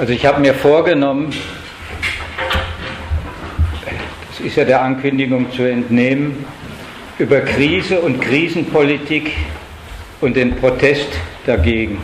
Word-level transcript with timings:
Also 0.00 0.14
ich 0.14 0.24
habe 0.24 0.40
mir 0.40 0.54
vorgenommen, 0.54 1.30
das 4.30 4.40
ist 4.40 4.56
ja 4.56 4.64
der 4.64 4.80
Ankündigung 4.80 5.52
zu 5.52 5.62
entnehmen, 5.64 6.46
über 7.18 7.42
Krise 7.42 8.00
und 8.00 8.18
Krisenpolitik 8.18 9.32
und 10.22 10.36
den 10.36 10.56
Protest 10.56 11.10
dagegen 11.44 11.98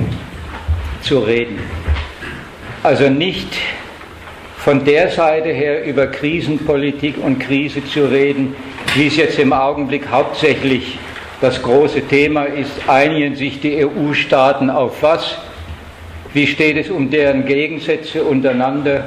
zu 1.01 1.21
reden. 1.21 1.59
Also 2.82 3.09
nicht 3.09 3.56
von 4.58 4.85
der 4.85 5.08
Seite 5.08 5.49
her 5.49 5.83
über 5.87 6.06
Krisenpolitik 6.08 7.17
und 7.17 7.38
Krise 7.38 7.83
zu 7.83 8.04
reden, 8.04 8.54
wie 8.94 9.06
es 9.06 9.17
jetzt 9.17 9.38
im 9.38 9.54
Augenblick 9.54 10.10
hauptsächlich 10.10 10.99
das 11.40 11.63
große 11.63 12.03
Thema 12.03 12.44
ist, 12.44 12.72
einigen 12.88 13.37
sich 13.37 13.58
die 13.63 13.87
EU-Staaten 13.87 14.69
auf 14.69 15.03
was? 15.03 15.38
Wie 16.37 16.46
steht 16.46 16.77
es 16.77 16.91
um 16.91 17.09
deren 17.09 17.46
Gegensätze 17.46 18.23
untereinander? 18.23 19.06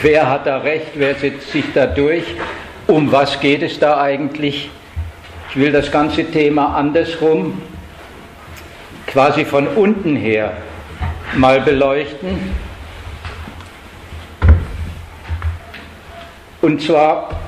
Wer 0.00 0.30
hat 0.30 0.46
da 0.46 0.58
recht? 0.58 0.92
Wer 0.94 1.16
setzt 1.16 1.50
sich 1.50 1.64
da 1.74 1.86
durch? 1.86 2.22
Um 2.86 3.10
was 3.10 3.40
geht 3.40 3.64
es 3.64 3.80
da 3.80 4.00
eigentlich? 4.00 4.70
Ich 5.48 5.56
will 5.56 5.72
das 5.72 5.90
ganze 5.90 6.22
Thema 6.22 6.76
andersrum, 6.76 7.60
quasi 9.08 9.44
von 9.44 9.66
unten 9.66 10.14
her, 10.14 10.52
mal 11.34 11.62
beleuchten. 11.62 12.54
Und 16.62 16.80
zwar 16.80 17.40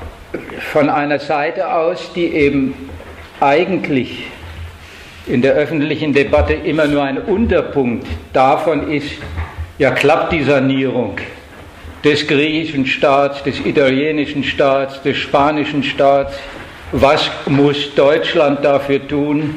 von 0.73 0.89
einer 0.89 1.19
Seite 1.19 1.73
aus, 1.73 2.11
die 2.13 2.33
eben 2.33 2.89
eigentlich 3.39 4.25
in 5.25 5.41
der 5.41 5.53
öffentlichen 5.53 6.13
Debatte 6.13 6.53
immer 6.53 6.85
nur 6.85 7.03
ein 7.03 7.17
Unterpunkt 7.17 8.07
davon 8.33 8.91
ist, 8.91 9.11
ja 9.77 9.91
klappt 9.91 10.33
die 10.33 10.43
Sanierung 10.43 11.17
des 12.03 12.27
griechischen 12.27 12.85
Staats, 12.85 13.43
des 13.43 13.65
italienischen 13.65 14.43
Staats, 14.43 15.01
des 15.03 15.17
spanischen 15.17 15.83
Staats, 15.83 16.37
was 16.91 17.29
muss 17.47 17.95
Deutschland 17.95 18.63
dafür 18.63 19.07
tun, 19.07 19.55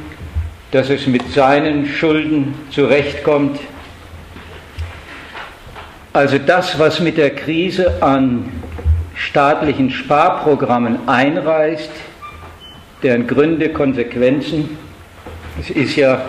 dass 0.70 0.90
es 0.90 1.06
mit 1.06 1.32
seinen 1.32 1.86
Schulden 1.86 2.54
zurechtkommt. 2.70 3.58
Also 6.12 6.38
das, 6.38 6.78
was 6.78 7.00
mit 7.00 7.18
der 7.18 7.34
Krise 7.34 8.02
an 8.02 8.48
staatlichen 9.14 9.90
Sparprogrammen 9.90 11.08
einreißt, 11.08 11.90
deren 13.02 13.26
Gründe, 13.26 13.70
Konsequenzen. 13.70 14.78
Es 15.58 15.70
ist 15.70 15.96
ja, 15.96 16.22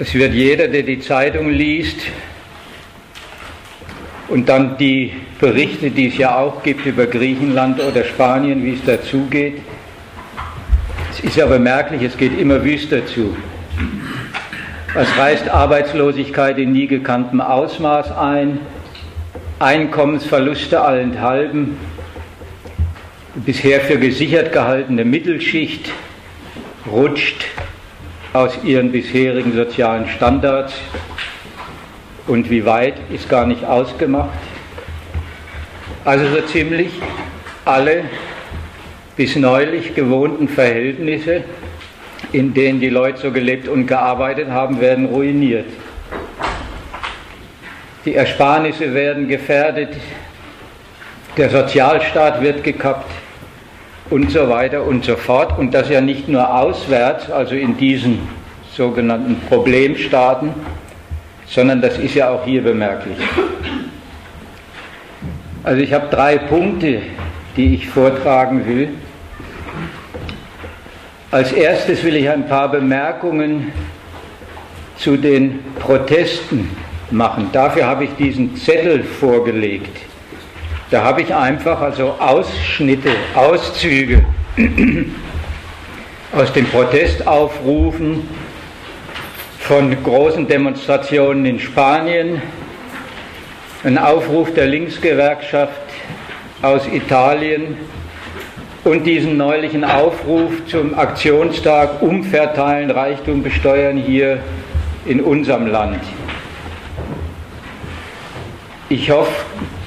es 0.00 0.12
wird 0.14 0.34
jeder, 0.34 0.66
der 0.66 0.82
die 0.82 0.98
Zeitung 0.98 1.48
liest 1.48 2.00
und 4.28 4.48
dann 4.48 4.76
die 4.78 5.12
Berichte, 5.38 5.90
die 5.90 6.08
es 6.08 6.18
ja 6.18 6.36
auch 6.36 6.62
gibt 6.64 6.86
über 6.86 7.06
Griechenland 7.06 7.80
oder 7.80 8.02
Spanien, 8.04 8.64
wie 8.64 8.74
es 8.74 8.84
dazugeht. 8.84 9.60
Es 11.12 11.20
ist 11.20 11.36
ja 11.36 11.46
bemerklich, 11.46 12.02
es 12.02 12.16
geht 12.16 12.36
immer 12.38 12.64
wüster 12.64 13.06
zu. 13.06 13.36
Es 14.94 15.16
reißt 15.16 15.48
Arbeitslosigkeit 15.48 16.58
in 16.58 16.72
nie 16.72 16.88
gekanntem 16.88 17.40
Ausmaß 17.40 18.10
ein, 18.10 18.58
Einkommensverluste 19.60 20.80
allenthalben, 20.80 21.76
bisher 23.36 23.80
für 23.82 23.98
gesichert 23.98 24.52
gehaltene 24.52 25.04
Mittelschicht 25.04 25.92
rutscht 26.90 27.44
aus 28.32 28.62
ihren 28.62 28.92
bisherigen 28.92 29.52
sozialen 29.54 30.08
Standards 30.08 30.74
und 32.26 32.48
wie 32.48 32.64
weit 32.64 32.94
ist 33.12 33.28
gar 33.28 33.46
nicht 33.46 33.64
ausgemacht. 33.64 34.38
Also 36.04 36.26
so 36.28 36.40
ziemlich 36.42 36.92
alle 37.64 38.04
bis 39.16 39.36
neulich 39.36 39.94
gewohnten 39.94 40.48
Verhältnisse, 40.48 41.42
in 42.32 42.54
denen 42.54 42.80
die 42.80 42.88
Leute 42.88 43.18
so 43.20 43.32
gelebt 43.32 43.68
und 43.68 43.86
gearbeitet 43.86 44.48
haben, 44.48 44.80
werden 44.80 45.06
ruiniert. 45.06 45.66
Die 48.04 48.14
Ersparnisse 48.14 48.94
werden 48.94 49.28
gefährdet, 49.28 49.90
der 51.36 51.50
Sozialstaat 51.50 52.40
wird 52.40 52.62
gekappt 52.62 53.10
und 54.10 54.30
so 54.30 54.48
weiter 54.48 54.84
und 54.84 55.04
so 55.04 55.16
fort. 55.16 55.58
Und 55.58 55.72
das 55.72 55.88
ja 55.88 56.00
nicht 56.00 56.28
nur 56.28 56.52
auswärts, 56.52 57.30
also 57.30 57.54
in 57.54 57.76
diesen 57.76 58.18
sogenannten 58.76 59.40
Problemstaaten, 59.48 60.52
sondern 61.46 61.80
das 61.80 61.98
ist 61.98 62.14
ja 62.14 62.30
auch 62.30 62.44
hier 62.44 62.62
bemerklich. 62.62 63.16
Also 65.62 65.82
ich 65.82 65.92
habe 65.92 66.06
drei 66.10 66.38
Punkte, 66.38 67.02
die 67.56 67.74
ich 67.74 67.88
vortragen 67.88 68.66
will. 68.66 68.88
Als 71.30 71.52
erstes 71.52 72.02
will 72.02 72.16
ich 72.16 72.28
ein 72.28 72.46
paar 72.46 72.70
Bemerkungen 72.70 73.72
zu 74.96 75.16
den 75.16 75.60
Protesten 75.78 76.70
machen. 77.10 77.50
Dafür 77.52 77.86
habe 77.86 78.04
ich 78.04 78.10
diesen 78.18 78.56
Zettel 78.56 79.02
vorgelegt. 79.02 80.09
Da 80.90 81.04
habe 81.04 81.22
ich 81.22 81.32
einfach 81.32 81.80
also 81.80 82.16
Ausschnitte, 82.18 83.10
Auszüge 83.36 84.24
aus 86.32 86.52
den 86.52 86.66
Protestaufrufen 86.66 88.28
von 89.60 90.02
großen 90.02 90.48
Demonstrationen 90.48 91.46
in 91.46 91.60
Spanien, 91.60 92.42
ein 93.84 93.98
Aufruf 93.98 94.52
der 94.52 94.66
Linksgewerkschaft 94.66 95.80
aus 96.60 96.88
Italien 96.88 97.76
und 98.82 99.04
diesen 99.04 99.36
neulichen 99.36 99.84
Aufruf 99.84 100.50
zum 100.66 100.98
Aktionstag 100.98 102.02
Umverteilen, 102.02 102.90
Reichtum 102.90 103.44
besteuern 103.44 103.96
hier 103.96 104.40
in 105.06 105.20
unserem 105.20 105.68
Land. 105.68 106.02
Ich 108.88 109.08
hoffe, 109.08 109.44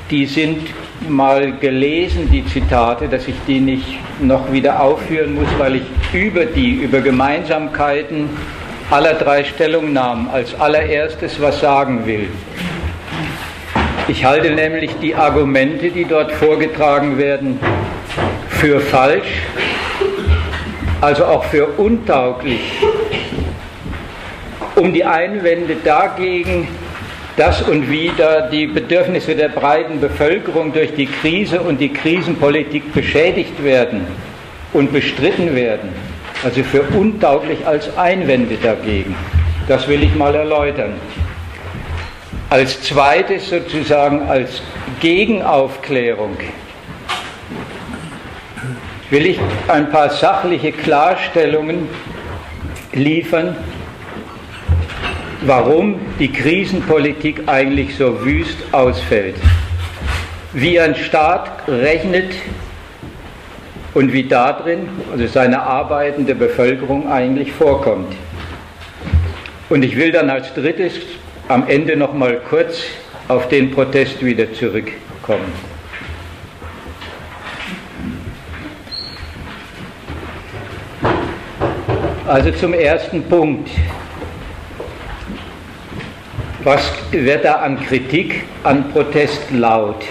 die 0.09 0.25
sind 0.25 0.69
mal 1.09 1.53
gelesen, 1.53 2.29
die 2.31 2.45
Zitate, 2.45 3.07
dass 3.07 3.27
ich 3.27 3.35
die 3.47 3.59
nicht 3.59 3.97
noch 4.21 4.51
wieder 4.51 4.81
aufführen 4.81 5.35
muss, 5.35 5.47
weil 5.57 5.75
ich 5.75 5.83
über 6.13 6.45
die, 6.45 6.71
über 6.71 7.01
Gemeinsamkeiten 7.01 8.29
aller 8.89 9.13
drei 9.13 9.43
Stellungnahmen 9.43 10.29
als 10.29 10.59
allererstes 10.59 11.41
was 11.41 11.59
sagen 11.59 12.05
will. 12.05 12.27
Ich 14.07 14.25
halte 14.25 14.51
nämlich 14.51 14.91
die 15.01 15.15
Argumente, 15.15 15.89
die 15.89 16.05
dort 16.05 16.31
vorgetragen 16.31 17.17
werden, 17.17 17.59
für 18.49 18.79
falsch, 18.79 19.41
also 21.01 21.25
auch 21.25 21.43
für 21.45 21.65
untauglich, 21.77 22.61
um 24.75 24.93
die 24.93 25.05
Einwände 25.05 25.77
dagegen 25.83 26.67
dass 27.37 27.61
und 27.63 27.89
wie 27.89 28.11
da 28.15 28.41
die 28.41 28.67
Bedürfnisse 28.67 29.35
der 29.35 29.49
breiten 29.49 29.99
Bevölkerung 29.99 30.71
durch 30.71 30.93
die 30.93 31.07
Krise 31.07 31.61
und 31.61 31.79
die 31.79 31.89
Krisenpolitik 31.89 32.93
beschädigt 32.93 33.63
werden 33.63 34.05
und 34.71 34.91
bestritten 34.91 35.55
werden, 35.55 35.89
also 36.43 36.63
für 36.63 36.83
untauglich 36.83 37.65
als 37.65 37.95
Einwände 37.97 38.57
dagegen. 38.61 39.15
Das 39.67 39.87
will 39.87 40.03
ich 40.03 40.13
mal 40.15 40.35
erläutern. 40.35 40.93
Als 42.49 42.83
zweites 42.83 43.49
sozusagen 43.49 44.29
als 44.29 44.61
Gegenaufklärung 44.99 46.37
will 49.09 49.25
ich 49.25 49.39
ein 49.67 49.89
paar 49.89 50.09
sachliche 50.09 50.71
Klarstellungen 50.71 51.87
liefern, 52.93 53.55
warum 55.45 55.99
die 56.19 56.31
Krisenpolitik 56.31 57.43
eigentlich 57.47 57.95
so 57.95 58.23
wüst 58.23 58.57
ausfällt. 58.71 59.35
Wie 60.53 60.79
ein 60.79 60.95
Staat 60.95 61.67
rechnet 61.67 62.31
und 63.93 64.13
wie 64.13 64.23
darin, 64.23 64.87
also 65.11 65.27
seine 65.27 65.61
arbeitende 65.61 66.35
Bevölkerung 66.35 67.11
eigentlich 67.11 67.51
vorkommt. 67.51 68.15
Und 69.69 69.83
ich 69.83 69.95
will 69.95 70.11
dann 70.11 70.29
als 70.29 70.53
drittes 70.53 70.93
am 71.47 71.67
Ende 71.67 71.97
noch 71.97 72.13
mal 72.13 72.39
kurz 72.49 72.83
auf 73.27 73.49
den 73.49 73.71
Protest 73.71 74.23
wieder 74.23 74.51
zurückkommen. 74.53 75.51
Also 82.27 82.51
zum 82.51 82.73
ersten 82.73 83.23
Punkt. 83.23 83.69
Was 86.63 86.81
wird 87.11 87.43
da 87.43 87.55
an 87.55 87.77
Kritik, 87.85 88.43
an 88.63 88.89
Protest 88.93 89.51
laut? 89.51 90.05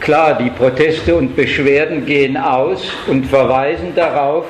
Klar, 0.00 0.38
die 0.38 0.48
Proteste 0.48 1.14
und 1.16 1.36
Beschwerden 1.36 2.06
gehen 2.06 2.34
aus 2.38 2.82
und 3.08 3.26
verweisen 3.26 3.94
darauf, 3.94 4.46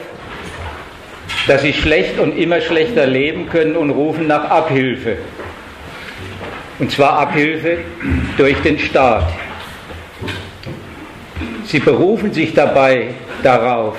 dass 1.49 1.63
sie 1.63 1.73
schlecht 1.73 2.21
und 2.21 2.39
immer 2.39 2.61
schlechter 2.61 3.07
leben 3.07 3.49
können 3.49 3.75
und 3.75 3.91
rufen 3.91 4.29
nach 4.29 4.45
Abhilfe. 4.49 5.17
Und 6.79 6.93
zwar 6.93 7.15
Abhilfe 7.19 7.79
durch 8.37 8.57
den 8.63 8.79
Staat. 8.79 9.29
Sie 11.65 11.81
berufen 11.81 12.33
sich 12.33 12.55
dabei 12.55 13.15
darauf, 13.43 13.97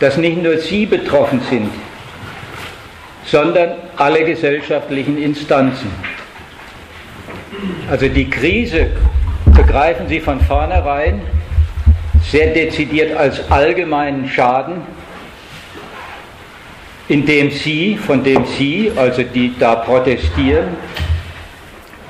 dass 0.00 0.16
nicht 0.16 0.42
nur 0.42 0.58
Sie 0.58 0.86
betroffen 0.86 1.40
sind, 1.48 1.70
sondern 3.24 3.85
alle 3.96 4.24
gesellschaftlichen 4.24 5.18
Instanzen. 5.22 5.90
Also 7.90 8.08
die 8.08 8.28
Krise 8.28 8.90
begreifen 9.54 10.08
Sie 10.08 10.20
von 10.20 10.40
vornherein 10.40 11.22
sehr 12.22 12.52
dezidiert 12.52 13.16
als 13.16 13.50
allgemeinen 13.50 14.28
Schaden, 14.28 14.82
indem 17.08 17.50
Sie, 17.50 17.96
von 17.96 18.22
dem 18.24 18.44
Sie, 18.44 18.92
also 18.96 19.22
die 19.22 19.54
da 19.58 19.76
protestieren, 19.76 20.68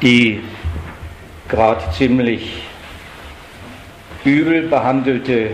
die 0.03 0.41
gerade 1.49 1.83
ziemlich 1.97 2.63
übel 4.25 4.63
behandelte 4.63 5.51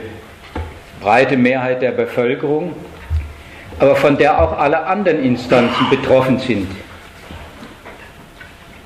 breite 1.01 1.37
Mehrheit 1.37 1.83
der 1.83 1.91
Bevölkerung, 1.91 2.75
aber 3.83 3.97
von 3.97 4.17
der 4.17 4.41
auch 4.41 4.57
alle 4.57 4.87
anderen 4.87 5.25
Instanzen 5.25 5.91
betroffen 5.91 6.39
sind. 6.39 6.69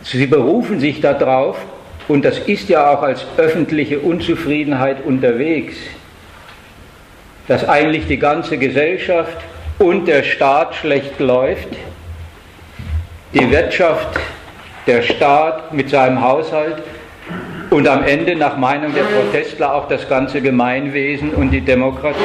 Sie 0.03 0.27
berufen 0.27 0.81
sich 0.81 1.03
darauf, 1.03 1.59
und 2.09 2.25
das 2.25 2.39
ist 2.39 2.71
ja 2.71 2.91
auch 2.91 3.03
als 3.03 3.27
öffentliche 3.37 3.99
Unzufriedenheit 3.99 5.05
unterwegs, 5.05 5.77
dass 7.47 7.69
eigentlich 7.69 8.07
die 8.07 8.19
ganze 8.19 8.57
Gesellschaft 8.57 9.37
und 9.79 10.09
der 10.09 10.23
Staat 10.23 10.75
schlecht 10.75 11.21
läuft, 11.21 11.69
die 13.35 13.51
Wirtschaft, 13.51 14.19
der 14.87 15.03
Staat 15.03 15.75
mit 15.75 15.91
seinem 15.91 16.23
Haushalt 16.23 16.83
und 17.69 17.87
am 17.87 18.03
Ende 18.03 18.35
nach 18.35 18.57
Meinung 18.57 18.95
der 18.95 19.03
Protestler 19.03 19.75
auch 19.75 19.89
das 19.89 20.09
ganze 20.09 20.41
Gemeinwesen 20.41 21.35
und 21.35 21.51
die 21.51 21.61
Demokratie. 21.61 22.17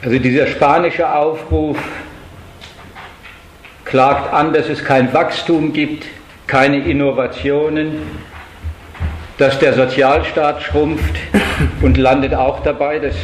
Also 0.00 0.16
dieser 0.20 0.46
spanische 0.46 1.12
Aufruf 1.12 1.76
klagt 3.84 4.32
an, 4.32 4.52
dass 4.52 4.68
es 4.68 4.84
kein 4.84 5.12
Wachstum 5.12 5.72
gibt, 5.72 6.04
keine 6.46 6.78
Innovationen, 6.78 8.02
dass 9.38 9.58
der 9.58 9.72
Sozialstaat 9.72 10.62
schrumpft 10.62 11.14
und 11.82 11.96
landet 11.96 12.32
auch 12.32 12.62
dabei, 12.62 13.00
dass 13.00 13.16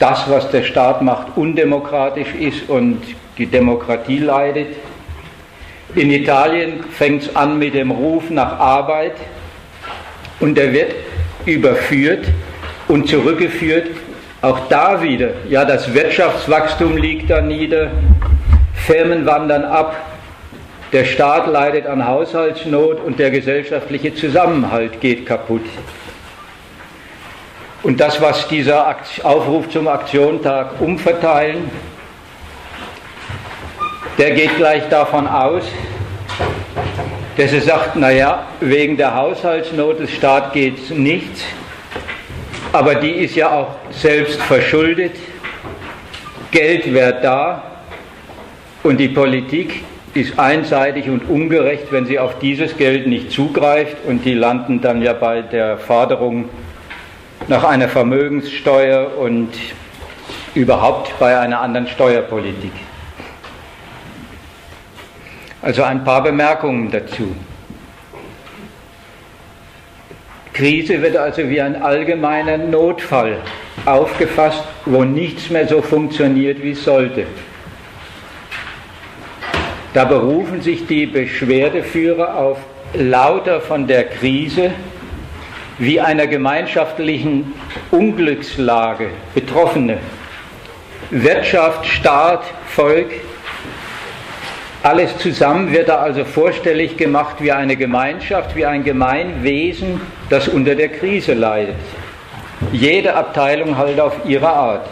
das, 0.00 0.28
was 0.28 0.50
der 0.50 0.64
Staat 0.64 1.02
macht, 1.02 1.36
undemokratisch 1.36 2.34
ist 2.34 2.68
und 2.68 3.00
die 3.38 3.46
Demokratie 3.46 4.18
leidet. 4.18 4.74
In 5.94 6.10
Italien 6.10 6.82
fängt 6.90 7.22
es 7.22 7.36
an 7.36 7.60
mit 7.60 7.74
dem 7.74 7.92
Ruf 7.92 8.28
nach 8.28 8.58
Arbeit 8.58 9.14
und 10.40 10.56
der 10.56 10.72
wird 10.72 10.94
überführt 11.46 12.26
und 12.88 13.08
zurückgeführt. 13.08 13.86
Auch 14.42 14.58
da 14.68 15.00
wieder, 15.00 15.28
ja, 15.48 15.64
das 15.64 15.94
Wirtschaftswachstum 15.94 16.96
liegt 16.96 17.30
da 17.30 17.40
nieder, 17.40 17.92
Firmen 18.74 19.24
wandern 19.24 19.64
ab, 19.64 19.94
der 20.92 21.04
Staat 21.04 21.46
leidet 21.46 21.86
an 21.86 22.04
Haushaltsnot 22.04 23.04
und 23.04 23.20
der 23.20 23.30
gesellschaftliche 23.30 24.16
Zusammenhalt 24.16 25.00
geht 25.00 25.26
kaputt. 25.26 25.64
Und 27.84 28.00
das, 28.00 28.20
was 28.20 28.48
dieser 28.48 28.96
Aufruf 29.22 29.70
zum 29.70 29.86
Aktiontag 29.86 30.80
umverteilen, 30.80 31.70
der 34.18 34.32
geht 34.32 34.56
gleich 34.56 34.88
davon 34.88 35.28
aus, 35.28 35.62
dass 37.36 37.52
er 37.52 37.60
sagt, 37.60 37.94
naja, 37.94 38.46
wegen 38.58 38.96
der 38.96 39.14
Haushaltsnot 39.14 40.00
des 40.00 40.10
Staates 40.10 40.52
geht 40.52 40.78
es 40.78 40.90
nichts, 40.90 41.44
aber 42.72 42.96
die 42.96 43.12
ist 43.12 43.36
ja 43.36 43.50
auch 43.50 43.81
selbst 43.94 44.40
verschuldet, 44.42 45.16
Geld 46.50 46.92
wäre 46.92 47.20
da 47.22 47.62
und 48.82 48.98
die 48.98 49.08
Politik 49.08 49.84
ist 50.14 50.38
einseitig 50.38 51.08
und 51.08 51.28
ungerecht, 51.28 51.86
wenn 51.90 52.04
sie 52.04 52.18
auf 52.18 52.38
dieses 52.38 52.76
Geld 52.76 53.06
nicht 53.06 53.30
zugreift 53.30 53.96
und 54.06 54.24
die 54.24 54.34
landen 54.34 54.80
dann 54.80 55.00
ja 55.00 55.14
bei 55.14 55.40
der 55.40 55.78
Forderung 55.78 56.50
nach 57.48 57.64
einer 57.64 57.88
Vermögenssteuer 57.88 59.16
und 59.18 59.50
überhaupt 60.54 61.18
bei 61.18 61.38
einer 61.38 61.60
anderen 61.60 61.86
Steuerpolitik. 61.86 62.72
Also 65.62 65.82
ein 65.84 66.04
paar 66.04 66.22
Bemerkungen 66.22 66.90
dazu. 66.90 67.34
Krise 70.52 71.00
wird 71.00 71.16
also 71.16 71.48
wie 71.48 71.60
ein 71.60 71.80
allgemeiner 71.80 72.58
Notfall 72.58 73.38
aufgefasst, 73.84 74.62
wo 74.84 75.04
nichts 75.04 75.50
mehr 75.50 75.66
so 75.66 75.82
funktioniert, 75.82 76.62
wie 76.62 76.72
es 76.72 76.84
sollte. 76.84 77.26
Da 79.94 80.04
berufen 80.04 80.62
sich 80.62 80.86
die 80.86 81.06
Beschwerdeführer 81.06 82.36
auf 82.36 82.58
lauter 82.94 83.60
von 83.60 83.86
der 83.86 84.04
Krise 84.04 84.72
wie 85.78 86.00
einer 86.00 86.26
gemeinschaftlichen 86.26 87.52
Unglückslage 87.90 89.08
Betroffene. 89.34 89.98
Wirtschaft, 91.10 91.86
Staat, 91.86 92.44
Volk 92.68 93.10
alles 94.82 95.16
zusammen 95.18 95.70
wird 95.70 95.88
da 95.88 95.98
also 95.98 96.24
vorstellig 96.24 96.96
gemacht 96.96 97.36
wie 97.38 97.52
eine 97.52 97.76
Gemeinschaft, 97.76 98.56
wie 98.56 98.66
ein 98.66 98.82
Gemeinwesen, 98.82 100.00
das 100.28 100.48
unter 100.48 100.74
der 100.74 100.88
Krise 100.88 101.34
leidet. 101.34 101.76
Jede 102.70 103.14
Abteilung 103.14 103.76
halt 103.76 103.98
auf 103.98 104.14
ihre 104.24 104.48
Art. 104.48 104.86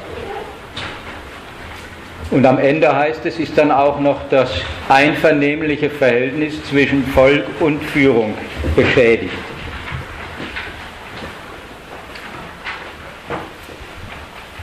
Und 2.31 2.47
am 2.47 2.59
Ende 2.59 2.95
heißt 2.95 3.27
es, 3.27 3.39
ist 3.39 3.59
dann 3.59 3.71
auch 3.71 3.99
noch 3.99 4.21
das 4.31 4.51
einvernehmliche 4.89 5.91
Verhältnis 5.91 6.63
zwischen 6.65 7.05
Volk 7.07 7.45
und 7.61 7.83
Führung 7.83 8.35
beschädigt. 8.77 9.33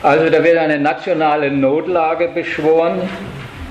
Also 0.02 0.30
da 0.30 0.42
wird 0.44 0.58
eine 0.58 0.80
nationale 0.80 1.52
Notlage 1.52 2.30
beschworen, 2.30 3.02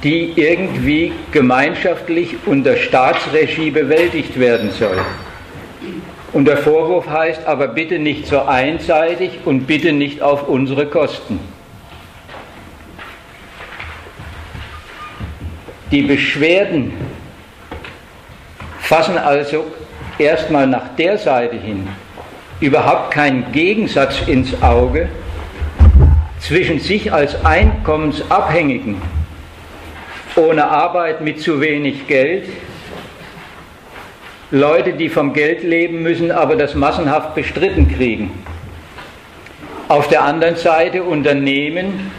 die 0.02 0.34
irgendwie 0.36 1.12
gemeinschaftlich 1.32 2.36
unter 2.44 2.76
Staatsregie 2.76 3.70
bewältigt 3.70 4.38
werden 4.38 4.70
soll. 4.70 4.98
Und 6.32 6.46
der 6.46 6.58
Vorwurf 6.58 7.08
heißt 7.08 7.46
aber 7.46 7.68
bitte 7.68 7.98
nicht 7.98 8.26
so 8.26 8.42
einseitig 8.42 9.40
und 9.44 9.66
bitte 9.66 9.92
nicht 9.92 10.22
auf 10.22 10.48
unsere 10.48 10.86
Kosten. 10.86 11.40
Die 15.90 16.02
Beschwerden 16.02 16.92
fassen 18.80 19.16
also 19.18 19.64
erstmal 20.18 20.66
nach 20.66 20.94
der 20.96 21.16
Seite 21.16 21.56
hin 21.56 21.88
überhaupt 22.60 23.12
keinen 23.12 23.52
Gegensatz 23.52 24.22
ins 24.26 24.62
Auge 24.62 25.08
zwischen 26.40 26.80
sich 26.80 27.12
als 27.12 27.44
Einkommensabhängigen 27.44 29.00
ohne 30.36 30.68
Arbeit 30.68 31.22
mit 31.22 31.40
zu 31.40 31.60
wenig 31.60 32.06
Geld, 32.06 32.48
Leute, 34.52 34.92
die 34.92 35.08
vom 35.08 35.32
Geld 35.32 35.64
leben 35.64 36.02
müssen, 36.02 36.30
aber 36.30 36.54
das 36.54 36.76
massenhaft 36.76 37.34
bestritten 37.34 37.92
kriegen. 37.92 38.30
Auf 39.88 40.06
der 40.08 40.22
anderen 40.22 40.54
Seite 40.54 41.02
Unternehmen, 41.02 42.12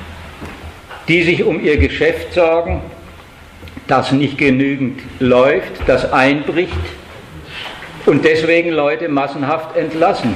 die 1.07 1.23
sich 1.23 1.43
um 1.43 1.63
ihr 1.63 1.77
Geschäft 1.77 2.33
sorgen, 2.33 2.81
das 3.87 4.11
nicht 4.11 4.37
genügend 4.37 4.99
läuft, 5.19 5.87
das 5.87 6.11
einbricht 6.11 6.73
und 8.05 8.25
deswegen 8.25 8.71
Leute 8.71 9.07
massenhaft 9.07 9.77
entlassen. 9.77 10.35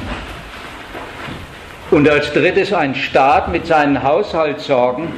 Und 1.90 2.08
als 2.10 2.32
drittes 2.32 2.72
ein 2.72 2.96
Staat 2.96 3.52
mit 3.52 3.68
seinen 3.68 4.02
Haushaltssorgen, 4.02 5.10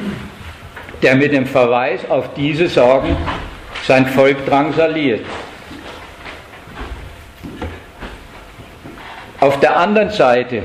der 1.03 1.15
mit 1.15 1.33
dem 1.33 1.45
Verweis 1.45 2.01
auf 2.09 2.33
diese 2.33 2.67
Sorgen 2.67 3.15
sein 3.85 4.07
Volk 4.07 4.43
drangsaliert. 4.47 5.23
Auf 9.43 9.59
der 9.59 9.75
anderen 9.75 10.09
Seite 10.09 10.61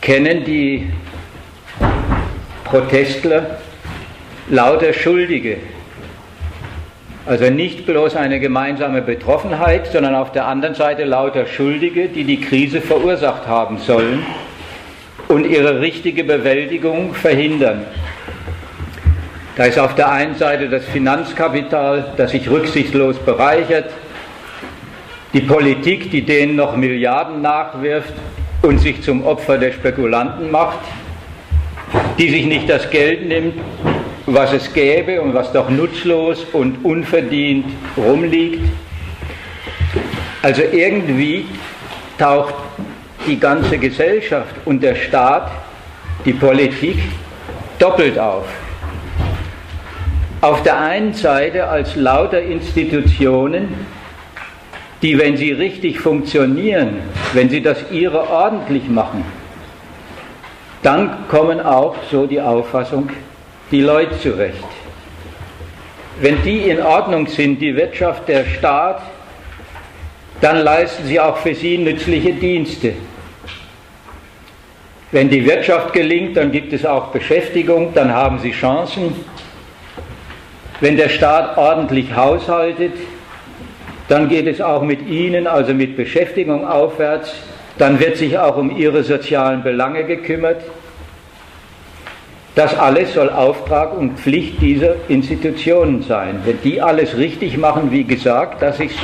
kennen 0.00 0.42
die 0.42 0.90
Protestler 2.64 3.58
lauter 4.48 4.94
Schuldige. 4.94 5.58
Also 7.26 7.50
nicht 7.50 7.84
bloß 7.84 8.16
eine 8.16 8.40
gemeinsame 8.40 9.02
Betroffenheit, 9.02 9.88
sondern 9.88 10.14
auf 10.14 10.32
der 10.32 10.46
anderen 10.46 10.74
Seite 10.74 11.04
lauter 11.04 11.44
Schuldige, 11.44 12.08
die 12.08 12.24
die 12.24 12.40
Krise 12.40 12.80
verursacht 12.80 13.46
haben 13.46 13.76
sollen 13.76 14.24
und 15.28 15.44
ihre 15.44 15.82
richtige 15.82 16.24
Bewältigung 16.24 17.12
verhindern. 17.12 17.84
Da 19.56 19.64
ist 19.64 19.78
auf 19.78 19.94
der 19.94 20.10
einen 20.10 20.36
Seite 20.36 20.70
das 20.70 20.86
Finanzkapital, 20.86 22.14
das 22.16 22.30
sich 22.30 22.48
rücksichtslos 22.48 23.18
bereichert, 23.18 23.90
die 25.32 25.40
Politik, 25.40 26.10
die 26.10 26.22
denen 26.22 26.56
noch 26.56 26.76
Milliarden 26.76 27.40
nachwirft 27.40 28.12
und 28.62 28.78
sich 28.78 29.02
zum 29.02 29.24
Opfer 29.24 29.58
der 29.58 29.72
Spekulanten 29.72 30.50
macht, 30.50 30.80
die 32.18 32.30
sich 32.30 32.46
nicht 32.46 32.68
das 32.68 32.90
Geld 32.90 33.26
nimmt, 33.26 33.54
was 34.26 34.52
es 34.52 34.72
gäbe 34.72 35.20
und 35.20 35.34
was 35.34 35.52
doch 35.52 35.68
nutzlos 35.70 36.44
und 36.52 36.84
unverdient 36.84 37.66
rumliegt. 37.96 38.64
Also 40.42 40.62
irgendwie 40.70 41.46
taucht 42.18 42.54
die 43.26 43.38
ganze 43.38 43.78
Gesellschaft 43.78 44.54
und 44.64 44.82
der 44.82 44.96
Staat, 44.96 45.50
die 46.24 46.32
Politik 46.32 46.98
doppelt 47.78 48.18
auf. 48.18 48.46
Auf 50.40 50.62
der 50.62 50.78
einen 50.78 51.14
Seite 51.14 51.68
als 51.68 51.96
lauter 51.96 52.42
Institutionen, 52.42 53.74
die, 55.02 55.18
wenn 55.18 55.36
sie 55.36 55.52
richtig 55.52 55.98
funktionieren, 55.98 56.98
wenn 57.32 57.50
sie 57.50 57.60
das 57.60 57.90
ihre 57.90 58.30
ordentlich 58.30 58.88
machen, 58.88 59.24
dann 60.82 61.28
kommen 61.28 61.60
auch, 61.60 61.96
so 62.10 62.26
die 62.26 62.40
Auffassung, 62.40 63.10
die 63.70 63.80
Leute 63.80 64.18
zurecht. 64.20 64.64
Wenn 66.20 66.42
die 66.42 66.68
in 66.68 66.80
Ordnung 66.80 67.26
sind, 67.26 67.60
die 67.60 67.74
Wirtschaft, 67.74 68.28
der 68.28 68.44
Staat, 68.44 69.02
dann 70.40 70.58
leisten 70.58 71.06
sie 71.06 71.18
auch 71.18 71.36
für 71.38 71.54
sie 71.54 71.78
nützliche 71.78 72.32
Dienste. 72.32 72.94
Wenn 75.10 75.28
die 75.28 75.44
Wirtschaft 75.46 75.92
gelingt, 75.92 76.36
dann 76.36 76.50
gibt 76.52 76.72
es 76.72 76.86
auch 76.86 77.08
Beschäftigung, 77.08 77.92
dann 77.94 78.12
haben 78.12 78.38
sie 78.38 78.52
Chancen. 78.52 79.14
Wenn 80.80 80.96
der 80.96 81.08
Staat 81.08 81.56
ordentlich 81.56 82.14
haushaltet, 82.14 82.92
dann 84.08 84.28
geht 84.28 84.46
es 84.46 84.60
auch 84.60 84.82
mit 84.82 85.06
ihnen, 85.08 85.46
also 85.46 85.74
mit 85.74 85.96
Beschäftigung 85.96 86.66
aufwärts, 86.66 87.32
dann 87.78 87.98
wird 88.00 88.16
sich 88.16 88.38
auch 88.38 88.56
um 88.56 88.76
ihre 88.76 89.02
sozialen 89.02 89.62
Belange 89.62 90.04
gekümmert. 90.04 90.62
Das 92.54 92.76
alles 92.76 93.14
soll 93.14 93.30
Auftrag 93.30 93.96
und 93.96 94.18
Pflicht 94.18 94.60
dieser 94.60 94.96
Institutionen 95.08 96.02
sein. 96.02 96.40
Wenn 96.44 96.60
die 96.62 96.82
alles 96.82 97.16
richtig 97.16 97.56
machen, 97.56 97.90
wie 97.90 98.04
gesagt, 98.04 98.60
das 98.60 98.78
ist 98.78 98.96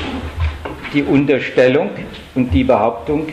die 0.92 1.02
Unterstellung 1.02 1.90
und 2.34 2.52
die 2.52 2.64
Behauptung, 2.64 3.28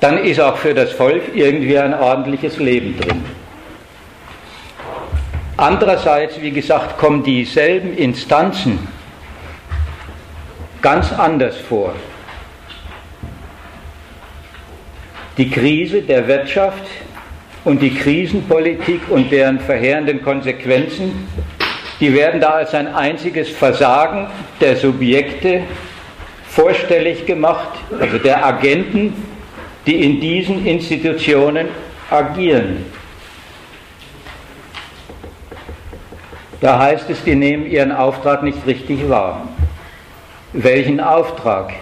dann 0.00 0.18
ist 0.18 0.40
auch 0.40 0.56
für 0.56 0.72
das 0.72 0.92
Volk 0.92 1.22
irgendwie 1.34 1.78
ein 1.78 1.94
ordentliches 1.94 2.58
Leben 2.58 2.98
drin. 2.98 3.22
Andererseits, 5.56 6.40
wie 6.40 6.50
gesagt, 6.50 6.98
kommen 6.98 7.22
dieselben 7.22 7.96
Instanzen 7.96 8.78
ganz 10.84 11.10
anders 11.14 11.56
vor. 11.56 11.94
Die 15.38 15.48
Krise 15.48 16.02
der 16.02 16.28
Wirtschaft 16.28 16.84
und 17.64 17.80
die 17.80 17.94
Krisenpolitik 17.94 19.00
und 19.08 19.32
deren 19.32 19.60
verheerenden 19.60 20.22
Konsequenzen, 20.22 21.26
die 22.00 22.14
werden 22.14 22.38
da 22.38 22.50
als 22.50 22.74
ein 22.74 22.94
einziges 22.94 23.48
Versagen 23.48 24.26
der 24.60 24.76
Subjekte 24.76 25.62
vorstellig 26.48 27.24
gemacht, 27.24 27.78
also 27.98 28.18
der 28.18 28.44
Agenten, 28.44 29.14
die 29.86 30.04
in 30.04 30.20
diesen 30.20 30.66
Institutionen 30.66 31.68
agieren. 32.10 32.84
Da 36.60 36.78
heißt 36.78 37.08
es, 37.08 37.24
die 37.24 37.34
nehmen 37.34 37.64
ihren 37.70 37.90
Auftrag 37.90 38.42
nicht 38.42 38.66
richtig 38.66 39.08
wahr. 39.08 39.48
Welchen 40.56 41.00
Auftrag? 41.00 41.72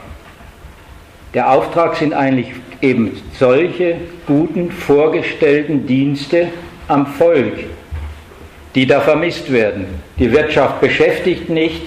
Der 1.35 1.51
Auftrag 1.51 1.95
sind 1.97 2.15
eigentlich 2.15 2.53
eben 2.81 3.21
solche 3.39 3.97
guten 4.27 4.71
vorgestellten 4.71 5.87
Dienste 5.87 6.49
am 6.89 7.07
Volk, 7.07 7.65
die 8.75 8.87
da 8.87 9.03
vermisst 9.03 9.53
werden. 9.53 9.85
Die 10.19 10.33
Wirtschaft 10.33 10.81
beschäftigt 10.81 11.51
nicht, 11.51 11.87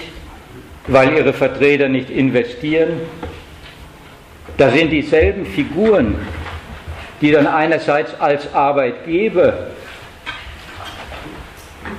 weil 0.86 1.12
ihre 1.16 1.32
Vertreter 1.32 1.88
nicht 1.88 2.08
investieren, 2.08 3.00
da 4.56 4.70
sind 4.70 4.90
dieselben 4.90 5.44
Figuren, 5.44 6.14
die 7.20 7.32
dann 7.32 7.48
einerseits 7.48 8.12
als 8.20 8.54
Arbeitgeber 8.54 9.54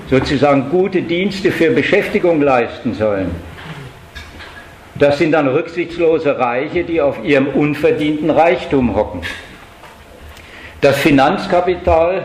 sozusagen 0.09 0.69
gute 0.69 1.01
Dienste 1.01 1.51
für 1.51 1.71
Beschäftigung 1.71 2.41
leisten 2.41 2.93
sollen. 2.93 3.46
Das 4.99 5.19
sind 5.19 5.31
dann 5.31 5.47
rücksichtslose 5.47 6.39
Reiche, 6.39 6.83
die 6.83 7.01
auf 7.01 7.23
ihrem 7.23 7.47
unverdienten 7.47 8.29
Reichtum 8.29 8.95
hocken. 8.95 9.21
Das 10.81 10.97
Finanzkapital, 10.97 12.23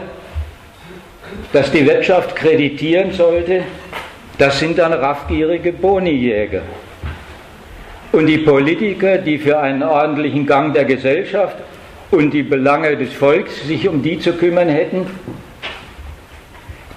das 1.53 1.71
die 1.71 1.87
Wirtschaft 1.87 2.35
kreditieren 2.35 3.13
sollte, 3.13 3.63
das 4.39 4.59
sind 4.59 4.79
dann 4.79 4.93
raffgierige 4.93 5.73
Bonijäger. 5.73 6.63
Und 8.13 8.27
die 8.27 8.39
Politiker, 8.39 9.19
die 9.19 9.39
für 9.39 9.59
einen 9.59 9.83
ordentlichen 9.83 10.47
Gang 10.47 10.75
der 10.75 10.85
Gesellschaft 10.85 11.57
und 12.11 12.33
die 12.33 12.43
Belange 12.43 12.97
des 12.97 13.13
Volks 13.13 13.67
sich 13.67 13.89
um 13.89 14.03
die 14.03 14.19
zu 14.19 14.33
kümmern 14.35 14.69
hätten, 14.69 15.07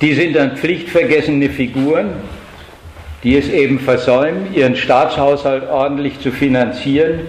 die 0.02 0.14
sind 0.14 0.36
dann 0.36 0.58
pflichtvergessene 0.58 1.50
Figuren, 1.50 2.12
die 3.26 3.38
es 3.38 3.50
eben 3.50 3.80
versäumen, 3.80 4.54
ihren 4.54 4.78
Staatshaushalt 4.78 5.68
ordentlich 5.68 6.22
zu 6.22 6.32
finanzieren 6.32 7.20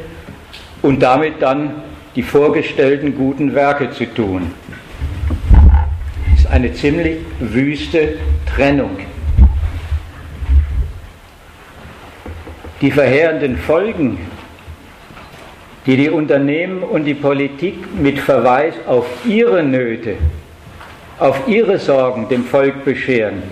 und 0.82 1.02
damit 1.02 1.42
dann 1.42 1.82
die 2.14 2.22
vorgestellten 2.22 3.16
guten 3.16 3.52
Werke 3.56 3.90
zu 3.90 4.06
tun. 4.06 4.52
Das 6.30 6.40
ist 6.44 6.46
eine 6.46 6.72
ziemlich 6.72 7.16
wüste 7.40 8.18
Trennung. 8.54 8.98
die 12.80 12.90
verheerenden 12.90 13.56
Folgen, 13.56 14.18
die 15.86 15.96
die 15.96 16.10
Unternehmen 16.10 16.82
und 16.82 17.04
die 17.04 17.14
Politik 17.14 17.74
mit 17.94 18.18
Verweis 18.18 18.74
auf 18.86 19.06
ihre 19.26 19.62
Nöte, 19.62 20.16
auf 21.18 21.48
ihre 21.48 21.78
Sorgen 21.78 22.28
dem 22.28 22.44
Volk 22.44 22.84
bescheren, 22.84 23.42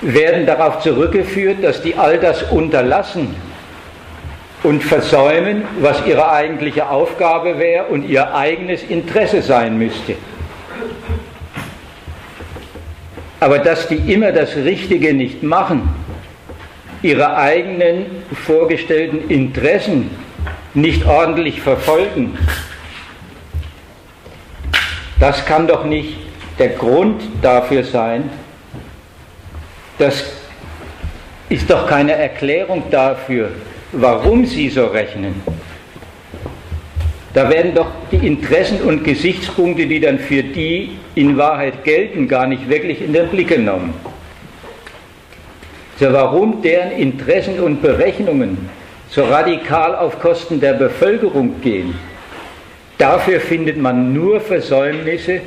werden 0.00 0.46
darauf 0.46 0.80
zurückgeführt, 0.80 1.62
dass 1.62 1.82
die 1.82 1.96
all 1.96 2.18
das 2.18 2.44
unterlassen 2.44 3.34
und 4.62 4.82
versäumen, 4.82 5.64
was 5.80 6.04
ihre 6.06 6.30
eigentliche 6.30 6.88
Aufgabe 6.88 7.58
wäre 7.58 7.86
und 7.86 8.08
ihr 8.08 8.34
eigenes 8.34 8.82
Interesse 8.82 9.42
sein 9.42 9.78
müsste. 9.78 10.14
Aber 13.40 13.58
dass 13.60 13.86
die 13.86 14.12
immer 14.12 14.32
das 14.32 14.56
Richtige 14.56 15.14
nicht 15.14 15.42
machen, 15.42 15.88
ihre 17.02 17.36
eigenen 17.36 18.06
vorgestellten 18.46 19.28
Interessen 19.28 20.10
nicht 20.74 21.06
ordentlich 21.06 21.60
verfolgen. 21.60 22.36
Das 25.20 25.46
kann 25.46 25.68
doch 25.68 25.84
nicht 25.84 26.16
der 26.58 26.70
Grund 26.70 27.22
dafür 27.42 27.84
sein. 27.84 28.30
Das 29.98 30.24
ist 31.48 31.68
doch 31.68 31.86
keine 31.86 32.12
Erklärung 32.12 32.84
dafür, 32.90 33.50
warum 33.92 34.46
sie 34.46 34.68
so 34.68 34.86
rechnen. 34.86 35.42
Da 37.34 37.50
werden 37.50 37.74
doch 37.74 37.88
die 38.10 38.26
Interessen 38.26 38.80
und 38.82 39.04
Gesichtspunkte, 39.04 39.86
die 39.86 40.00
dann 40.00 40.18
für 40.18 40.42
die 40.42 40.98
in 41.14 41.36
Wahrheit 41.36 41.84
gelten, 41.84 42.28
gar 42.28 42.46
nicht 42.46 42.68
wirklich 42.68 43.02
in 43.02 43.12
den 43.12 43.28
Blick 43.28 43.48
genommen. 43.48 43.94
So 45.98 46.12
warum 46.12 46.62
deren 46.62 46.92
Interessen 46.92 47.58
und 47.58 47.82
Berechnungen 47.82 48.70
so 49.10 49.24
radikal 49.24 49.96
auf 49.96 50.20
Kosten 50.20 50.60
der 50.60 50.74
Bevölkerung 50.74 51.60
gehen, 51.60 51.94
dafür 52.98 53.40
findet 53.40 53.76
man 53.78 54.12
nur 54.12 54.40
Versäumnisse, 54.40 55.40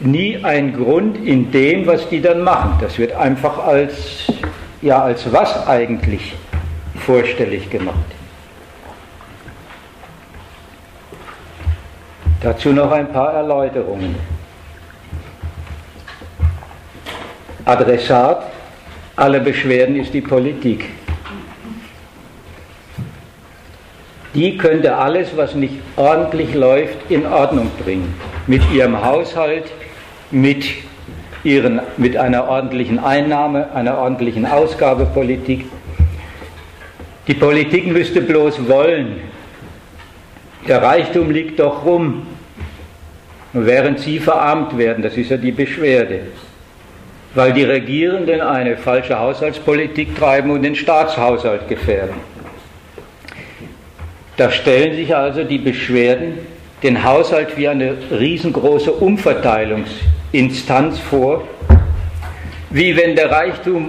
nie 0.00 0.42
einen 0.44 0.72
Grund 0.74 1.26
in 1.26 1.50
dem, 1.50 1.86
was 1.86 2.08
die 2.08 2.20
dann 2.20 2.42
machen. 2.42 2.78
Das 2.80 2.98
wird 2.98 3.12
einfach 3.12 3.58
als, 3.58 4.30
ja, 4.82 5.02
als 5.02 5.32
was 5.32 5.66
eigentlich 5.66 6.34
vorstellig 7.00 7.68
gemacht. 7.70 7.96
Dazu 12.40 12.72
noch 12.72 12.92
ein 12.92 13.12
paar 13.12 13.32
Erläuterungen. 13.32 14.14
Adressat 17.64 18.44
aller 19.16 19.40
Beschwerden 19.40 19.96
ist 19.96 20.14
die 20.14 20.20
Politik. 20.20 20.84
Die 24.34 24.56
könnte 24.56 24.96
alles, 24.96 25.36
was 25.36 25.54
nicht 25.54 25.74
ordentlich 25.96 26.54
läuft, 26.54 27.10
in 27.10 27.26
Ordnung 27.26 27.70
bringen. 27.82 28.14
Mit 28.46 28.62
ihrem 28.70 29.04
Haushalt, 29.04 29.64
mit 30.30 30.66
ihren, 31.44 31.80
mit 31.96 32.16
einer 32.16 32.48
ordentlichen 32.48 32.98
Einnahme, 32.98 33.72
einer 33.74 33.98
ordentlichen 33.98 34.46
Ausgabepolitik. 34.46 35.66
Die 37.26 37.34
Politik 37.34 37.86
müsste 37.86 38.20
bloß 38.20 38.68
wollen. 38.68 39.20
Der 40.66 40.82
Reichtum 40.82 41.30
liegt 41.30 41.60
doch 41.60 41.84
rum, 41.84 42.26
während 43.52 44.00
sie 44.00 44.18
verarmt 44.18 44.76
werden. 44.76 45.02
Das 45.02 45.16
ist 45.16 45.30
ja 45.30 45.36
die 45.36 45.52
Beschwerde. 45.52 46.20
Weil 47.34 47.52
die 47.52 47.64
Regierenden 47.64 48.40
eine 48.40 48.76
falsche 48.76 49.18
Haushaltspolitik 49.18 50.16
treiben 50.16 50.50
und 50.50 50.62
den 50.62 50.74
Staatshaushalt 50.74 51.68
gefährden. 51.68 52.16
Da 54.36 54.50
stellen 54.50 54.94
sich 54.94 55.14
also 55.14 55.44
die 55.44 55.58
Beschwerden 55.58 56.38
den 56.82 57.02
Haushalt 57.02 57.56
wie 57.56 57.68
eine 57.68 57.96
riesengroße 58.10 58.92
Umverteilungsinstanz 60.32 60.98
vor, 60.98 61.48
wie 62.70 62.96
wenn 62.96 63.16
der 63.16 63.30
Reichtum 63.30 63.88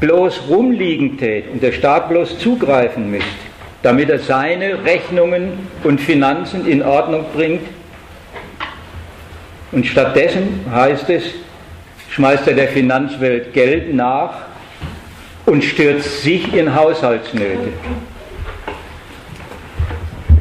bloß 0.00 0.42
rumliegen 0.48 1.16
tät 1.16 1.48
und 1.52 1.62
der 1.62 1.72
Staat 1.72 2.08
bloß 2.08 2.38
zugreifen 2.38 3.10
müsste, 3.10 3.28
damit 3.82 4.10
er 4.10 4.18
seine 4.18 4.84
Rechnungen 4.84 5.68
und 5.84 6.00
Finanzen 6.00 6.66
in 6.66 6.82
Ordnung 6.82 7.24
bringt. 7.34 7.62
Und 9.72 9.86
stattdessen 9.86 10.64
heißt 10.72 11.08
es, 11.10 11.24
schmeißt 12.10 12.48
er 12.48 12.54
der 12.54 12.68
Finanzwelt 12.68 13.52
Geld 13.52 13.94
nach 13.94 14.42
und 15.44 15.62
stürzt 15.62 16.22
sich 16.22 16.52
in 16.52 16.74
Haushaltsnöte. 16.74 17.72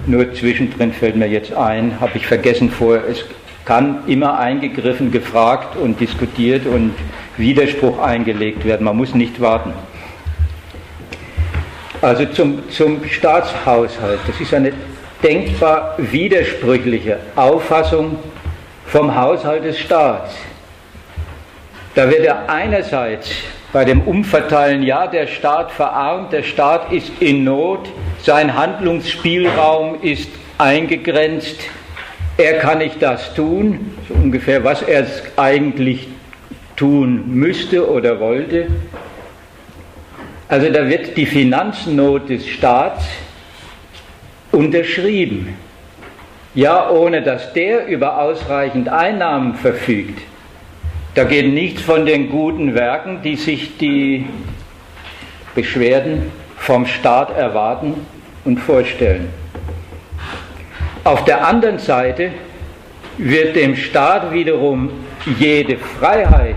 Nur 0.07 0.33
zwischendrin 0.33 0.93
fällt 0.93 1.15
mir 1.15 1.27
jetzt 1.27 1.53
ein, 1.53 1.99
habe 1.99 2.17
ich 2.17 2.27
vergessen 2.27 2.69
vorher, 2.69 3.03
es 3.09 3.25
kann 3.65 4.03
immer 4.07 4.39
eingegriffen, 4.39 5.11
gefragt 5.11 5.75
und 5.75 5.99
diskutiert 5.99 6.67
und 6.67 6.93
Widerspruch 7.37 7.99
eingelegt 7.99 8.63
werden. 8.63 8.85
Man 8.85 8.95
muss 8.95 9.15
nicht 9.15 9.41
warten. 9.41 9.73
Also 12.01 12.25
zum, 12.25 12.69
zum 12.69 13.03
Staatshaushalt. 13.05 14.19
Das 14.27 14.39
ist 14.39 14.53
eine 14.53 14.71
denkbar 15.23 15.95
widersprüchliche 15.97 17.19
Auffassung 17.35 18.19
vom 18.85 19.15
Haushalt 19.15 19.65
des 19.65 19.79
Staats. 19.79 20.35
Da 21.95 22.09
wird 22.09 22.25
er 22.25 22.49
einerseits 22.49 23.31
bei 23.73 23.85
dem 23.85 24.01
Umverteilen, 24.01 24.83
ja, 24.83 25.07
der 25.07 25.27
Staat 25.27 25.71
verarmt, 25.71 26.31
der 26.31 26.43
Staat 26.43 26.91
ist 26.91 27.11
in 27.19 27.43
Not, 27.43 27.89
sein 28.21 28.55
Handlungsspielraum 28.55 30.01
ist 30.01 30.29
eingegrenzt, 30.57 31.59
er 32.37 32.59
kann 32.59 32.79
nicht 32.79 33.01
das 33.01 33.33
tun, 33.33 33.91
so 34.07 34.13
ungefähr, 34.13 34.63
was 34.63 34.81
er 34.81 35.05
eigentlich 35.37 36.07
tun 36.75 37.23
müsste 37.27 37.89
oder 37.89 38.19
wollte. 38.19 38.67
Also 40.47 40.69
da 40.69 40.87
wird 40.87 41.15
die 41.17 41.25
Finanznot 41.25 42.29
des 42.29 42.47
Staats 42.47 43.05
unterschrieben. 44.51 45.55
Ja, 46.53 46.89
ohne 46.89 47.21
dass 47.21 47.51
der 47.53 47.87
über 47.87 48.21
ausreichend 48.21 48.87
Einnahmen 48.89 49.55
verfügt, 49.55 50.21
da 51.15 51.23
geht 51.23 51.53
nichts 51.53 51.81
von 51.81 52.05
den 52.05 52.29
guten 52.29 52.75
Werken, 52.75 53.21
die 53.23 53.35
sich 53.35 53.77
die 53.77 54.25
Beschwerden 55.53 56.31
vom 56.57 56.85
Staat 56.85 57.35
erwarten 57.37 57.95
und 58.43 58.59
vorstellen. 58.59 59.29
Auf 61.05 61.23
der 61.23 61.47
anderen 61.47 61.77
Seite 61.77 62.31
wird 63.19 63.55
dem 63.55 63.75
Staat 63.75 64.33
wiederum 64.33 64.89
jede 65.37 65.77
Freiheit, 65.77 66.55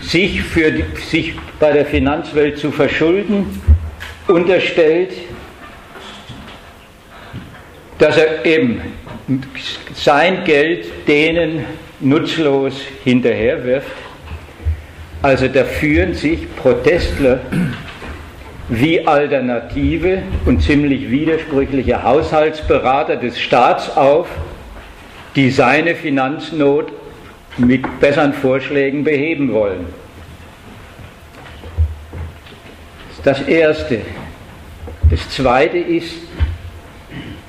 sich, 0.00 0.42
für 0.42 0.72
die, 0.72 0.84
sich 1.00 1.34
bei 1.60 1.70
der 1.70 1.86
Finanzwelt 1.86 2.58
zu 2.58 2.72
verschulden, 2.72 3.62
unterstellt, 4.26 5.12
dass 7.98 8.16
er 8.16 8.44
eben 8.44 8.82
sein 9.94 10.42
Geld 10.42 11.06
denen 11.06 11.64
nutzlos 12.00 12.74
hinterherwirft. 13.04 13.86
Also 15.22 15.46
da 15.46 15.62
führen 15.62 16.14
sich 16.14 16.52
Protestler 16.56 17.38
wie 18.68 19.06
alternative 19.06 20.22
und 20.44 20.62
ziemlich 20.62 21.10
widersprüchliche 21.10 22.02
Haushaltsberater 22.02 23.16
des 23.16 23.40
Staats 23.40 23.96
auf, 23.96 24.28
die 25.36 25.50
seine 25.50 25.94
Finanznot 25.94 26.92
mit 27.56 28.00
besseren 28.00 28.34
Vorschlägen 28.34 29.04
beheben 29.04 29.52
wollen. 29.52 29.86
Das 33.24 33.42
Erste. 33.42 34.00
Das 35.10 35.28
Zweite 35.30 35.78
ist, 35.78 36.14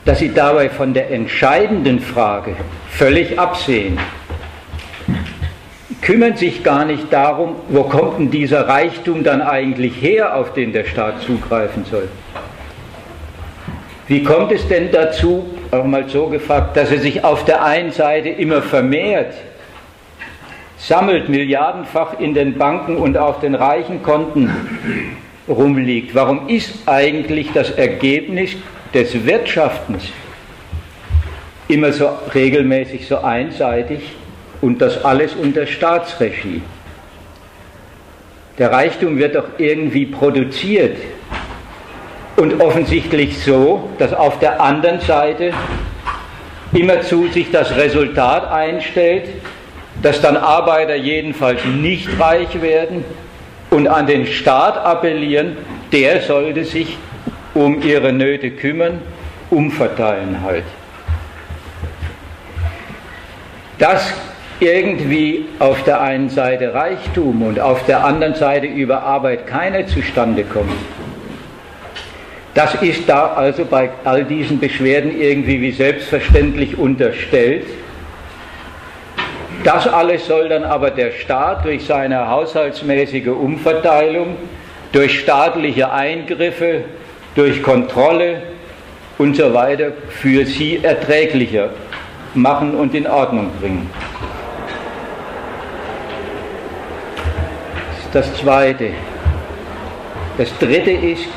dass 0.05 0.19
sie 0.19 0.33
dabei 0.33 0.69
von 0.69 0.93
der 0.93 1.11
entscheidenden 1.11 1.99
Frage 1.99 2.55
völlig 2.89 3.37
absehen 3.37 3.99
kümmern 6.01 6.37
sich 6.37 6.63
gar 6.63 6.85
nicht 6.85 7.11
darum, 7.11 7.55
wo 7.69 7.83
kommt 7.83 8.19
denn 8.19 8.31
dieser 8.31 8.67
Reichtum 8.67 9.23
dann 9.23 9.41
eigentlich 9.41 10.01
her, 10.01 10.35
auf 10.35 10.53
den 10.53 10.71
der 10.71 10.85
Staat 10.85 11.21
zugreifen 11.21 11.85
soll. 11.85 12.07
Wie 14.07 14.23
kommt 14.23 14.51
es 14.51 14.67
denn 14.67 14.91
dazu, 14.91 15.45
auch 15.71 15.85
mal 15.85 16.09
so 16.09 16.27
gefragt, 16.27 16.75
dass 16.75 16.91
er 16.91 16.97
sich 16.99 17.23
auf 17.23 17.45
der 17.45 17.63
einen 17.63 17.91
Seite 17.91 18.29
immer 18.29 18.61
vermehrt, 18.61 19.35
sammelt 20.77 21.29
milliardenfach 21.29 22.19
in 22.19 22.33
den 22.33 22.57
Banken 22.57 22.97
und 22.97 23.17
auf 23.17 23.39
den 23.41 23.53
reichen 23.53 24.01
Konten 24.01 24.49
rumliegt? 25.47 26.15
Warum 26.15 26.47
ist 26.47 26.87
eigentlich 26.87 27.51
das 27.53 27.69
Ergebnis 27.71 28.55
des 28.93 29.25
Wirtschaftens 29.25 30.11
immer 31.67 31.91
so 31.91 32.09
regelmäßig 32.33 33.07
so 33.07 33.19
einseitig? 33.19 33.99
Und 34.61 34.81
das 34.81 35.03
alles 35.05 35.33
unter 35.35 35.65
Staatsregie. 35.65 36.61
Der 38.57 38.71
Reichtum 38.71 39.17
wird 39.17 39.35
doch 39.35 39.47
irgendwie 39.57 40.05
produziert 40.05 40.97
und 42.35 42.61
offensichtlich 42.61 43.41
so, 43.41 43.89
dass 43.99 44.13
auf 44.13 44.39
der 44.39 44.59
anderen 44.59 44.99
Seite 44.99 45.53
immerzu 46.73 47.27
sich 47.27 47.51
das 47.51 47.75
Resultat 47.75 48.51
einstellt, 48.51 49.29
dass 50.01 50.21
dann 50.21 50.37
Arbeiter 50.37 50.95
jedenfalls 50.95 51.63
nicht 51.65 52.07
reich 52.19 52.61
werden 52.61 53.03
und 53.69 53.87
an 53.87 54.07
den 54.07 54.25
Staat 54.25 54.77
appellieren, 54.77 55.57
der 55.91 56.21
sollte 56.21 56.65
sich 56.65 56.97
um 57.53 57.81
ihre 57.81 58.13
Nöte 58.13 58.51
kümmern, 58.51 59.01
umverteilen 59.49 60.41
halt. 60.43 60.63
Das 63.77 64.13
irgendwie 64.59 65.45
auf 65.59 65.83
der 65.83 66.01
einen 66.01 66.29
Seite 66.29 66.73
Reichtum 66.73 67.41
und 67.41 67.59
auf 67.59 67.85
der 67.85 68.03
anderen 68.03 68.35
Seite 68.35 68.67
über 68.67 69.03
Arbeit 69.03 69.47
keine 69.47 69.85
zustande 69.85 70.43
kommt. 70.43 70.71
Das 72.53 72.75
ist 72.81 73.07
da 73.07 73.33
also 73.33 73.63
bei 73.63 73.89
all 74.03 74.25
diesen 74.25 74.59
Beschwerden 74.59 75.17
irgendwie 75.19 75.61
wie 75.61 75.71
selbstverständlich 75.71 76.77
unterstellt. 76.77 77.65
Das 79.63 79.87
alles 79.87 80.25
soll 80.25 80.49
dann 80.49 80.63
aber 80.63 80.91
der 80.91 81.11
Staat 81.11 81.65
durch 81.65 81.85
seine 81.85 82.29
haushaltsmäßige 82.29 83.27
Umverteilung, 83.27 84.35
durch 84.91 85.19
staatliche 85.19 85.91
Eingriffe, 85.91 86.83
durch 87.35 87.61
Kontrolle 87.61 88.41
und 89.17 89.35
so 89.35 89.53
weiter 89.53 89.91
für 90.09 90.45
sie 90.45 90.79
erträglicher 90.81 91.69
machen 92.33 92.75
und 92.75 92.95
in 92.95 93.05
Ordnung 93.07 93.51
bringen. 93.59 93.89
Das 98.13 98.33
Zweite. 98.35 98.91
Das 100.37 100.49
Dritte 100.57 100.91
ist, 100.91 101.27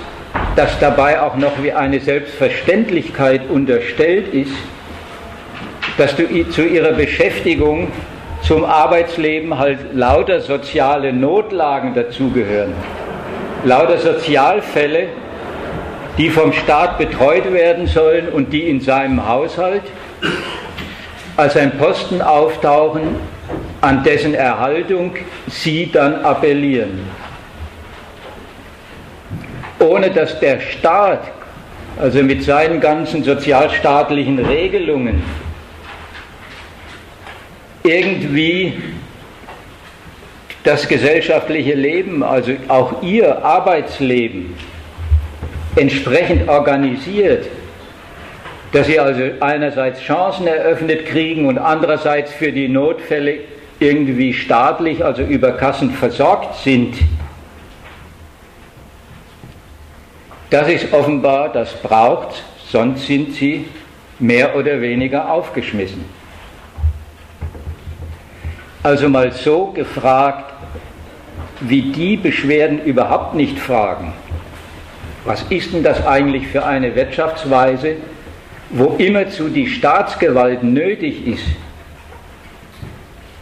dass 0.56 0.78
dabei 0.78 1.20
auch 1.20 1.36
noch 1.36 1.62
wie 1.62 1.72
eine 1.72 2.00
Selbstverständlichkeit 2.00 3.48
unterstellt 3.48 4.32
ist, 4.32 4.52
dass 5.98 6.16
du 6.16 6.24
zu 6.50 6.62
ihrer 6.66 6.92
Beschäftigung 6.92 7.88
zum 8.42 8.64
Arbeitsleben 8.64 9.58
halt 9.58 9.94
lauter 9.94 10.40
soziale 10.40 11.12
Notlagen 11.12 11.94
dazugehören. 11.94 12.72
Lauter 13.64 13.98
Sozialfälle, 13.98 15.08
die 16.18 16.30
vom 16.30 16.52
Staat 16.52 16.98
betreut 16.98 17.52
werden 17.52 17.86
sollen 17.86 18.28
und 18.28 18.52
die 18.52 18.68
in 18.68 18.80
seinem 18.80 19.28
Haushalt 19.28 19.82
als 21.36 21.56
ein 21.56 21.78
Posten 21.78 22.20
auftauchen, 22.20 23.16
an 23.82 24.04
dessen 24.04 24.34
Erhaltung 24.34 25.12
sie 25.48 25.90
dann 25.92 26.24
appellieren. 26.24 27.00
Ohne 29.80 30.10
dass 30.10 30.38
der 30.38 30.60
Staat, 30.60 31.30
also 32.00 32.22
mit 32.22 32.44
seinen 32.44 32.80
ganzen 32.80 33.24
sozialstaatlichen 33.24 34.38
Regelungen, 34.38 35.22
irgendwie 37.82 38.80
das 40.62 40.86
gesellschaftliche 40.86 41.74
Leben, 41.74 42.22
also 42.22 42.52
auch 42.68 43.02
ihr 43.02 43.44
Arbeitsleben, 43.44 44.54
entsprechend 45.74 46.48
organisiert, 46.48 47.46
dass 48.70 48.86
sie 48.86 49.00
also 49.00 49.22
einerseits 49.40 50.00
Chancen 50.00 50.46
eröffnet 50.46 51.04
kriegen 51.06 51.46
und 51.46 51.58
andererseits 51.58 52.32
für 52.32 52.52
die 52.52 52.68
Notfälle 52.68 53.40
irgendwie 53.82 54.32
staatlich, 54.32 55.04
also 55.04 55.22
über 55.22 55.52
Kassen 55.52 55.90
versorgt 55.90 56.56
sind. 56.62 56.94
Das 60.50 60.68
ist 60.68 60.92
offenbar, 60.92 61.48
das 61.48 61.72
braucht, 61.82 62.42
sonst 62.68 63.06
sind 63.06 63.34
sie 63.34 63.64
mehr 64.18 64.54
oder 64.54 64.80
weniger 64.80 65.30
aufgeschmissen. 65.30 66.04
Also 68.82 69.08
mal 69.08 69.32
so 69.32 69.66
gefragt, 69.66 70.52
wie 71.60 71.82
die 71.82 72.16
Beschwerden 72.16 72.82
überhaupt 72.84 73.34
nicht 73.34 73.58
fragen. 73.58 74.12
Was 75.24 75.42
ist 75.50 75.72
denn 75.72 75.84
das 75.84 76.04
eigentlich 76.04 76.48
für 76.48 76.64
eine 76.64 76.94
Wirtschaftsweise, 76.94 77.96
wo 78.70 78.96
immerzu 78.98 79.48
die 79.48 79.68
Staatsgewalt 79.68 80.62
nötig 80.62 81.26
ist, 81.26 81.44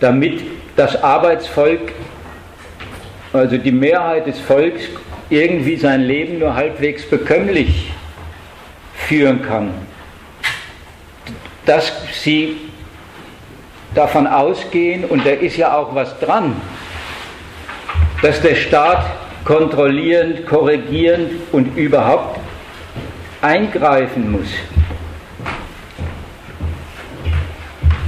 damit 0.01 0.43
das 0.77 1.03
Arbeitsvolk, 1.03 1.93
also 3.33 3.59
die 3.59 3.73
Mehrheit 3.73 4.27
des 4.27 4.41
Volks, 4.41 4.83
irgendwie 5.29 5.77
sein 5.77 6.01
Leben 6.01 6.39
nur 6.39 6.55
halbwegs 6.55 7.09
bekömmlich 7.09 7.93
führen 8.95 9.43
kann. 9.43 9.71
Dass 11.67 11.93
sie 12.13 12.57
davon 13.95 14.27
ausgehen, 14.27 15.05
und 15.05 15.25
da 15.25 15.31
ist 15.31 15.57
ja 15.57 15.77
auch 15.77 15.95
was 15.95 16.19
dran, 16.19 16.57
dass 18.23 18.41
der 18.41 18.55
Staat 18.55 19.05
kontrollierend, 19.45 20.47
korrigierend 20.47 21.33
und 21.53 21.77
überhaupt 21.77 22.41
eingreifen 23.41 24.33
muss, 24.33 24.49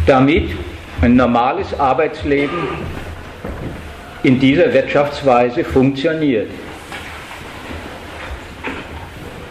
damit 0.06 0.50
ein 1.02 1.16
normales 1.16 1.78
Arbeitsleben 1.78 2.58
in 4.22 4.38
dieser 4.38 4.72
Wirtschaftsweise 4.72 5.64
funktioniert. 5.64 6.48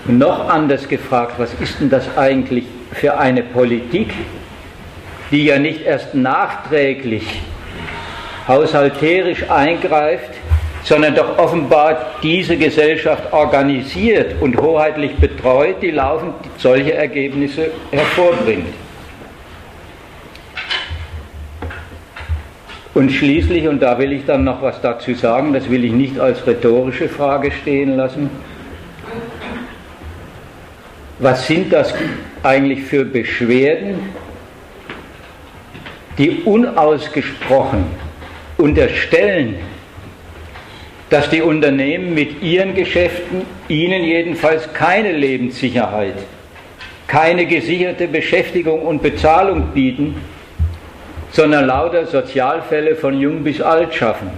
noch 0.08 0.50
anders 0.50 0.88
gefragt, 0.88 1.34
was 1.38 1.54
ist 1.56 1.80
denn 1.80 1.90
das 1.90 2.18
eigentlich 2.18 2.66
für 2.92 3.18
eine 3.18 3.44
Politik, 3.44 4.14
die 5.30 5.46
ja 5.46 5.60
nicht 5.60 5.86
erst 5.86 6.14
nachträglich 6.14 7.42
haushalterisch 8.48 9.50
eingreift, 9.50 10.32
sondern 10.84 11.16
doch 11.16 11.38
offenbar 11.38 12.16
diese 12.24 12.58
Gesellschaft 12.58 13.32
organisiert 13.32 14.42
und 14.42 14.58
hoheitlich 14.60 15.16
betreut, 15.16 15.82
die 15.82 15.92
laufend 15.92 16.34
solche 16.58 16.94
Ergebnisse 16.94 17.72
hervorbringt. 17.92 18.74
Und 22.94 23.12
schließlich, 23.12 23.68
und 23.68 23.82
da 23.82 23.98
will 23.98 24.12
ich 24.12 24.26
dann 24.26 24.44
noch 24.44 24.62
was 24.62 24.82
dazu 24.82 25.14
sagen, 25.14 25.54
das 25.54 25.70
will 25.70 25.86
ich 25.86 25.94
nicht 25.94 26.20
als 26.20 26.46
rhetorische 26.46 27.08
Frage 27.08 27.52
stehen 27.52 27.96
lassen, 27.96 28.30
was 31.20 31.48
sind 31.48 31.72
das 31.72 31.94
eigentlich 32.44 32.82
für 32.84 33.06
Beschwerden, 33.06 34.00
die 36.18 36.42
unausgesprochen 36.44 37.86
unterstellen, 38.58 39.56
dass 41.10 41.30
die 41.30 41.42
Unternehmen 41.42 42.14
mit 42.14 42.42
ihren 42.42 42.74
Geschäften 42.74 43.44
ihnen 43.68 44.04
jedenfalls 44.04 44.74
keine 44.74 45.12
Lebenssicherheit, 45.12 46.16
keine 47.08 47.46
gesicherte 47.46 48.08
Beschäftigung 48.08 48.82
und 48.82 49.02
Bezahlung 49.02 49.68
bieten, 49.74 50.16
sondern 51.32 51.68
lauter 51.68 52.06
Sozialfälle 52.06 52.96
von 52.96 53.20
jung 53.20 53.44
bis 53.44 53.62
alt 53.62 53.94
schaffen. 53.94 54.30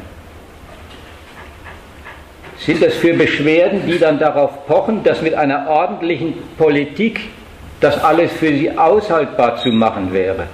Sind 2.57 2.81
das 2.81 2.93
für 2.93 3.13
Beschwerden, 3.13 3.85
die 3.87 3.99
dann 3.99 4.19
darauf 4.19 4.65
pochen, 4.67 5.03
dass 5.03 5.21
mit 5.21 5.33
einer 5.33 5.67
ordentlichen 5.67 6.35
Politik 6.57 7.19
das 7.81 8.01
alles 8.01 8.31
für 8.31 8.47
sie 8.47 8.77
aushaltbar 8.77 9.57
zu 9.57 9.69
machen 9.69 10.13
wäre, 10.13 10.47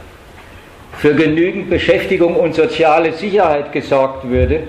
für 0.97 1.13
genügend 1.13 1.69
Beschäftigung 1.69 2.36
und 2.36 2.56
soziale 2.56 3.13
Sicherheit 3.13 3.71
gesorgt 3.71 4.28
würde 4.28 4.63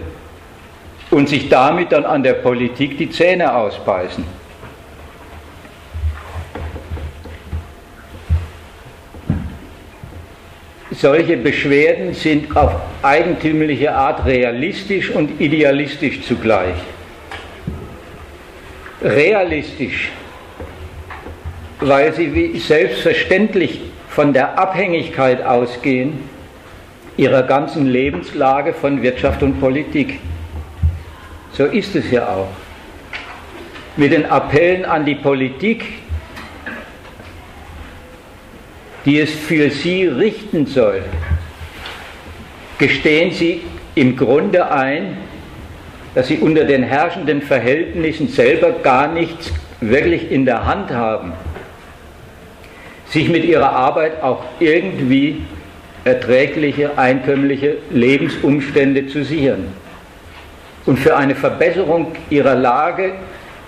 und 1.11 1.29
sich 1.29 1.49
damit 1.49 1.93
dann 1.93 2.05
an 2.05 2.23
der 2.23 2.35
Politik 2.35 2.99
die 2.99 3.09
Zähne 3.09 3.55
ausbeißen? 3.55 4.40
Solche 11.01 11.39
Beschwerden 11.39 12.13
sind 12.13 12.55
auf 12.55 12.73
eigentümliche 13.03 13.95
Art 13.95 14.27
realistisch 14.27 15.11
und 15.11 15.41
idealistisch 15.41 16.21
zugleich. 16.23 16.75
Realistisch, 19.03 20.11
weil 21.81 22.13
sie 22.13 22.35
wie 22.35 22.59
selbstverständlich 22.59 23.81
von 24.11 24.35
der 24.35 24.59
Abhängigkeit 24.59 25.43
ausgehen 25.43 26.19
ihrer 27.17 27.45
ganzen 27.45 27.87
Lebenslage 27.87 28.75
von 28.75 29.01
Wirtschaft 29.03 29.43
und 29.43 29.59
Politik. 29.59 30.19
So 31.53 31.65
ist 31.65 31.97
es 31.97 32.11
ja 32.11 32.27
auch. 32.29 32.49
Mit 33.97 34.13
den 34.13 34.27
Appellen 34.27 34.85
an 34.85 35.07
die 35.07 35.15
Politik, 35.15 35.85
die 39.05 39.21
es 39.21 39.31
für 39.31 39.71
sie 39.71 40.07
richten 40.07 40.67
soll, 40.67 41.03
gestehen 42.79 43.33
sie 43.33 43.63
im 43.95 44.17
Grunde 44.17 44.71
ein, 44.71 45.17
dass 46.15 46.29
sie 46.29 46.39
unter 46.39 46.65
den 46.65 46.83
herrschenden 46.83 47.43
Verhältnissen 47.43 48.29
selber 48.29 48.71
gar 48.83 49.09
nichts 49.09 49.53
wirklich 49.81 50.31
in 50.31 50.45
der 50.45 50.67
Hand 50.67 50.91
haben, 50.91 51.33
sich 53.07 53.29
mit 53.29 53.45
ihrer 53.45 53.71
Arbeit 53.71 54.23
auch 54.23 54.45
irgendwie 54.59 55.43
erträgliche, 56.05 56.99
einkömmliche 56.99 57.77
Lebensumstände 57.91 59.07
zu 59.07 59.25
sichern 59.25 59.69
und 60.87 60.99
für 60.99 61.17
eine 61.17 61.35
Verbesserung 61.35 62.13
ihrer 62.31 62.55
Lage 62.55 63.13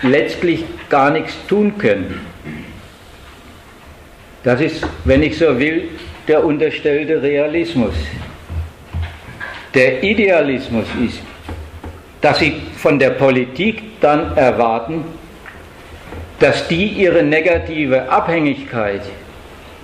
letztlich 0.02 0.64
gar 0.88 1.10
nichts 1.10 1.34
tun 1.46 1.78
können. 1.78 2.31
Das 4.42 4.60
ist, 4.60 4.86
wenn 5.04 5.22
ich 5.22 5.38
so 5.38 5.58
will, 5.58 5.88
der 6.26 6.44
unterstellte 6.44 7.22
Realismus. 7.22 7.94
Der 9.74 10.02
Idealismus 10.02 10.86
ist, 11.04 11.20
dass 12.20 12.38
sie 12.38 12.62
von 12.76 12.98
der 12.98 13.10
Politik 13.10 14.00
dann 14.00 14.36
erwarten, 14.36 15.04
dass 16.40 16.66
die 16.68 16.86
ihre 16.86 17.22
negative 17.22 18.10
Abhängigkeit, 18.10 19.02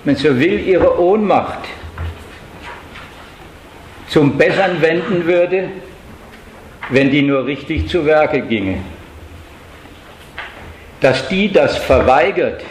wenn 0.03 0.15
so 0.15 0.37
will, 0.37 0.59
ihre 0.59 0.99
Ohnmacht 0.99 1.59
zum 4.09 4.37
Bessern 4.37 4.81
wenden 4.81 5.25
würde, 5.25 5.69
wenn 6.89 7.09
die 7.09 7.21
nur 7.21 7.45
richtig 7.45 7.87
zu 7.87 8.05
Werke 8.05 8.41
ginge. 8.41 8.79
Dass 10.99 11.27
die 11.29 11.51
das 11.51 11.77
verweigert, 11.77 12.61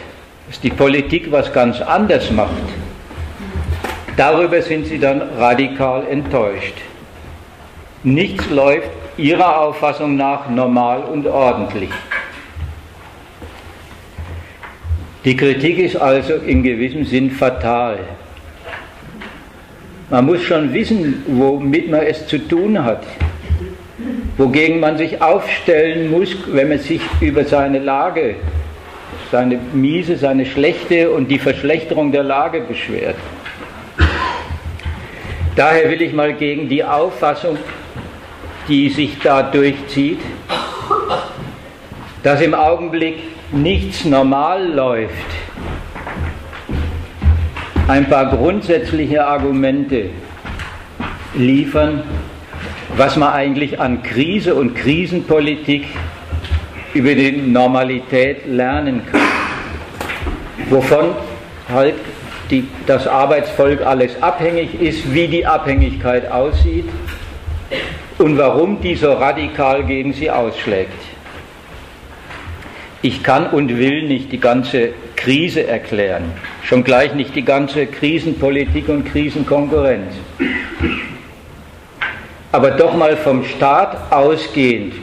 dass 0.49 0.59
die 0.61 0.71
Politik 0.71 1.31
was 1.31 1.53
ganz 1.53 1.79
anderes 1.79 2.31
macht, 2.31 2.49
darüber 4.17 4.61
sind 4.63 4.87
sie 4.87 4.97
dann 4.97 5.21
radikal 5.37 6.07
enttäuscht. 6.09 6.73
Nichts 8.01 8.49
läuft 8.49 8.89
ihrer 9.15 9.61
Auffassung 9.61 10.15
nach 10.15 10.49
normal 10.49 11.03
und 11.03 11.27
ordentlich. 11.27 11.91
Die 15.23 15.37
Kritik 15.37 15.77
ist 15.77 15.97
also 15.97 16.33
in 16.33 16.63
gewissem 16.63 17.05
Sinn 17.05 17.29
fatal. 17.29 17.99
Man 20.09 20.25
muss 20.25 20.41
schon 20.41 20.73
wissen, 20.73 21.23
womit 21.27 21.91
man 21.91 22.01
es 22.01 22.25
zu 22.25 22.39
tun 22.39 22.83
hat, 22.83 23.03
wogegen 24.37 24.79
man 24.79 24.97
sich 24.97 25.21
aufstellen 25.21 26.09
muss, 26.09 26.35
wenn 26.47 26.69
man 26.69 26.79
sich 26.79 27.01
über 27.21 27.43
seine 27.43 27.77
Lage 27.77 28.35
seine 29.31 29.59
miese, 29.73 30.17
seine 30.17 30.45
schlechte 30.45 31.11
und 31.11 31.29
die 31.29 31.39
Verschlechterung 31.39 32.11
der 32.11 32.23
Lage 32.23 32.61
beschwert. 32.61 33.15
Daher 35.55 35.89
will 35.89 36.01
ich 36.01 36.13
mal 36.13 36.33
gegen 36.33 36.69
die 36.69 36.83
Auffassung, 36.83 37.57
die 38.67 38.89
sich 38.89 39.19
da 39.19 39.43
durchzieht, 39.43 40.19
dass 42.23 42.41
im 42.41 42.53
Augenblick 42.53 43.17
nichts 43.51 44.05
normal 44.05 44.71
läuft, 44.71 45.13
ein 47.87 48.07
paar 48.07 48.29
grundsätzliche 48.29 49.25
Argumente 49.25 50.11
liefern, 51.33 52.03
was 52.95 53.15
man 53.15 53.33
eigentlich 53.33 53.79
an 53.79 54.03
Krise 54.03 54.55
und 54.55 54.75
Krisenpolitik 54.75 55.85
über 56.93 57.13
die 57.13 57.31
Normalität 57.31 58.45
lernen 58.47 59.01
kann. 59.11 59.21
Wovon 60.69 61.15
halt 61.71 61.95
die, 62.49 62.67
das 62.87 63.07
Arbeitsvolk 63.07 63.85
alles 63.85 64.21
abhängig 64.21 64.81
ist, 64.81 65.13
wie 65.13 65.27
die 65.27 65.45
Abhängigkeit 65.45 66.31
aussieht 66.31 66.85
und 68.17 68.37
warum 68.37 68.81
die 68.81 68.95
so 68.95 69.13
radikal 69.13 69.83
gegen 69.83 70.13
sie 70.13 70.29
ausschlägt. 70.29 70.91
Ich 73.01 73.23
kann 73.23 73.47
und 73.51 73.77
will 73.77 74.03
nicht 74.03 74.31
die 74.31 74.39
ganze 74.39 74.89
Krise 75.15 75.65
erklären, 75.67 76.33
schon 76.63 76.83
gleich 76.83 77.13
nicht 77.13 77.35
die 77.35 77.45
ganze 77.45 77.85
Krisenpolitik 77.85 78.89
und 78.89 79.05
Krisenkonkurrenz. 79.05 80.13
Aber 82.51 82.71
doch 82.71 82.95
mal 82.95 83.15
vom 83.15 83.45
Staat 83.45 84.11
ausgehend, 84.11 84.93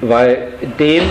weil 0.00 0.48
dem 0.78 1.02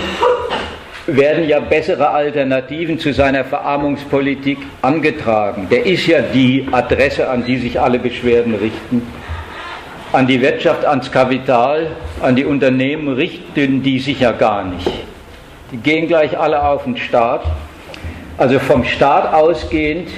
werden 1.08 1.48
ja 1.48 1.60
bessere 1.60 2.10
Alternativen 2.10 3.00
zu 3.00 3.14
seiner 3.14 3.44
Verarmungspolitik 3.44 4.60
angetragen. 4.82 5.68
Der 5.70 5.86
ist 5.86 6.06
ja 6.08 6.22
die 6.22 6.68
Adresse, 6.72 7.30
an 7.30 7.44
die 7.44 7.58
sich 7.58 7.80
alle 7.80 8.00
Beschwerden 8.00 8.56
richten. 8.56 9.02
An 10.14 10.28
die 10.28 10.42
Wirtschaft, 10.42 10.86
ans 10.86 11.12
Kapital, 11.12 11.88
an 12.22 12.36
die 12.36 12.46
Unternehmen 12.46 13.08
richten 13.08 13.82
die 13.82 14.00
sich 14.00 14.20
ja 14.20 14.32
gar 14.32 14.66
nicht. 14.66 14.90
Die 15.72 15.78
gehen 15.78 16.08
gleich 16.08 16.38
alle 16.38 16.62
auf 16.64 16.84
den 16.84 16.98
Staat. 16.98 17.44
Also 18.38 18.60
vom 18.60 18.84
Staat 18.84 19.34
ausgehend 19.34 20.10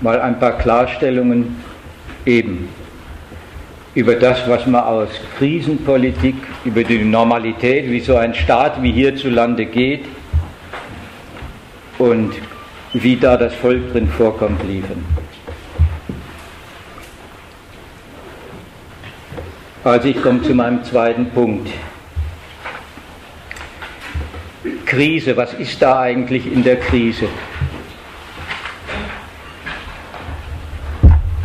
mal 0.00 0.20
ein 0.20 0.38
paar 0.38 0.58
Klarstellungen 0.58 1.62
eben 2.24 2.68
über 3.94 4.14
das, 4.14 4.48
was 4.48 4.66
man 4.66 4.82
aus 4.82 5.08
Krisenpolitik, 5.38 6.36
über 6.64 6.82
die 6.82 6.98
Normalität, 6.98 7.90
wie 7.90 8.00
so 8.00 8.16
ein 8.16 8.34
Staat 8.34 8.82
wie 8.82 8.92
hierzulande 8.92 9.66
geht 9.66 10.06
und 11.98 12.32
wie 12.94 13.16
da 13.16 13.36
das 13.36 13.54
Volk 13.54 13.92
drin 13.92 14.08
vorkommt, 14.08 14.62
liefern. 14.66 15.04
Also 19.84 20.08
ich 20.08 20.22
komme 20.22 20.42
zu 20.42 20.54
meinem 20.54 20.84
zweiten 20.84 21.30
Punkt. 21.30 21.68
Krise, 24.86 25.36
was 25.36 25.54
ist 25.54 25.82
da 25.82 26.00
eigentlich 26.00 26.50
in 26.50 26.62
der 26.62 26.76
Krise? 26.76 27.26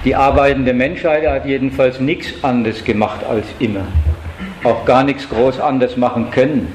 Die 0.06 0.16
arbeitende 0.16 0.74
Menschheit 0.74 1.28
hat 1.28 1.46
jedenfalls 1.46 2.00
nichts 2.00 2.44
anderes 2.44 2.84
gemacht 2.84 3.22
als 3.30 3.46
immer. 3.60 3.88
Auch 4.64 4.86
gar 4.86 5.04
nichts 5.04 5.28
groß 5.30 5.60
anders 5.60 5.98
machen 5.98 6.32
können, 6.32 6.74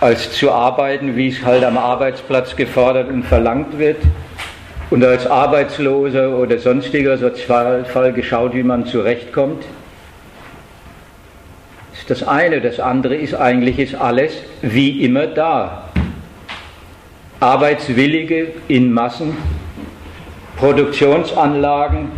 als 0.00 0.32
zu 0.32 0.52
arbeiten, 0.52 1.16
wie 1.16 1.28
es 1.28 1.44
halt 1.44 1.64
am 1.64 1.78
Arbeitsplatz 1.78 2.56
gefordert 2.56 3.08
und 3.08 3.24
verlangt 3.24 3.78
wird. 3.78 3.98
Und 4.90 5.02
als 5.02 5.26
Arbeitsloser 5.26 6.38
oder 6.38 6.58
sonstiger 6.58 7.16
Sozialfall 7.16 8.12
geschaut, 8.12 8.54
wie 8.54 8.62
man 8.62 8.86
zurechtkommt. 8.86 9.64
Das 11.90 12.00
ist 12.00 12.10
das 12.10 12.28
eine. 12.28 12.60
Das 12.60 12.80
andere 12.80 13.16
ist 13.16 13.34
eigentlich 13.34 13.78
ist 13.78 13.94
alles 13.94 14.32
wie 14.60 15.04
immer 15.04 15.26
da. 15.26 15.88
Arbeitswillige 17.40 18.52
in 18.68 18.92
Massen 18.92 19.36
Produktionsanlagen, 20.64 22.08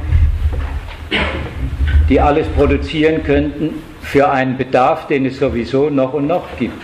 die 2.08 2.20
alles 2.20 2.46
produzieren 2.46 3.24
könnten 3.24 3.82
für 4.02 4.30
einen 4.30 4.56
Bedarf, 4.56 5.08
den 5.08 5.26
es 5.26 5.40
sowieso 5.40 5.90
noch 5.90 6.12
und 6.12 6.28
noch 6.28 6.46
gibt. 6.56 6.80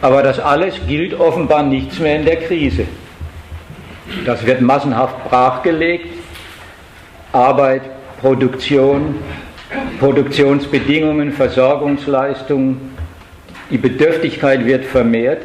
Aber 0.00 0.22
das 0.22 0.40
alles 0.40 0.76
gilt 0.88 1.12
offenbar 1.20 1.64
nichts 1.64 1.98
mehr 1.98 2.16
in 2.16 2.24
der 2.24 2.36
Krise. 2.36 2.86
Das 4.24 4.46
wird 4.46 4.62
massenhaft 4.62 5.22
brachgelegt. 5.28 6.06
Arbeit, 7.32 7.82
Produktion, 8.22 9.16
Produktionsbedingungen, 10.00 11.30
Versorgungsleistungen, 11.30 12.94
die 13.70 13.76
Bedürftigkeit 13.76 14.64
wird 14.64 14.86
vermehrt. 14.86 15.42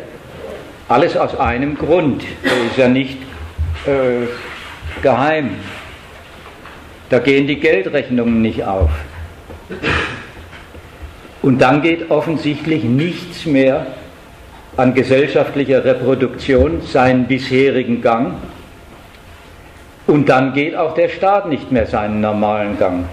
Alles 0.88 1.18
aus 1.18 1.38
einem 1.38 1.78
Grund. 1.78 2.24
Der 2.46 2.72
ist 2.72 2.78
ja 2.78 2.88
nicht 2.88 3.27
äh, 3.88 4.28
geheim. 5.02 5.52
Da 7.10 7.20
gehen 7.20 7.48
die 7.48 7.60
Geldrechnungen 7.60 8.42
nicht 8.42 8.64
auf. 8.64 8.90
Und 11.42 11.62
dann 11.62 11.82
geht 11.82 12.12
offensichtlich 12.12 12.84
nichts 12.84 13.46
mehr 13.46 13.88
an 14.76 14.94
gesellschaftlicher 14.94 15.84
Reproduktion 15.86 16.82
seinen 16.82 17.26
bisherigen 17.26 18.02
Gang. 18.02 18.34
Und 20.06 20.30
dann 20.30 20.54
geht 20.54 20.76
auch 20.76 20.94
der 20.94 21.10
Staat 21.10 21.50
nicht 21.50 21.72
mehr 21.72 21.88
seinen 21.88 22.22
normalen 22.22 22.78
Gang. 22.78 23.06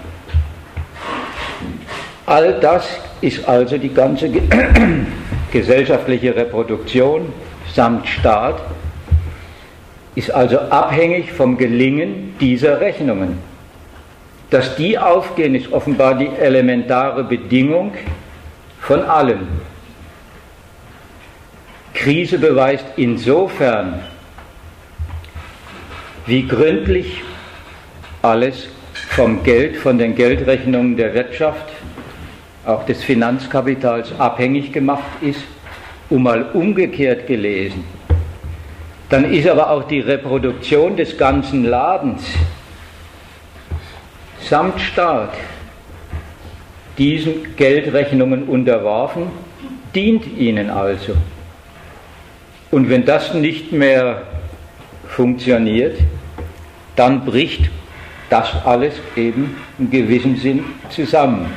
All 2.25 2.59
das 2.59 2.87
ist 3.21 3.47
also 3.47 3.77
die 3.77 3.93
ganze 3.93 4.29
gesellschaftliche 5.51 6.35
Reproduktion 6.35 7.31
samt 7.73 8.07
Staat 8.07 8.61
ist 10.15 10.31
also 10.31 10.57
abhängig 10.57 11.31
vom 11.31 11.57
Gelingen 11.57 12.35
dieser 12.39 12.79
Rechnungen. 12.79 13.37
Dass 14.49 14.75
die 14.77 14.97
aufgehen, 14.97 15.55
ist 15.55 15.71
offenbar 15.73 16.17
die 16.17 16.29
elementare 16.39 17.23
Bedingung 17.23 17.93
von 18.79 19.03
allem. 19.03 19.47
Krise 21.93 22.39
beweist 22.39 22.85
insofern, 22.95 24.01
wie 26.25 26.47
gründlich 26.47 27.21
alles 28.21 28.67
vom 29.09 29.43
Geld, 29.43 29.77
von 29.77 29.97
den 29.97 30.15
Geldrechnungen 30.15 30.95
der 30.95 31.13
Wirtschaft, 31.13 31.73
auch 32.65 32.85
des 32.85 33.03
Finanzkapitals 33.03 34.17
abhängig 34.19 34.71
gemacht 34.71 35.03
ist, 35.21 35.41
um 36.09 36.23
mal 36.23 36.43
umgekehrt 36.53 37.27
gelesen 37.27 37.83
dann 39.09 39.31
ist 39.31 39.47
aber 39.47 39.69
auch 39.69 39.83
die 39.83 39.99
Reproduktion 39.99 40.95
des 40.95 41.17
ganzen 41.17 41.65
Ladens 41.65 42.23
samt 44.41 44.79
Staat 44.79 45.33
diesen 46.97 47.55
Geldrechnungen 47.55 48.47
unterworfen, 48.47 49.27
dient 49.93 50.25
ihnen 50.37 50.69
also. 50.69 51.13
Und 52.71 52.89
wenn 52.89 53.05
das 53.05 53.33
nicht 53.33 53.71
mehr 53.71 54.23
funktioniert, 55.07 55.97
dann 56.95 57.25
bricht 57.25 57.69
das 58.29 58.49
alles 58.65 58.93
eben 59.15 59.57
in 59.77 59.91
gewissem 59.91 60.37
Sinn 60.37 60.63
zusammen. 60.89 61.53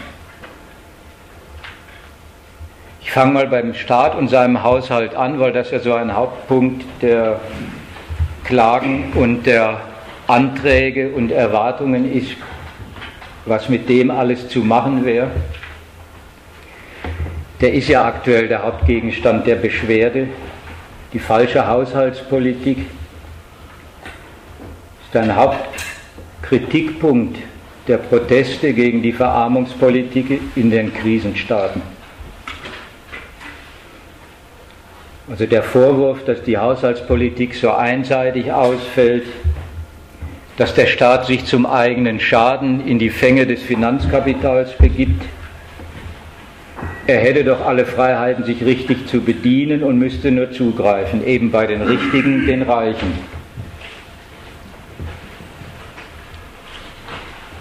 Ich 3.00 3.07
fange 3.18 3.32
mal 3.32 3.48
beim 3.48 3.74
Staat 3.74 4.14
und 4.14 4.28
seinem 4.28 4.62
Haushalt 4.62 5.16
an, 5.16 5.40
weil 5.40 5.50
das 5.50 5.72
ja 5.72 5.80
so 5.80 5.92
ein 5.92 6.14
Hauptpunkt 6.14 6.84
der 7.02 7.40
Klagen 8.44 9.12
und 9.16 9.44
der 9.44 9.80
Anträge 10.28 11.08
und 11.08 11.32
Erwartungen 11.32 12.12
ist, 12.12 12.36
was 13.44 13.68
mit 13.68 13.88
dem 13.88 14.12
alles 14.12 14.48
zu 14.48 14.60
machen 14.60 15.04
wäre. 15.04 15.32
Der 17.60 17.74
ist 17.74 17.88
ja 17.88 18.04
aktuell 18.04 18.46
der 18.46 18.62
Hauptgegenstand 18.62 19.48
der 19.48 19.56
Beschwerde, 19.56 20.28
die 21.12 21.18
falsche 21.18 21.66
Haushaltspolitik. 21.66 22.86
ist 25.02 25.16
ein 25.16 25.34
Hauptkritikpunkt 25.34 27.36
der 27.88 27.96
Proteste 27.96 28.72
gegen 28.72 29.02
die 29.02 29.12
Verarmungspolitik 29.12 30.40
in 30.54 30.70
den 30.70 30.94
Krisenstaaten. 30.94 31.97
Also 35.30 35.44
der 35.44 35.62
Vorwurf, 35.62 36.24
dass 36.24 36.42
die 36.42 36.56
Haushaltspolitik 36.56 37.54
so 37.54 37.70
einseitig 37.70 38.50
ausfällt, 38.50 39.24
dass 40.56 40.74
der 40.74 40.86
Staat 40.86 41.26
sich 41.26 41.44
zum 41.44 41.66
eigenen 41.66 42.18
Schaden 42.18 42.86
in 42.86 42.98
die 42.98 43.10
Fänge 43.10 43.46
des 43.46 43.62
Finanzkapitals 43.62 44.72
begibt. 44.72 45.22
Er 47.06 47.18
hätte 47.18 47.44
doch 47.44 47.64
alle 47.64 47.84
Freiheiten, 47.84 48.44
sich 48.44 48.64
richtig 48.64 49.06
zu 49.06 49.20
bedienen 49.20 49.82
und 49.82 49.98
müsste 49.98 50.30
nur 50.30 50.50
zugreifen, 50.50 51.26
eben 51.26 51.50
bei 51.50 51.66
den 51.66 51.82
Richtigen, 51.82 52.46
den 52.46 52.62
Reichen. 52.62 53.12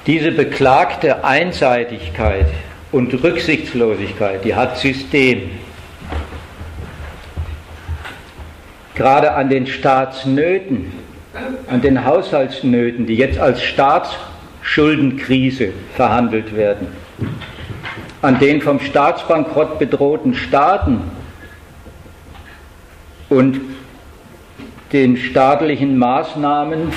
Diese 0.05 0.31
beklagte 0.31 1.25
Einseitigkeit 1.25 2.47
und 2.93 3.13
Rücksichtslosigkeit, 3.21 4.43
die 4.45 4.55
hat 4.55 4.77
System. 4.77 5.49
Gerade 8.97 9.33
an 9.33 9.49
den 9.49 9.67
Staatsnöten, 9.67 10.91
an 11.67 11.81
den 11.81 12.03
Haushaltsnöten, 12.03 13.05
die 13.05 13.15
jetzt 13.15 13.39
als 13.39 13.63
Staatsschulden 13.63 14.37
Staatsschuldenkrise 14.67 15.69
verhandelt 15.95 16.55
werden. 16.55 16.87
An 18.21 18.37
den 18.39 18.61
vom 18.61 18.79
Staatsbankrott 18.79 19.79
bedrohten 19.79 20.33
Staaten 20.33 21.01
und 23.29 23.61
den 24.91 25.17
staatlichen 25.17 25.97
Maßnahmen, 25.97 26.91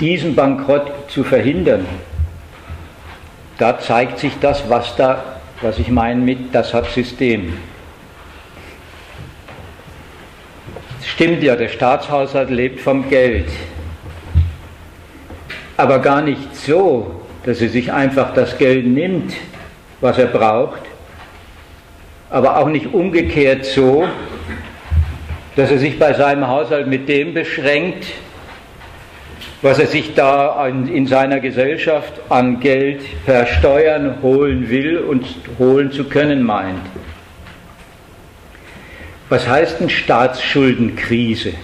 diesen 0.00 0.34
Bankrott 0.34 1.10
zu 1.10 1.22
verhindern. 1.22 1.86
Da 3.58 3.78
zeigt 3.78 4.18
sich 4.18 4.32
das, 4.40 4.68
was 4.68 4.96
da, 4.96 5.22
was 5.62 5.78
ich 5.78 5.88
meine 5.88 6.20
mit, 6.20 6.54
das 6.54 6.74
hat 6.74 6.90
System. 6.90 7.54
Es 11.00 11.03
stimmt 11.14 11.44
ja, 11.44 11.54
der 11.54 11.68
Staatshaushalt 11.68 12.50
lebt 12.50 12.80
vom 12.80 13.08
Geld. 13.08 13.46
Aber 15.76 16.00
gar 16.00 16.22
nicht 16.22 16.56
so, 16.56 17.20
dass 17.44 17.60
er 17.60 17.68
sich 17.68 17.92
einfach 17.92 18.34
das 18.34 18.58
Geld 18.58 18.86
nimmt, 18.86 19.32
was 20.00 20.18
er 20.18 20.26
braucht, 20.26 20.82
aber 22.30 22.58
auch 22.58 22.68
nicht 22.68 22.92
umgekehrt 22.92 23.64
so, 23.64 24.08
dass 25.54 25.70
er 25.70 25.78
sich 25.78 26.00
bei 26.00 26.14
seinem 26.14 26.48
Haushalt 26.48 26.88
mit 26.88 27.08
dem 27.08 27.32
beschränkt, 27.32 28.06
was 29.62 29.78
er 29.78 29.86
sich 29.86 30.14
da 30.14 30.66
in 30.66 31.06
seiner 31.06 31.38
Gesellschaft 31.38 32.12
an 32.28 32.58
Geld 32.58 33.02
per 33.24 33.46
Steuern 33.46 34.16
holen 34.20 34.68
will 34.68 34.98
und 34.98 35.24
holen 35.60 35.92
zu 35.92 36.04
können 36.04 36.42
meint. 36.42 36.82
Was 39.34 39.48
heißt 39.48 39.80
denn 39.80 39.90
Staatsschuldenkrise? 39.90 41.54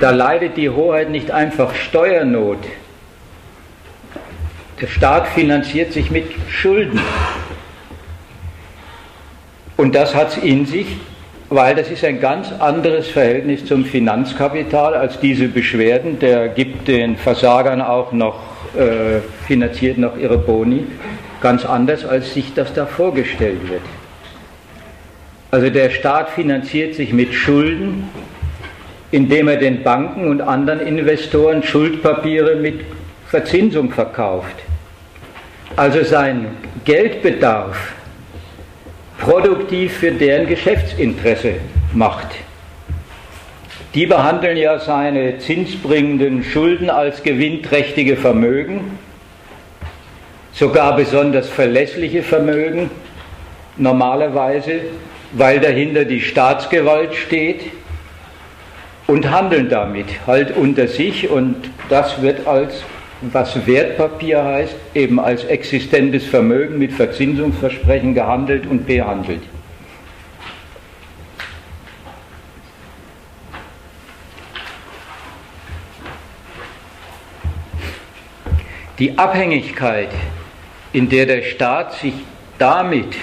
Da 0.00 0.10
leidet 0.10 0.56
die 0.56 0.68
Hoheit 0.68 1.10
nicht 1.10 1.30
einfach 1.30 1.76
Steuernot. 1.76 2.58
Der 4.80 4.88
Staat 4.88 5.28
finanziert 5.28 5.92
sich 5.92 6.10
mit 6.10 6.24
Schulden. 6.48 6.98
Und 9.76 9.94
das 9.94 10.12
hat 10.12 10.30
es 10.30 10.38
in 10.38 10.66
sich, 10.66 10.88
weil 11.50 11.76
das 11.76 11.88
ist 11.88 12.02
ein 12.02 12.18
ganz 12.20 12.50
anderes 12.50 13.06
Verhältnis 13.06 13.64
zum 13.64 13.84
Finanzkapital 13.84 14.94
als 14.94 15.20
diese 15.20 15.46
Beschwerden. 15.46 16.18
Der 16.18 16.48
gibt 16.48 16.88
den 16.88 17.16
Versagern 17.16 17.80
auch 17.80 18.10
noch, 18.10 18.40
äh, 18.76 19.20
finanziert 19.46 19.98
noch 19.98 20.16
ihre 20.16 20.36
Boni, 20.36 20.84
ganz 21.40 21.64
anders, 21.64 22.04
als 22.04 22.34
sich 22.34 22.54
das 22.54 22.74
da 22.74 22.86
vorgestellt 22.86 23.68
wird. 23.68 23.82
Also 25.56 25.70
der 25.70 25.88
Staat 25.88 26.28
finanziert 26.28 26.94
sich 26.96 27.14
mit 27.14 27.32
Schulden, 27.32 28.10
indem 29.10 29.48
er 29.48 29.56
den 29.56 29.82
Banken 29.82 30.28
und 30.28 30.42
anderen 30.42 30.80
Investoren 30.80 31.62
Schuldpapiere 31.62 32.56
mit 32.56 32.80
Verzinsung 33.26 33.90
verkauft. 33.90 34.54
Also 35.74 36.04
sein 36.04 36.48
Geldbedarf 36.84 37.94
produktiv 39.18 39.94
für 39.94 40.12
deren 40.12 40.46
Geschäftsinteresse 40.46 41.54
macht. 41.94 42.28
Die 43.94 44.04
behandeln 44.04 44.58
ja 44.58 44.78
seine 44.78 45.38
zinsbringenden 45.38 46.44
Schulden 46.44 46.90
als 46.90 47.22
gewinnträchtige 47.22 48.18
Vermögen, 48.18 48.98
sogar 50.52 50.94
besonders 50.96 51.48
verlässliche 51.48 52.22
Vermögen, 52.22 52.90
normalerweise, 53.78 54.80
weil 55.32 55.60
dahinter 55.60 56.04
die 56.04 56.20
Staatsgewalt 56.20 57.14
steht 57.14 57.62
und 59.06 59.30
handeln 59.30 59.68
damit 59.68 60.06
halt 60.26 60.56
unter 60.56 60.88
sich 60.88 61.28
und 61.28 61.56
das 61.88 62.20
wird 62.22 62.46
als 62.46 62.82
was 63.22 63.66
Wertpapier 63.66 64.44
heißt, 64.44 64.76
eben 64.94 65.18
als 65.18 65.44
existentes 65.44 66.26
Vermögen 66.26 66.78
mit 66.78 66.92
Verzinsungsversprechen 66.92 68.14
gehandelt 68.14 68.66
und 68.66 68.86
behandelt. 68.86 69.42
Die 78.98 79.18
Abhängigkeit, 79.18 80.08
in 80.92 81.08
der 81.08 81.26
der 81.26 81.42
Staat 81.42 81.94
sich 81.94 82.14
damit 82.58 83.14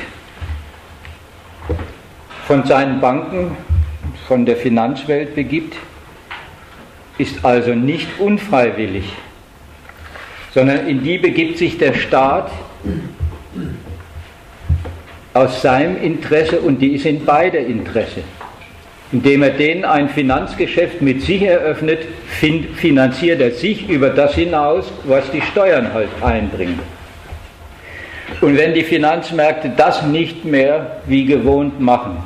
von 2.47 2.65
seinen 2.65 2.99
Banken, 2.99 3.57
von 4.27 4.45
der 4.45 4.57
Finanzwelt 4.57 5.35
begibt, 5.35 5.75
ist 7.17 7.43
also 7.43 7.73
nicht 7.73 8.07
unfreiwillig 8.19 9.05
sondern 10.53 10.87
in 10.87 11.03
die 11.03 11.17
begibt 11.17 11.57
sich 11.57 11.77
der 11.77 11.93
Staat 11.93 12.51
aus 15.33 15.61
seinem 15.61 16.01
Interesse 16.01 16.59
und 16.59 16.79
die 16.79 16.93
ist 16.93 17.05
in 17.05 17.25
beider 17.25 17.59
Interesse. 17.59 18.21
Indem 19.11 19.43
er 19.43 19.51
denen 19.51 19.85
ein 19.85 20.09
Finanzgeschäft 20.09 21.01
mit 21.01 21.21
sich 21.21 21.41
eröffnet, 21.43 21.99
finanziert 22.75 23.41
er 23.41 23.51
sich 23.51 23.87
über 23.89 24.09
das 24.09 24.35
hinaus, 24.35 24.91
was 25.05 25.29
die 25.31 25.41
Steuern 25.41 25.93
halt 25.93 26.09
einbringen. 26.21 26.79
Und 28.41 28.57
wenn 28.57 28.73
die 28.73 28.83
Finanzmärkte 28.83 29.71
das 29.75 30.03
nicht 30.03 30.45
mehr 30.45 31.01
wie 31.07 31.25
gewohnt 31.25 31.79
machen, 31.79 32.17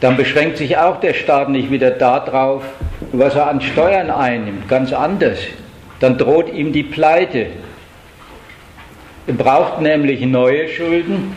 dann 0.00 0.16
beschränkt 0.16 0.58
sich 0.58 0.76
auch 0.76 1.00
der 1.00 1.14
Staat 1.14 1.48
nicht 1.48 1.70
wieder 1.70 1.90
darauf, 1.90 2.62
was 3.12 3.34
er 3.34 3.48
an 3.48 3.60
Steuern 3.60 4.10
einnimmt, 4.10 4.68
ganz 4.68 4.92
anders 4.92 5.38
dann 6.00 6.16
droht 6.16 6.52
ihm 6.52 6.72
die 6.72 6.82
Pleite. 6.82 7.46
Er 9.26 9.34
braucht 9.34 9.80
nämlich 9.80 10.20
neue 10.22 10.68
Schulden, 10.68 11.36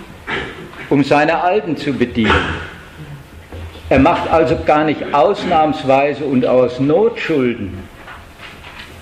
um 0.90 1.04
seine 1.04 1.42
alten 1.42 1.76
zu 1.78 1.94
bedienen. 1.94 2.32
Er 3.90 4.00
macht 4.00 4.32
also 4.32 4.58
gar 4.66 4.86
nicht 4.86 5.14
ausnahmsweise 5.14 6.24
und 6.24 6.46
aus 6.46 6.80
Not 6.80 7.20
Schulden, 7.20 7.78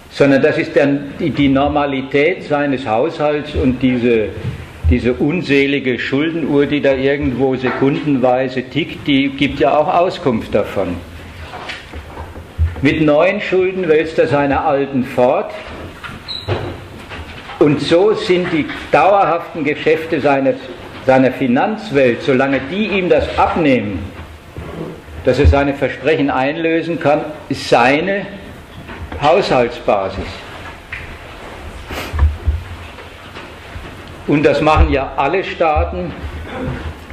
sondern 0.09 0.41
das 0.41 0.57
ist 0.57 0.75
dann 0.75 1.13
die 1.19 1.49
Normalität 1.49 2.43
seines 2.43 2.87
Haushalts 2.87 3.53
und 3.53 3.79
diese, 3.83 4.29
diese 4.89 5.13
unselige 5.13 5.99
Schuldenuhr, 5.99 6.65
die 6.65 6.81
da 6.81 6.93
irgendwo 6.93 7.55
sekundenweise 7.55 8.63
tickt, 8.63 9.07
die 9.07 9.29
gibt 9.29 9.59
ja 9.59 9.77
auch 9.77 9.87
Auskunft 9.87 10.53
davon. 10.53 10.95
Mit 12.81 13.01
neuen 13.01 13.39
Schulden 13.39 13.87
wälzt 13.87 14.17
er 14.17 14.27
seine 14.27 14.61
alten 14.61 15.03
fort. 15.03 15.51
Und 17.59 17.81
so 17.81 18.13
sind 18.13 18.51
die 18.51 18.65
dauerhaften 18.91 19.63
Geschäfte 19.63 20.21
seines, 20.21 20.55
seiner 21.05 21.31
Finanzwelt, 21.31 22.23
solange 22.23 22.61
die 22.71 22.87
ihm 22.87 23.09
das 23.09 23.37
abnehmen, 23.37 23.99
dass 25.25 25.39
er 25.39 25.47
seine 25.47 25.73
Versprechen 25.73 26.29
einlösen 26.29 26.99
kann, 26.99 27.21
seine 27.49 28.25
Haushaltsbasis. 29.21 30.25
Und 34.29 34.45
das 34.45 34.61
machen 34.61 34.91
ja 34.91 35.13
alle 35.17 35.43
Staaten, 35.43 36.11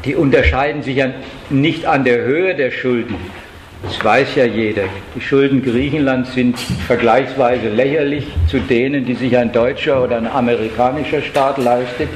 die 0.05 0.15
unterscheiden 0.15 0.83
sich 0.83 0.97
ja 0.97 1.07
nicht 1.49 1.87
an 1.87 2.05
der 2.05 2.19
Höhe 2.19 2.55
der 2.55 2.71
Schulden, 2.71 3.17
das 3.83 4.05
weiß 4.05 4.35
ja 4.35 4.45
jeder. 4.45 4.83
Die 5.15 5.23
Schulden 5.23 5.63
Griechenlands 5.63 6.35
sind 6.35 6.59
vergleichsweise 6.59 7.71
lächerlich 7.71 8.27
zu 8.49 8.59
denen, 8.59 9.07
die 9.07 9.15
sich 9.15 9.35
ein 9.35 9.51
deutscher 9.51 10.05
oder 10.05 10.19
ein 10.19 10.27
amerikanischer 10.27 11.23
Staat 11.23 11.57
leistet. 11.57 12.11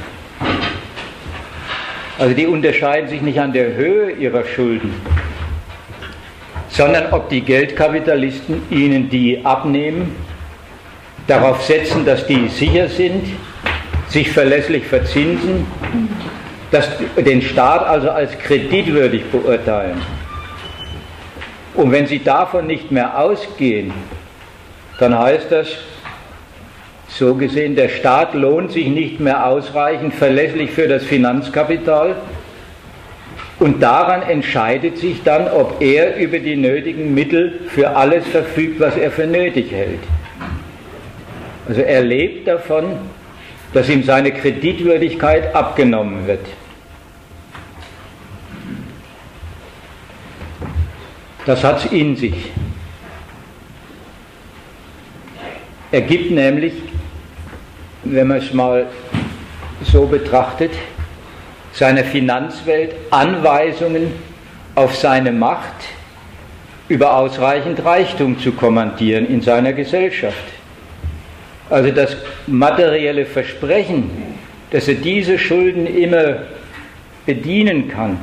Also 2.19 2.35
die 2.35 2.45
unterscheiden 2.45 3.09
sich 3.09 3.23
nicht 3.23 3.39
an 3.39 3.53
der 3.53 3.73
Höhe 3.73 4.11
ihrer 4.11 4.45
Schulden, 4.45 4.93
sondern 6.69 7.11
ob 7.11 7.27
die 7.29 7.41
Geldkapitalisten 7.41 8.61
ihnen 8.69 9.09
die 9.09 9.43
abnehmen, 9.43 10.15
darauf 11.25 11.63
setzen, 11.63 12.05
dass 12.05 12.27
die 12.27 12.49
sicher 12.49 12.87
sind, 12.87 13.25
sich 14.11 14.31
verlässlich 14.31 14.85
verzinsen, 14.85 15.65
dass 16.69 16.87
den 17.17 17.41
Staat 17.41 17.85
also 17.85 18.11
als 18.11 18.37
kreditwürdig 18.37 19.25
beurteilen 19.31 20.01
und 21.73 21.91
wenn 21.91 22.05
Sie 22.05 22.19
davon 22.19 22.67
nicht 22.67 22.91
mehr 22.91 23.17
ausgehen, 23.17 23.93
dann 24.99 25.17
heißt 25.17 25.51
das, 25.51 25.67
so 27.07 27.35
gesehen, 27.35 27.75
der 27.75 27.89
Staat 27.89 28.33
lohnt 28.33 28.71
sich 28.71 28.87
nicht 28.87 29.19
mehr 29.19 29.45
ausreichend 29.45 30.13
verlässlich 30.13 30.71
für 30.71 30.87
das 30.87 31.03
Finanzkapital. 31.03 32.15
Und 33.59 33.81
daran 33.81 34.23
entscheidet 34.23 34.97
sich 34.97 35.21
dann, 35.23 35.47
ob 35.49 35.81
er 35.81 36.15
über 36.17 36.39
die 36.39 36.55
nötigen 36.55 37.13
Mittel 37.13 37.59
für 37.67 37.95
alles 37.95 38.25
verfügt, 38.27 38.79
was 38.79 38.95
er 38.95 39.11
für 39.11 39.27
nötig 39.27 39.71
hält. 39.71 39.99
Also 41.67 41.81
er 41.81 42.01
lebt 42.01 42.47
davon, 42.47 42.97
dass 43.73 43.89
ihm 43.89 44.03
seine 44.03 44.31
Kreditwürdigkeit 44.31 45.55
abgenommen 45.55 46.27
wird. 46.27 46.45
Das 51.45 51.63
hat 51.63 51.85
es 51.85 51.91
in 51.91 52.15
sich. 52.15 52.51
Er 55.91 56.01
gibt 56.01 56.31
nämlich, 56.31 56.73
wenn 58.03 58.27
man 58.27 58.37
es 58.37 58.53
mal 58.53 58.87
so 59.83 60.05
betrachtet, 60.05 60.71
seiner 61.73 62.03
Finanzwelt 62.03 62.93
Anweisungen 63.09 64.13
auf 64.75 64.95
seine 64.95 65.31
Macht 65.31 65.73
über 66.87 67.15
ausreichend 67.15 67.83
Reichtum 67.83 68.39
zu 68.39 68.51
kommandieren 68.51 69.25
in 69.25 69.41
seiner 69.41 69.73
Gesellschaft. 69.73 70.60
Also 71.71 71.89
das 71.91 72.17
materielle 72.47 73.25
Versprechen, 73.25 74.11
dass 74.71 74.89
er 74.89 74.95
diese 74.95 75.39
Schulden 75.39 75.87
immer 75.87 76.39
bedienen 77.25 77.87
kann, 77.87 78.19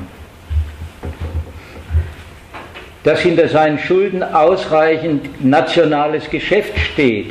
dass 3.05 3.20
hinter 3.20 3.49
seinen 3.49 3.78
Schulden 3.78 4.22
ausreichend 4.22 5.42
nationales 5.42 6.28
Geschäft 6.28 6.78
steht, 6.78 7.30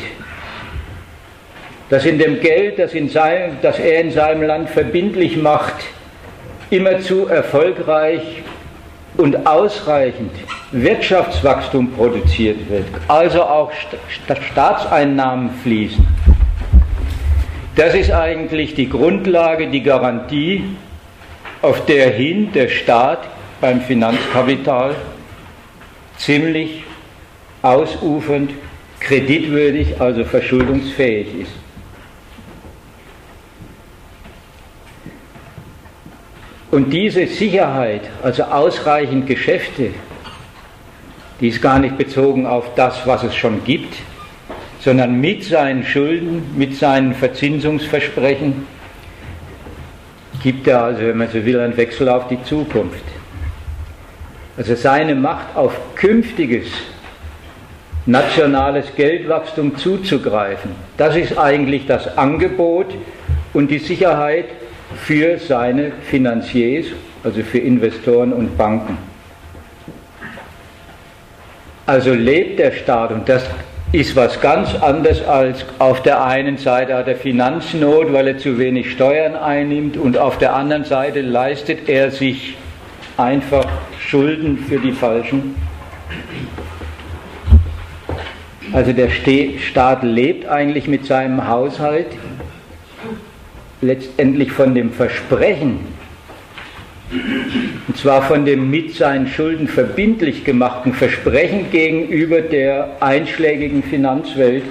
dass 1.92 2.04
in 2.04 2.18
dem 2.18 2.40
Geld, 2.40 2.80
das, 2.80 2.96
in 2.96 3.10
seinem, 3.10 3.58
das 3.62 3.78
er 3.78 4.02
in 4.02 4.12
seinem 4.12 4.42
Land 4.42 4.72
verbindlich 4.72 5.38
macht, 5.38 5.76
immerzu 6.72 7.28
erfolgreich 7.28 8.42
und 9.18 9.48
ausreichend 9.48 10.32
Wirtschaftswachstum 10.72 11.92
produziert 11.92 12.70
wird, 12.70 12.86
also 13.08 13.44
auch 13.44 13.72
Staatseinnahmen 14.52 15.52
fließen. 15.64 16.06
Das 17.76 17.94
ist 17.94 18.12
eigentlich 18.12 18.74
die 18.74 18.90
Grundlage, 18.90 19.68
die 19.68 19.84
Garantie, 19.84 20.64
auf 21.62 21.86
der 21.86 22.12
hin 22.12 22.52
der 22.52 22.70
Staat 22.70 23.20
beim 23.62 23.82
Finanzkapital 23.82 24.96
ziemlich 26.18 26.84
ausufernd, 27.62 28.52
kreditwürdig, 29.00 30.00
also 30.00 30.24
verschuldungsfähig 30.24 31.28
ist. 31.42 31.67
Und 36.70 36.92
diese 36.92 37.28
Sicherheit, 37.28 38.02
also 38.22 38.44
ausreichend 38.44 39.26
Geschäfte, 39.28 39.92
die 41.40 41.50
ist 41.50 41.62
gar 41.62 41.80
nicht 41.80 41.98
bezogen 41.98 42.46
auf 42.46 42.76
das, 42.76 43.06
was 43.06 43.24
es 43.24 43.36
schon 43.36 43.64
gibt, 43.64 43.96
sondern 44.80 45.20
mit 45.22 45.44
seinen 45.44 45.84
Schulden, 45.84 46.44
mit 46.58 46.76
seinen 46.76 47.14
Verzinsungsversprechen 47.14 48.68
gibt 50.44 50.68
er 50.68 50.84
also, 50.84 51.02
wenn 51.02 51.18
man 51.18 51.30
so 51.30 51.44
will, 51.44 51.60
einen 51.60 51.76
Wechsel 51.78 52.10
auf 52.10 52.28
die 52.28 52.42
Zukunft. 52.44 53.04
Also 54.56 54.76
seine 54.76 55.16
Macht 55.16 55.56
auf 55.56 55.74
künftiges 55.96 56.68
nationales 58.06 58.86
Geldwachstum 58.96 59.76
zuzugreifen, 59.78 60.72
das 60.98 61.16
ist 61.16 61.38
eigentlich 61.38 61.86
das 61.86 62.18
Angebot 62.18 62.88
und 63.54 63.70
die 63.70 63.80
Sicherheit 63.80 64.46
für 64.96 65.38
seine 65.38 65.92
Finanziers, 66.10 66.88
also 67.24 67.42
für 67.42 67.60
Investoren 67.60 68.34
und 68.34 68.58
Banken. 68.58 68.98
Also 71.86 72.14
lebt 72.14 72.60
der 72.60 72.72
Staat, 72.72 73.12
und 73.12 73.30
das 73.30 73.44
ist 73.94 74.16
was 74.16 74.42
ganz 74.42 74.76
anderes 74.76 75.26
als 75.26 75.66
auf 75.80 76.04
der 76.04 76.24
einen 76.24 76.58
Seite 76.58 76.94
hat 76.96 77.08
er 77.08 77.16
Finanznot, 77.16 78.12
weil 78.12 78.28
er 78.28 78.38
zu 78.38 78.58
wenig 78.58 78.92
Steuern 78.92 79.36
einnimmt, 79.36 79.96
und 79.96 80.18
auf 80.18 80.38
der 80.38 80.54
anderen 80.54 80.84
Seite 80.84 81.22
leistet 81.22 81.88
er 81.88 82.12
sich 82.12 82.58
einfach 83.16 83.66
Schulden 84.00 84.58
für 84.58 84.80
die 84.80 84.92
Falschen. 84.92 85.56
Also 88.74 88.92
der 88.92 89.10
Staat 89.10 90.04
lebt 90.04 90.48
eigentlich 90.48 90.90
mit 90.90 91.06
seinem 91.06 91.48
Haushalt 91.48 92.08
letztendlich 93.82 94.52
von 94.52 94.74
dem 94.74 94.92
Versprechen, 94.92 95.80
und 97.88 97.98
zwar 97.98 98.22
von 98.24 98.44
dem 98.44 98.70
mit 98.70 98.96
seinen 98.96 99.28
Schulden 99.28 99.68
verbindlich 99.68 100.44
gemachten 100.44 100.94
Versprechen 100.94 101.72
gegenüber 101.72 102.42
der 102.42 102.98
einschlägigen 103.00 103.82
Finanzwelt, 103.84 104.64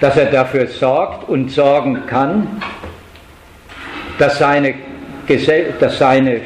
dass 0.00 0.16
er 0.16 0.26
dafür 0.26 0.66
sorgt 0.66 1.28
und 1.28 1.50
sorgen 1.50 2.06
kann, 2.06 2.62
dass 4.18 4.38
seine, 4.38 4.74
Gesell 5.26 5.74
dass 5.78 5.98
seine 5.98 6.40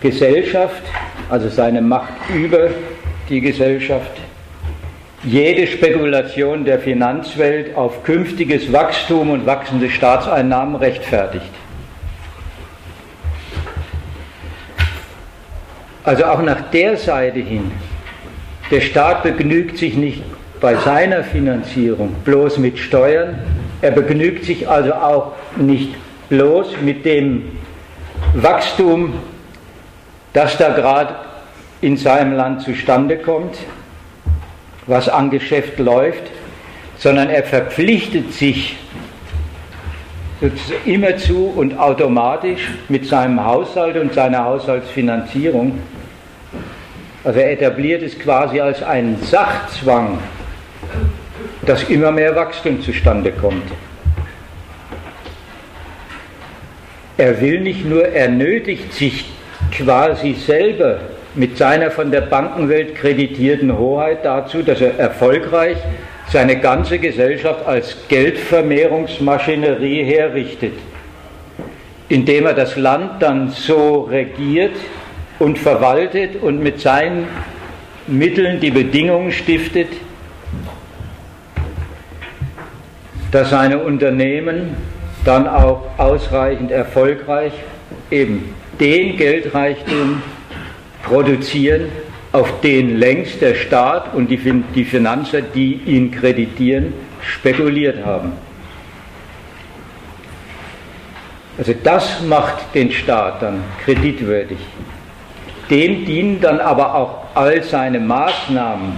Gesellschaft, 0.00 0.82
also 1.28 1.48
seine 1.48 1.82
Macht 1.82 2.12
über 2.32 2.70
die 3.28 3.40
Gesellschaft, 3.40 4.12
jede 5.24 5.66
Spekulation 5.66 6.64
der 6.64 6.78
Finanzwelt 6.78 7.76
auf 7.76 8.04
künftiges 8.04 8.72
Wachstum 8.72 9.30
und 9.30 9.46
wachsende 9.46 9.90
Staatseinnahmen 9.90 10.76
rechtfertigt. 10.76 11.50
Also 16.04 16.24
auch 16.24 16.40
nach 16.40 16.70
der 16.70 16.96
Seite 16.96 17.40
hin, 17.40 17.70
der 18.70 18.80
Staat 18.80 19.22
begnügt 19.22 19.78
sich 19.78 19.94
nicht 19.94 20.22
bei 20.60 20.76
seiner 20.76 21.24
Finanzierung 21.24 22.14
bloß 22.24 22.58
mit 22.58 22.78
Steuern, 22.78 23.40
er 23.82 23.90
begnügt 23.90 24.44
sich 24.44 24.68
also 24.68 24.92
auch 24.94 25.32
nicht 25.56 25.94
bloß 26.28 26.80
mit 26.80 27.04
dem 27.04 27.58
Wachstum, 28.34 29.14
das 30.32 30.56
da 30.58 30.70
gerade 30.70 31.14
in 31.80 31.96
seinem 31.96 32.32
Land 32.32 32.62
zustande 32.62 33.18
kommt, 33.18 33.56
was 34.88 35.08
an 35.08 35.30
Geschäft 35.30 35.78
läuft, 35.78 36.24
sondern 36.96 37.28
er 37.30 37.44
verpflichtet 37.44 38.32
sich 38.32 38.76
immerzu 40.84 41.52
und 41.54 41.78
automatisch 41.78 42.68
mit 42.88 43.06
seinem 43.06 43.44
Haushalt 43.44 43.96
und 43.96 44.14
seiner 44.14 44.44
Haushaltsfinanzierung. 44.44 45.78
Also 47.24 47.40
er 47.40 47.52
etabliert 47.52 48.02
es 48.02 48.18
quasi 48.18 48.60
als 48.60 48.82
einen 48.82 49.22
Sachzwang, 49.22 50.18
dass 51.62 51.84
immer 51.84 52.10
mehr 52.10 52.34
Wachstum 52.34 52.80
zustande 52.82 53.32
kommt. 53.32 53.70
Er 57.16 57.40
will 57.40 57.60
nicht 57.60 57.84
nur, 57.84 58.06
er 58.06 58.28
nötigt 58.28 58.94
sich 58.94 59.24
quasi 59.72 60.34
selber 60.34 61.00
mit 61.38 61.56
seiner 61.56 61.90
von 61.92 62.10
der 62.10 62.22
Bankenwelt 62.22 62.96
kreditierten 62.96 63.78
Hoheit 63.78 64.24
dazu, 64.24 64.62
dass 64.62 64.80
er 64.80 64.98
erfolgreich 64.98 65.76
seine 66.30 66.58
ganze 66.58 66.98
Gesellschaft 66.98 67.64
als 67.64 67.96
Geldvermehrungsmaschinerie 68.08 70.02
herrichtet, 70.02 70.72
indem 72.08 72.46
er 72.46 72.54
das 72.54 72.76
Land 72.76 73.22
dann 73.22 73.50
so 73.50 74.00
regiert 74.10 74.74
und 75.38 75.58
verwaltet 75.58 76.42
und 76.42 76.60
mit 76.60 76.80
seinen 76.80 77.28
Mitteln 78.08 78.58
die 78.58 78.72
Bedingungen 78.72 79.30
stiftet, 79.30 79.88
dass 83.30 83.50
seine 83.50 83.78
Unternehmen 83.78 84.76
dann 85.24 85.46
auch 85.46 85.82
ausreichend 85.98 86.72
erfolgreich 86.72 87.52
eben 88.10 88.54
den 88.80 89.16
Geldreichtum 89.16 90.20
produzieren, 91.08 91.88
auf 92.32 92.60
den 92.60 92.98
längst 92.98 93.40
der 93.40 93.54
Staat 93.54 94.14
und 94.14 94.28
die, 94.28 94.38
die 94.74 94.84
Finanzer, 94.84 95.40
die 95.40 95.80
ihn 95.86 96.10
kreditieren, 96.10 96.92
spekuliert 97.22 98.04
haben. 98.04 98.32
Also 101.56 101.74
das 101.82 102.22
macht 102.22 102.74
den 102.74 102.92
Staat 102.92 103.42
dann 103.42 103.64
kreditwürdig. 103.84 104.58
Dem 105.70 106.04
dienen 106.04 106.40
dann 106.40 106.60
aber 106.60 106.94
auch 106.94 107.24
all 107.34 107.62
seine 107.62 107.98
Maßnahmen, 107.98 108.92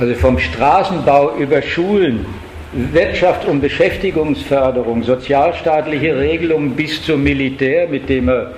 also 0.00 0.14
vom 0.14 0.38
Straßenbau 0.38 1.36
über 1.36 1.62
Schulen, 1.62 2.26
Wirtschaft 2.72 3.46
und 3.46 3.60
Beschäftigungsförderung, 3.60 5.02
sozialstaatliche 5.02 6.16
Regelungen 6.16 6.70
bis 6.70 7.02
zum 7.04 7.22
Militär, 7.22 7.86
mit 7.86 8.08
dem 8.08 8.28
er 8.28 8.52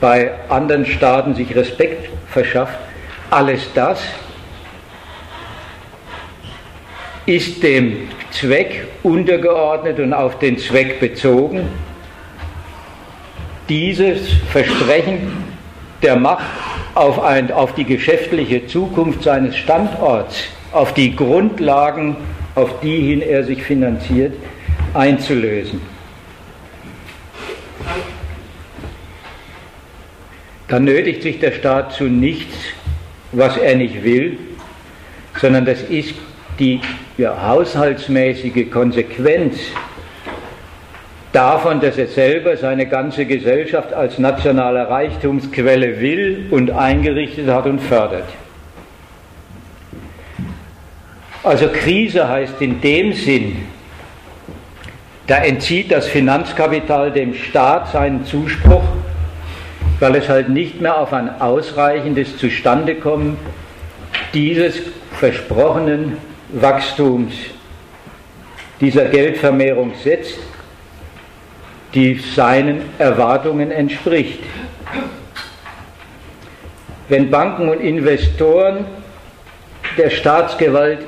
bei 0.00 0.32
anderen 0.48 0.86
Staaten 0.86 1.34
sich 1.34 1.54
Respekt 1.54 2.08
verschafft, 2.28 2.78
alles 3.30 3.68
das 3.74 4.00
ist 7.26 7.62
dem 7.62 8.08
Zweck 8.30 8.86
untergeordnet 9.02 10.00
und 10.00 10.12
auf 10.12 10.38
den 10.38 10.58
Zweck 10.58 10.98
bezogen, 11.00 11.68
dieses 13.68 14.32
Versprechen 14.50 15.44
der 16.02 16.16
Macht 16.16 16.44
auf, 16.94 17.22
ein, 17.22 17.52
auf 17.52 17.74
die 17.74 17.84
geschäftliche 17.84 18.66
Zukunft 18.66 19.22
seines 19.22 19.56
Standorts, 19.56 20.44
auf 20.72 20.92
die 20.94 21.14
Grundlagen, 21.14 22.16
auf 22.54 22.80
die 22.80 23.00
hin 23.00 23.22
er 23.22 23.44
sich 23.44 23.62
finanziert, 23.62 24.34
einzulösen. 24.94 25.80
Dann 30.70 30.84
nötigt 30.84 31.22
sich 31.22 31.40
der 31.40 31.52
Staat 31.52 31.92
zu 31.92 32.04
nichts, 32.04 32.56
was 33.32 33.56
er 33.56 33.74
nicht 33.74 34.04
will, 34.04 34.38
sondern 35.40 35.64
das 35.64 35.82
ist 35.82 36.14
die 36.58 36.80
ja, 37.18 37.36
haushaltsmäßige 37.46 38.70
Konsequenz 38.70 39.58
davon, 41.32 41.80
dass 41.80 41.98
er 41.98 42.06
selber 42.06 42.56
seine 42.56 42.86
ganze 42.86 43.26
Gesellschaft 43.26 43.92
als 43.92 44.18
nationale 44.18 44.88
Reichtumsquelle 44.88 46.00
will 46.00 46.46
und 46.50 46.70
eingerichtet 46.70 47.48
hat 47.48 47.66
und 47.66 47.80
fördert. 47.80 48.28
Also 51.42 51.68
Krise 51.68 52.28
heißt 52.28 52.60
in 52.60 52.80
dem 52.80 53.12
Sinn, 53.12 53.56
da 55.26 55.38
entzieht 55.38 55.90
das 55.90 56.06
Finanzkapital 56.06 57.10
dem 57.10 57.34
Staat 57.34 57.90
seinen 57.92 58.24
Zuspruch, 58.24 58.82
weil 60.00 60.16
es 60.16 60.28
halt 60.28 60.48
nicht 60.48 60.80
mehr 60.80 60.98
auf 60.98 61.12
ein 61.12 61.40
ausreichendes 61.40 62.38
Zustandekommen 62.38 63.36
dieses 64.32 64.80
versprochenen 65.18 66.16
Wachstums, 66.48 67.34
dieser 68.80 69.04
Geldvermehrung 69.04 69.92
setzt, 70.02 70.38
die 71.94 72.14
seinen 72.14 72.82
Erwartungen 72.98 73.70
entspricht. 73.70 74.40
Wenn 77.08 77.30
Banken 77.30 77.68
und 77.68 77.80
Investoren 77.80 78.86
der 79.98 80.08
Staatsgewalt 80.10 81.00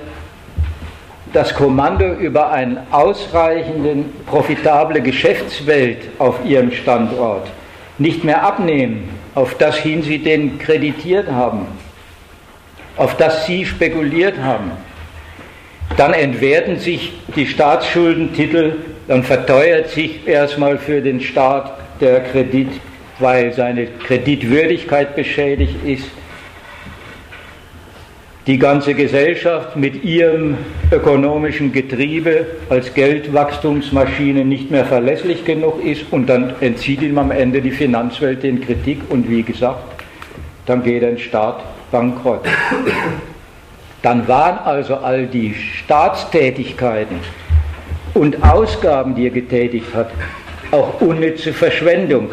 das 1.32 1.54
Kommando 1.54 2.12
über 2.12 2.50
eine 2.50 2.84
ausreichende, 2.90 4.04
profitable 4.26 5.00
Geschäftswelt 5.00 6.08
auf 6.18 6.44
ihrem 6.44 6.72
Standort 6.72 7.48
nicht 8.02 8.24
mehr 8.24 8.42
abnehmen, 8.42 9.08
auf 9.34 9.56
das 9.56 9.76
hin 9.76 10.02
sie 10.02 10.18
den 10.18 10.58
kreditiert 10.58 11.30
haben, 11.30 11.66
auf 12.96 13.16
das 13.16 13.46
sie 13.46 13.64
spekuliert 13.64 14.38
haben, 14.38 14.72
dann 15.96 16.12
entwerten 16.12 16.78
sich 16.78 17.12
die 17.36 17.46
Staatsschuldentitel, 17.46 18.76
dann 19.08 19.22
verteuert 19.22 19.88
sich 19.88 20.26
erstmal 20.26 20.78
für 20.78 21.00
den 21.00 21.20
Staat 21.20 21.72
der 22.00 22.20
Kredit, 22.20 22.68
weil 23.18 23.52
seine 23.52 23.86
Kreditwürdigkeit 23.86 25.14
beschädigt 25.14 25.76
ist. 25.84 26.10
Die 28.48 28.58
ganze 28.58 28.94
Gesellschaft 28.94 29.76
mit 29.76 30.02
ihrem 30.02 30.56
ökonomischen 30.90 31.70
Getriebe 31.70 32.46
als 32.68 32.92
Geldwachstumsmaschine 32.92 34.44
nicht 34.44 34.68
mehr 34.68 34.84
verlässlich 34.84 35.44
genug 35.44 35.84
ist 35.84 36.06
und 36.10 36.26
dann 36.26 36.54
entzieht 36.60 37.02
ihm 37.02 37.18
am 37.18 37.30
Ende 37.30 37.62
die 37.62 37.70
Finanzwelt 37.70 38.42
den 38.42 38.60
Kritik 38.60 38.98
und 39.10 39.30
wie 39.30 39.44
gesagt, 39.44 39.84
dann 40.66 40.82
geht 40.82 41.04
ein 41.04 41.18
Staat 41.18 41.62
bankrott. 41.92 42.44
Dann 44.02 44.26
waren 44.26 44.58
also 44.58 44.96
all 44.96 45.28
die 45.28 45.54
Staatstätigkeiten 45.54 47.20
und 48.14 48.42
Ausgaben, 48.42 49.14
die 49.14 49.26
er 49.26 49.30
getätigt 49.30 49.94
hat, 49.94 50.10
auch 50.72 51.00
unnütze 51.00 51.52
Verschwendung. 51.52 52.30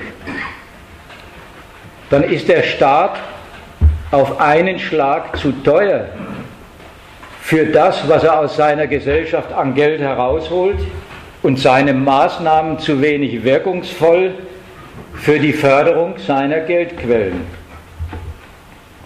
Dann 2.09 2.23
ist 2.23 2.47
der 2.47 2.63
Staat 2.63 3.19
auf 4.11 4.39
einen 4.39 4.79
Schlag 4.79 5.37
zu 5.37 5.51
teuer 5.63 6.05
für 7.41 7.65
das, 7.65 8.07
was 8.07 8.23
er 8.23 8.39
aus 8.39 8.55
seiner 8.55 8.87
Gesellschaft 8.87 9.51
an 9.53 9.73
Geld 9.73 10.01
herausholt 10.01 10.79
und 11.41 11.59
seine 11.59 11.93
Maßnahmen 11.93 12.79
zu 12.79 13.01
wenig 13.01 13.43
wirkungsvoll 13.43 14.33
für 15.13 15.39
die 15.39 15.53
Förderung 15.53 16.15
seiner 16.17 16.59
Geldquellen. 16.61 17.41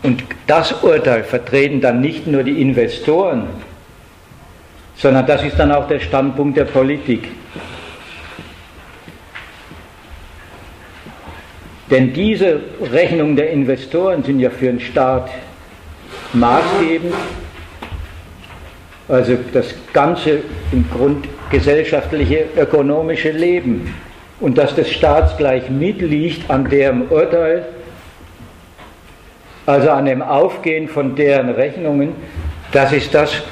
Und 0.04 0.24
das 0.48 0.74
Urteil 0.84 1.24
vertreten 1.24 1.80
dann 1.80 2.02
nicht 2.02 2.28
nur 2.28 2.44
die 2.44 2.62
Investoren, 2.62 3.48
sondern 4.96 5.26
das 5.26 5.44
ist 5.44 5.58
dann 5.58 5.72
auch 5.72 5.88
der 5.88 6.00
Standpunkt 6.00 6.58
der 6.58 6.66
Politik. 6.66 7.30
Denn 11.94 12.12
diese 12.12 12.60
Rechnungen 12.92 13.36
der 13.36 13.52
Investoren 13.52 14.24
sind 14.24 14.40
ja 14.40 14.50
für 14.50 14.66
den 14.66 14.80
Staat 14.80 15.30
maßgebend. 16.34 17.14
Also 19.08 19.38
das 19.54 19.76
ganze 19.94 20.40
im 20.72 20.90
Grund 20.90 21.28
gesellschaftliche, 21.52 22.46
ökonomische 22.58 23.30
Leben 23.30 23.94
und 24.40 24.58
dass 24.58 24.74
des 24.74 24.92
Staats 24.92 25.38
gleich 25.38 25.70
mitliegt 25.70 26.50
an 26.50 26.68
deren 26.68 27.10
Urteil, 27.10 27.64
also 29.68 29.92
an 29.92 30.06
dem 30.06 30.24
Aufgehen 30.24 30.88
von 30.88 31.16
deren 31.16 31.50
Rechnungen, 31.50 32.16
das 32.72 32.92
ist 32.92 33.14
das 33.14 33.44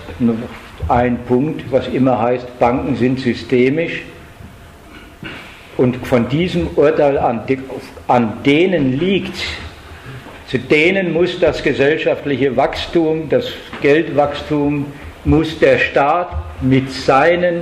ein 0.88 1.20
Punkt, 1.28 1.72
was 1.72 1.88
immer 1.90 2.20
heißt, 2.20 2.58
Banken 2.58 2.96
sind 2.96 3.20
systemisch. 3.20 4.02
Und 5.78 6.08
von 6.08 6.28
diesem 6.28 6.70
Urteil 6.76 7.20
an, 7.20 7.42
an 8.08 8.44
denen 8.44 9.00
liegt, 9.00 9.38
zu 10.48 10.60
denen 10.60 11.14
muss 11.14 11.40
das 11.40 11.64
gesellschaftliche 11.64 12.58
Wachstum, 12.58 13.30
das 13.30 13.48
Geldwachstum, 13.82 14.88
muss 15.24 15.60
der 15.60 15.78
Staat 15.78 16.30
mit, 16.62 16.92
seinen, 16.92 17.62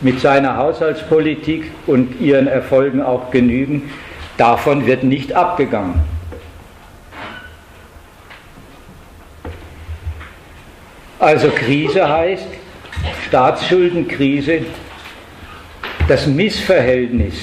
mit 0.00 0.20
seiner 0.20 0.56
Haushaltspolitik 0.56 1.70
und 1.86 2.20
ihren 2.20 2.46
Erfolgen 2.46 3.00
auch 3.00 3.30
genügen. 3.30 3.90
Davon 4.36 4.86
wird 4.86 5.02
nicht 5.02 5.32
abgegangen. 5.32 6.02
Also 11.18 11.48
Krise 11.48 12.06
heißt, 12.06 12.48
Staatsschuldenkrise, 13.26 14.66
das 16.06 16.26
Missverhältnis 16.26 17.34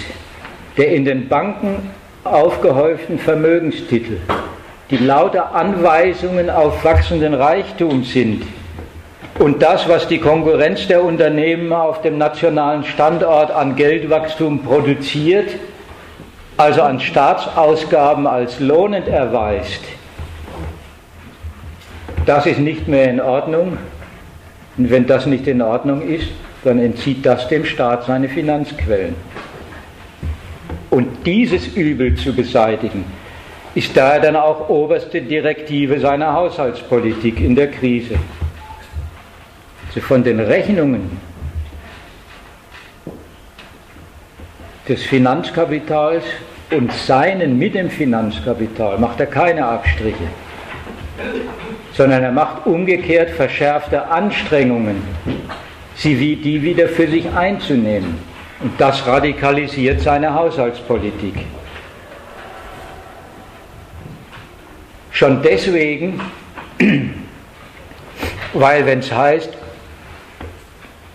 der 0.78 0.94
in 0.94 1.06
den 1.06 1.28
Banken 1.28 1.91
aufgehäuften 2.24 3.19
Vermögenstitel, 3.19 4.17
die 4.89 4.97
lauter 4.97 5.53
Anweisungen 5.55 6.49
auf 6.49 6.84
wachsenden 6.84 7.34
Reichtum 7.34 8.03
sind 8.03 8.43
und 9.39 9.61
das, 9.61 9.88
was 9.89 10.07
die 10.07 10.19
Konkurrenz 10.19 10.88
der 10.88 11.03
Unternehmen 11.03 11.74
auf 11.74 12.01
dem 12.01 12.17
nationalen 12.17 12.84
Standort 12.84 13.51
an 13.51 13.76
Geldwachstum 13.76 14.59
produziert, 14.63 15.49
also 16.55 16.84
an 16.84 16.99
Staatsausgaben 16.99 18.28
als 18.28 18.59
lohnend 18.59 19.07
erweist, 19.07 19.82
das 22.26 22.45
ist 22.45 22.59
nicht 22.59 22.88
mehr 22.88 23.09
in 23.09 23.19
Ordnung. 23.19 23.78
Und 24.78 24.89
wenn 24.89 25.05
das 25.05 25.26
nicht 25.26 25.45
in 25.47 25.61
Ordnung 25.61 26.01
ist, 26.01 26.30
dann 26.63 26.80
entzieht 26.80 27.26
das 27.26 27.47
dem 27.47 27.65
Staat 27.65 28.05
seine 28.05 28.30
Finanzquellen. 28.30 29.15
Und 30.94 31.26
dieses 31.26 31.68
Übel 31.76 32.16
zu 32.16 32.34
beseitigen, 32.34 33.04
ist 33.74 33.98
daher 33.98 34.20
dann 34.20 34.36
auch 34.36 34.70
oberste 34.70 35.22
Direktive 35.22 36.00
seiner 36.00 36.34
Haushaltspolitik 36.34 37.39
in 37.39 37.56
der 37.56 37.72
Krise. 37.72 38.16
Also 39.88 40.02
von 40.02 40.24
den 40.24 40.39
Rechnungen 40.39 41.18
des 44.88 45.02
Finanzkapitals 45.04 46.26
und 46.70 46.91
seinen 46.91 47.58
mit 47.58 47.74
dem 47.74 47.89
Finanzkapital 47.89 49.00
macht 49.00 49.20
er 49.20 49.28
keine 49.28 49.66
Abstriche 49.66 50.28
sondern 51.94 52.24
er 52.24 52.32
macht 52.32 52.66
umgekehrt 52.66 53.30
verschärfte 53.32 54.08
Anstrengungen, 54.08 55.02
sie 55.96 56.20
wie 56.20 56.36
die 56.36 56.62
wieder 56.62 56.88
für 56.88 57.08
sich 57.08 57.32
einzunehmen. 57.34 58.33
Und 58.64 58.80
das 58.80 59.05
radikalisiert 59.05 59.99
seine 59.99 60.34
Haushaltspolitik. 60.34 61.34
Schon 65.11 65.41
deswegen, 65.43 66.22
weil 68.53 68.86
wenn 68.86 68.99
es 68.99 69.11
heißt, 69.14 69.49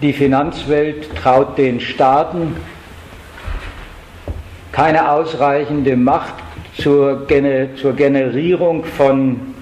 die 0.03 0.13
Finanzwelt 0.13 1.17
traut 1.17 1.57
den 1.57 1.81
Staaten 1.81 2.55
keine 4.71 5.11
ausreichende 5.11 5.97
Macht 5.97 6.35
zur, 6.77 7.27
zur 7.81 7.97
Generierung 7.97 8.85
von 8.85 9.55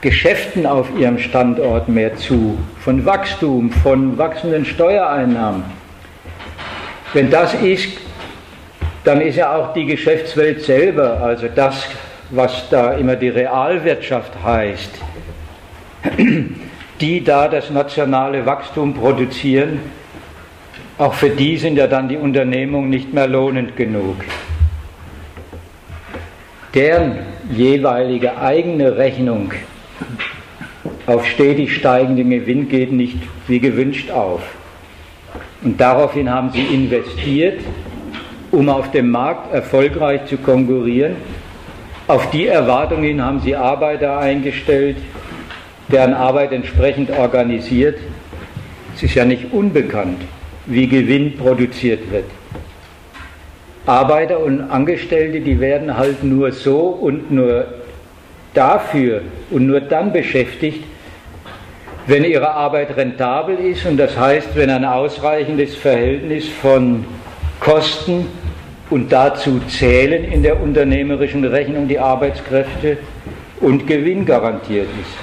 Geschäften 0.00 0.66
auf 0.66 0.86
ihrem 0.96 1.18
Standort 1.18 1.88
mehr 1.88 2.16
zu, 2.16 2.58
von 2.78 3.04
Wachstum, 3.04 3.72
von 3.72 4.16
wachsenden 4.16 4.64
Steuereinnahmen. 4.64 5.81
Wenn 7.12 7.30
das 7.30 7.52
ist, 7.54 7.88
dann 9.04 9.20
ist 9.20 9.36
ja 9.36 9.54
auch 9.54 9.74
die 9.74 9.84
Geschäftswelt 9.84 10.62
selber, 10.62 11.20
also 11.20 11.48
das, 11.54 11.86
was 12.30 12.68
da 12.70 12.94
immer 12.94 13.16
die 13.16 13.28
Realwirtschaft 13.28 14.32
heißt, 14.42 14.90
die 17.00 17.22
da 17.22 17.48
das 17.48 17.68
nationale 17.70 18.46
Wachstum 18.46 18.94
produzieren, 18.94 19.80
auch 20.96 21.12
für 21.12 21.30
die 21.30 21.56
sind 21.58 21.76
ja 21.76 21.86
dann 21.86 22.08
die 22.08 22.16
Unternehmungen 22.16 22.88
nicht 22.88 23.12
mehr 23.12 23.26
lohnend 23.26 23.76
genug. 23.76 24.16
Deren 26.74 27.18
jeweilige 27.50 28.38
eigene 28.38 28.96
Rechnung 28.96 29.52
auf 31.06 31.26
stetig 31.26 31.74
steigenden 31.76 32.30
Gewinn 32.30 32.68
geht 32.68 32.92
nicht 32.92 33.18
wie 33.48 33.60
gewünscht 33.60 34.10
auf. 34.10 34.42
Und 35.64 35.80
daraufhin 35.80 36.28
haben 36.28 36.50
sie 36.50 36.62
investiert, 36.62 37.60
um 38.50 38.68
auf 38.68 38.90
dem 38.90 39.10
Markt 39.10 39.54
erfolgreich 39.54 40.26
zu 40.26 40.36
konkurrieren. 40.36 41.16
Auf 42.08 42.30
die 42.30 42.46
Erwartungen 42.46 43.24
haben 43.24 43.40
sie 43.40 43.54
Arbeiter 43.54 44.18
eingestellt, 44.18 44.96
deren 45.88 46.14
Arbeit 46.14 46.52
entsprechend 46.52 47.10
organisiert. 47.10 47.98
Es 48.94 49.04
ist 49.04 49.14
ja 49.14 49.24
nicht 49.24 49.52
unbekannt, 49.52 50.20
wie 50.66 50.86
Gewinn 50.86 51.36
produziert 51.36 52.10
wird. 52.10 52.24
Arbeiter 53.86 54.40
und 54.40 54.60
Angestellte, 54.60 55.40
die 55.40 55.58
werden 55.58 55.96
halt 55.96 56.22
nur 56.22 56.52
so 56.52 56.78
und 56.78 57.30
nur 57.30 57.66
dafür 58.54 59.22
und 59.50 59.66
nur 59.66 59.80
dann 59.80 60.12
beschäftigt, 60.12 60.84
wenn 62.06 62.24
ihre 62.24 62.50
Arbeit 62.50 62.96
rentabel 62.96 63.56
ist 63.58 63.86
und 63.86 63.96
das 63.96 64.18
heißt, 64.18 64.48
wenn 64.54 64.70
ein 64.70 64.84
ausreichendes 64.84 65.76
Verhältnis 65.76 66.48
von 66.48 67.04
Kosten 67.60 68.26
und 68.90 69.12
dazu 69.12 69.60
zählen 69.68 70.24
in 70.24 70.42
der 70.42 70.60
unternehmerischen 70.60 71.44
Rechnung 71.44 71.86
die 71.86 71.98
Arbeitskräfte 71.98 72.98
und 73.60 73.86
Gewinn 73.86 74.26
garantiert 74.26 74.88
ist. 75.00 75.16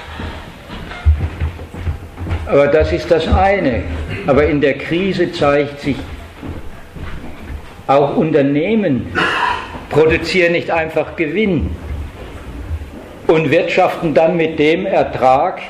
Aber 2.46 2.66
das 2.66 2.92
ist 2.92 3.10
das 3.10 3.28
eine. 3.28 3.82
Aber 4.26 4.46
in 4.46 4.60
der 4.60 4.74
Krise 4.78 5.30
zeigt 5.30 5.80
sich, 5.80 5.96
auch 7.86 8.16
Unternehmen 8.16 9.12
produzieren 9.90 10.52
nicht 10.52 10.70
einfach 10.70 11.14
Gewinn 11.16 11.70
und 13.26 13.50
wirtschaften 13.50 14.14
dann 14.14 14.36
mit 14.36 14.58
dem 14.58 14.86
Ertrag, 14.86 15.60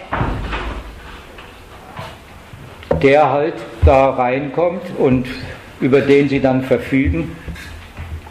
der 3.03 3.30
halt 3.30 3.55
da 3.84 4.11
reinkommt 4.11 4.82
und 4.98 5.26
über 5.80 6.01
den 6.01 6.28
sie 6.28 6.40
dann 6.40 6.62
verfügen, 6.62 7.36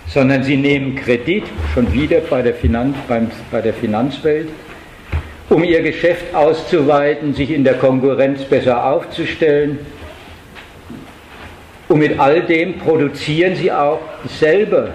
sondern 0.07 0.43
sie 0.43 0.57
nehmen 0.57 0.95
Kredit, 0.95 1.43
schon 1.73 1.91
wieder 1.93 2.19
bei 2.21 2.41
der, 2.41 2.53
Finanz, 2.53 2.95
beim, 3.07 3.29
bei 3.51 3.61
der 3.61 3.73
Finanzwelt, 3.73 4.49
um 5.49 5.63
ihr 5.63 5.81
Geschäft 5.81 6.33
auszuweiten, 6.33 7.33
sich 7.33 7.51
in 7.51 7.63
der 7.63 7.75
Konkurrenz 7.75 8.43
besser 8.43 8.85
aufzustellen. 8.85 9.79
Und 11.87 11.99
mit 11.99 12.19
all 12.19 12.41
dem 12.41 12.77
produzieren 12.77 13.55
sie 13.55 13.71
auch 13.71 14.01
selber 14.27 14.89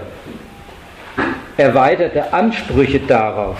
erweiterte 1.57 2.33
Ansprüche 2.33 2.99
darauf, 2.99 3.57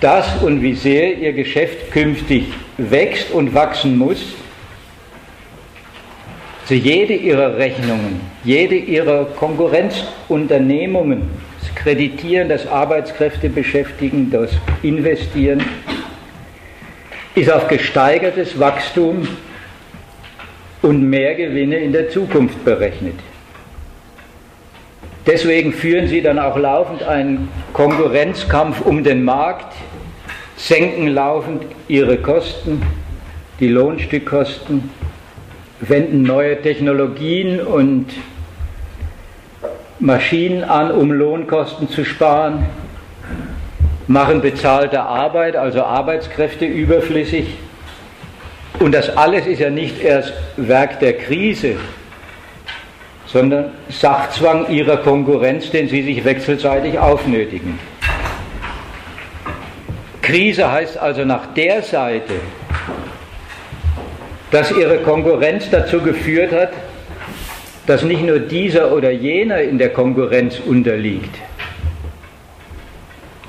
dass 0.00 0.42
und 0.42 0.62
wie 0.62 0.74
sehr 0.74 1.16
ihr 1.18 1.32
Geschäft 1.32 1.92
künftig 1.92 2.52
wächst 2.76 3.32
und 3.32 3.54
wachsen 3.54 3.96
muss 3.96 4.34
zu 6.72 6.78
jede 6.78 7.12
ihrer 7.12 7.58
Rechnungen, 7.58 8.22
jede 8.44 8.76
ihrer 8.76 9.26
Konkurrenzunternehmungen, 9.26 11.28
das 11.60 11.74
Kreditieren, 11.74 12.48
das 12.48 12.66
Arbeitskräfte 12.66 13.50
beschäftigen, 13.50 14.30
das 14.30 14.52
Investieren, 14.82 15.62
ist 17.34 17.52
auf 17.52 17.68
gesteigertes 17.68 18.58
Wachstum 18.58 19.28
und 20.80 21.10
mehr 21.10 21.34
Gewinne 21.34 21.76
in 21.76 21.92
der 21.92 22.08
Zukunft 22.08 22.64
berechnet. 22.64 23.16
Deswegen 25.26 25.74
führen 25.74 26.08
sie 26.08 26.22
dann 26.22 26.38
auch 26.38 26.56
laufend 26.56 27.02
einen 27.02 27.50
Konkurrenzkampf 27.74 28.80
um 28.80 29.04
den 29.04 29.24
Markt, 29.24 29.74
senken 30.56 31.08
laufend 31.08 31.66
ihre 31.88 32.16
Kosten, 32.16 32.80
die 33.60 33.68
Lohnstückkosten 33.68 35.01
wenden 35.82 36.22
neue 36.22 36.60
Technologien 36.62 37.60
und 37.60 38.06
Maschinen 39.98 40.64
an, 40.64 40.92
um 40.92 41.12
Lohnkosten 41.12 41.88
zu 41.88 42.04
sparen, 42.04 42.66
machen 44.06 44.40
bezahlte 44.40 45.02
Arbeit, 45.02 45.56
also 45.56 45.82
Arbeitskräfte 45.82 46.66
überflüssig. 46.66 47.46
Und 48.78 48.92
das 48.92 49.16
alles 49.16 49.46
ist 49.46 49.58
ja 49.58 49.70
nicht 49.70 50.02
erst 50.02 50.32
Werk 50.56 51.00
der 51.00 51.18
Krise, 51.18 51.76
sondern 53.26 53.72
Sachzwang 53.88 54.68
ihrer 54.68 54.98
Konkurrenz, 54.98 55.70
den 55.70 55.88
sie 55.88 56.02
sich 56.02 56.24
wechselseitig 56.24 56.98
aufnötigen. 56.98 57.78
Krise 60.20 60.70
heißt 60.70 60.98
also 60.98 61.24
nach 61.24 61.46
der 61.54 61.82
Seite, 61.82 62.34
dass 64.52 64.70
ihre 64.70 64.98
Konkurrenz 64.98 65.68
dazu 65.70 66.00
geführt 66.00 66.52
hat, 66.52 66.72
dass 67.86 68.02
nicht 68.02 68.22
nur 68.22 68.38
dieser 68.38 68.92
oder 68.92 69.10
jener 69.10 69.60
in 69.60 69.78
der 69.78 69.88
Konkurrenz 69.88 70.60
unterliegt. 70.60 71.34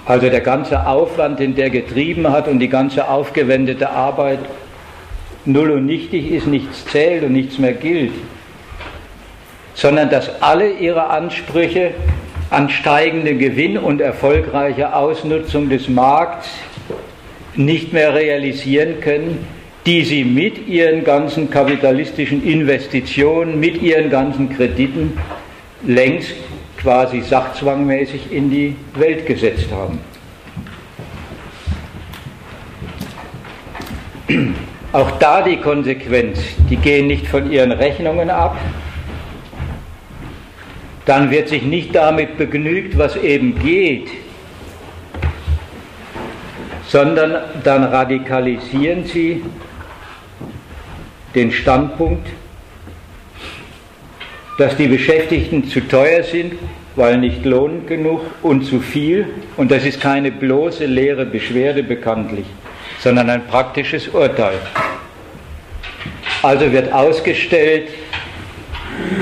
Also 0.06 0.30
der 0.30 0.42
ganze 0.42 0.88
Aufwand, 0.88 1.40
den 1.40 1.56
der 1.56 1.70
getrieben 1.70 2.30
hat 2.32 2.48
und 2.48 2.60
die 2.60 2.70
ganze 2.70 3.08
aufgewendete 3.08 3.90
Arbeit 3.90 4.40
null 5.46 5.72
und 5.72 5.86
nichtig 5.86 6.32
ist, 6.32 6.48
nichts 6.48 6.86
zählt 6.86 7.24
und 7.24 7.34
nichts 7.34 7.60
mehr 7.60 7.74
gilt, 7.74 8.14
sondern 9.76 10.10
dass 10.10 10.42
alle 10.42 10.72
ihre 10.72 11.08
Ansprüche 11.10 11.92
an 12.50 12.70
steigenden 12.70 13.40
Gewinn 13.40 13.78
und 13.78 14.00
erfolgreiche 14.00 14.96
Ausnutzung 14.96 15.70
des 15.70 15.90
Markts 15.90 16.50
nicht 17.56 17.94
mehr 17.94 18.14
realisieren 18.14 19.00
können, 19.02 19.46
die 19.86 20.04
sie 20.04 20.24
mit 20.24 20.68
ihren 20.68 21.04
ganzen 21.04 21.50
kapitalistischen 21.50 22.44
Investitionen, 22.44 23.60
mit 23.60 23.82
ihren 23.82 24.10
ganzen 24.10 24.50
Krediten 24.50 25.18
längst 25.86 26.36
quasi 26.78 27.22
sachzwangmäßig 27.22 28.32
in 28.32 28.50
die 28.50 28.76
Welt 28.96 29.26
gesetzt 29.26 29.68
haben. 29.72 30.00
Auch 34.94 35.12
da 35.20 35.42
die 35.42 35.58
Konsequenz, 35.58 36.40
die 36.70 36.78
gehen 36.78 37.08
nicht 37.08 37.28
von 37.28 37.52
ihren 37.52 37.72
Rechnungen 37.72 38.30
ab, 38.30 38.58
dann 41.06 41.32
wird 41.32 41.50
sich 41.50 41.64
nicht 41.64 41.94
damit 41.96 42.38
begnügt, 42.38 42.98
was 42.98 43.16
eben 43.18 43.60
geht, 43.60 44.08
sondern 46.88 47.36
dann 47.64 47.84
radikalisieren 47.84 49.04
sie 49.06 49.42
den 51.36 51.52
Standpunkt, 51.52 52.28
dass 54.58 54.78
die 54.78 54.88
Beschäftigten 54.88 55.68
zu 55.68 55.82
teuer 55.82 56.24
sind, 56.24 56.54
weil 56.96 57.18
nicht 57.18 57.44
lohnend 57.44 57.88
genug 57.88 58.22
und 58.44 58.66
zu 58.66 58.80
viel. 58.80 59.28
Und 59.58 59.72
das 59.72 59.84
ist 59.84 60.00
keine 60.00 60.32
bloße 60.32 60.86
leere 60.86 61.26
Beschwerde 61.26 61.84
bekanntlich, 61.84 62.46
sondern 63.00 63.30
ein 63.30 63.48
praktisches 63.48 64.08
Urteil. 64.10 64.60
Also 66.44 66.72
wird 66.72 66.92
ausgestellt, 66.94 67.90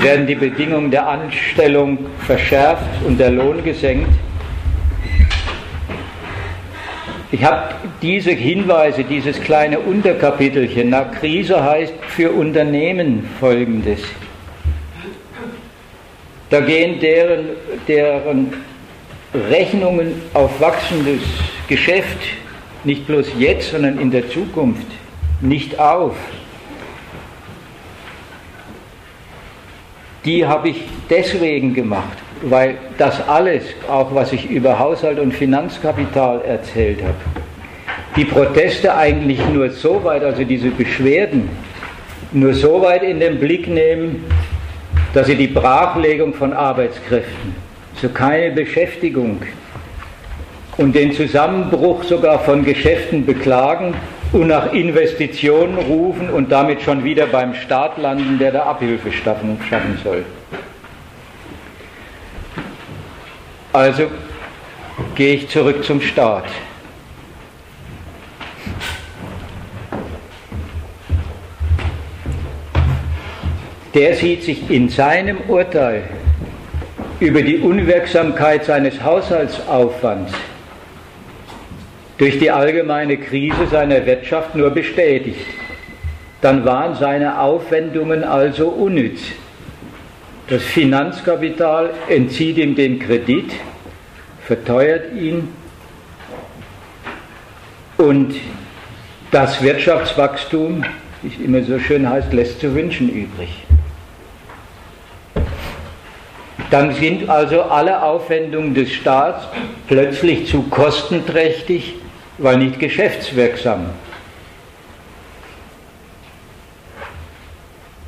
werden 0.00 0.26
die 0.26 0.34
Bedingungen 0.34 0.90
der 0.90 1.08
Anstellung 1.08 1.98
verschärft 2.26 2.84
und 3.06 3.18
der 3.18 3.30
Lohn 3.30 3.64
gesenkt. 3.64 4.10
Ich 7.32 7.42
habe 7.42 7.74
diese 8.02 8.32
Hinweise, 8.32 9.04
dieses 9.04 9.40
kleine 9.40 9.80
Unterkapitelchen 9.80 10.90
nach 10.90 11.12
Krise 11.12 11.64
heißt 11.64 11.94
für 12.08 12.30
Unternehmen 12.30 13.26
folgendes. 13.40 14.00
Da 16.50 16.60
gehen 16.60 17.00
deren, 17.00 17.46
deren 17.88 18.52
Rechnungen 19.32 20.20
auf 20.34 20.60
wachsendes 20.60 21.22
Geschäft 21.68 22.18
nicht 22.84 23.06
bloß 23.06 23.28
jetzt, 23.38 23.70
sondern 23.70 23.98
in 23.98 24.10
der 24.10 24.28
Zukunft 24.28 24.86
nicht 25.40 25.78
auf. 25.78 26.14
Die 30.26 30.46
habe 30.46 30.68
ich 30.68 30.82
deswegen 31.08 31.72
gemacht, 31.72 32.18
weil 32.42 32.76
das 32.98 33.26
alles, 33.28 33.62
auch 33.88 34.14
was 34.14 34.32
ich 34.32 34.50
über 34.50 34.78
Haushalt 34.78 35.18
und 35.18 35.32
Finanzkapital 35.32 36.42
erzählt 36.42 37.02
habe, 37.02 37.14
die 38.16 38.24
Proteste 38.24 38.94
eigentlich 38.94 39.40
nur 39.52 39.70
so 39.70 40.02
weit, 40.04 40.24
also 40.24 40.44
diese 40.44 40.70
Beschwerden, 40.70 41.48
nur 42.32 42.52
so 42.54 42.82
weit 42.82 43.02
in 43.02 43.20
den 43.20 43.38
Blick 43.38 43.68
nehmen, 43.68 44.24
dass 45.14 45.26
sie 45.26 45.36
die 45.36 45.46
Brachlegung 45.46 46.34
von 46.34 46.52
Arbeitskräften, 46.52 47.54
so 47.94 48.08
keine 48.08 48.50
Beschäftigung 48.50 49.42
und 50.78 50.94
den 50.94 51.12
Zusammenbruch 51.12 52.02
sogar 52.02 52.40
von 52.40 52.64
Geschäften 52.64 53.24
beklagen 53.24 53.94
und 54.32 54.48
nach 54.48 54.72
Investitionen 54.72 55.76
rufen 55.76 56.30
und 56.30 56.50
damit 56.50 56.80
schon 56.82 57.04
wieder 57.04 57.26
beim 57.26 57.54
Staat 57.54 57.98
landen, 57.98 58.38
der 58.38 58.52
da 58.52 58.62
Abhilfe 58.62 59.12
schaffen 59.12 59.98
soll. 60.02 60.24
Also 63.72 64.10
gehe 65.14 65.34
ich 65.34 65.48
zurück 65.48 65.82
zum 65.84 66.00
Staat. 66.02 66.44
Der 73.94 74.14
sieht 74.14 74.42
sich 74.42 74.70
in 74.70 74.88
seinem 74.88 75.38
Urteil 75.48 76.04
über 77.20 77.42
die 77.42 77.58
Unwirksamkeit 77.58 78.64
seines 78.64 79.02
Haushaltsaufwands 79.02 80.32
durch 82.18 82.38
die 82.38 82.50
allgemeine 82.50 83.16
Krise 83.16 83.66
seiner 83.70 84.04
Wirtschaft 84.04 84.54
nur 84.54 84.70
bestätigt. 84.70 85.46
Dann 86.40 86.64
waren 86.64 86.94
seine 86.94 87.40
Aufwendungen 87.40 88.24
also 88.24 88.68
unnütz. 88.68 89.20
Das 90.48 90.62
Finanzkapital 90.62 91.90
entzieht 92.08 92.58
ihm 92.58 92.74
den 92.74 92.98
Kredit, 92.98 93.52
verteuert 94.44 95.14
ihn 95.14 95.48
und 97.96 98.34
das 99.30 99.62
Wirtschaftswachstum, 99.62 100.84
wie 101.22 101.28
es 101.28 101.40
immer 101.44 101.62
so 101.62 101.78
schön 101.78 102.08
heißt, 102.08 102.32
lässt 102.32 102.60
zu 102.60 102.74
wünschen 102.74 103.08
übrig. 103.08 103.64
Dann 106.70 106.94
sind 106.94 107.28
also 107.28 107.62
alle 107.62 108.02
Aufwendungen 108.02 108.74
des 108.74 108.92
Staats 108.92 109.46
plötzlich 109.86 110.48
zu 110.48 110.62
kostenträchtig, 110.64 111.94
weil 112.38 112.56
nicht 112.56 112.80
geschäftswirksam. 112.80 113.90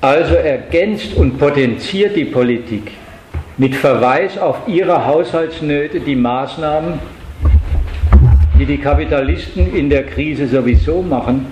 Also 0.05 0.35
ergänzt 0.35 1.15
und 1.15 1.39
potenziert 1.39 2.15
die 2.15 2.27
Politik 2.27 2.91
mit 3.57 3.75
Verweis 3.75 4.37
auf 4.37 4.59
ihre 4.67 5.07
Haushaltsnöte 5.07 5.99
die 5.99 6.15
Maßnahmen, 6.15 6.99
die 8.59 8.67
die 8.67 8.77
Kapitalisten 8.77 9.75
in 9.75 9.89
der 9.89 10.05
Krise 10.05 10.47
sowieso 10.47 11.01
machen, 11.01 11.47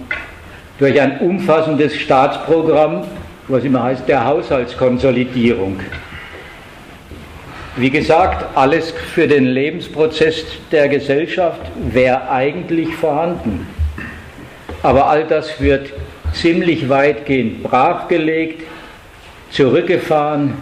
durch 0.79 1.01
ein 1.01 1.21
umfassendes 1.21 1.97
Staatsprogramm, 1.97 3.05
was 3.49 3.65
immer 3.65 3.85
heißt, 3.85 4.07
der 4.07 4.23
Haushaltskonsolidierung. 4.27 5.81
Wie 7.77 7.89
gesagt, 7.89 8.45
alles 8.55 8.91
für 8.91 9.27
den 9.27 9.47
Lebensprozess 9.47 10.45
der 10.71 10.91
Gesellschaft 10.91 11.63
wäre 11.91 12.29
eigentlich 12.29 12.95
vorhanden. 12.97 13.67
Aber 14.83 15.07
all 15.07 15.25
das 15.25 15.59
wird 15.59 15.91
ziemlich 16.33 16.89
weitgehend 16.89 17.63
brachgelegt, 17.63 18.63
zurückgefahren, 19.51 20.55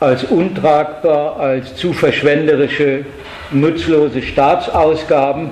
als 0.00 0.24
untragbar, 0.24 1.38
als 1.38 1.76
zu 1.76 1.92
verschwenderische, 1.92 3.04
nutzlose 3.50 4.22
Staatsausgaben 4.22 5.50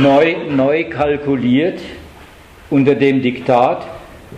neu, 0.00 0.36
neu 0.48 0.84
kalkuliert 0.84 1.80
unter 2.70 2.94
dem 2.94 3.22
Diktat, 3.22 3.86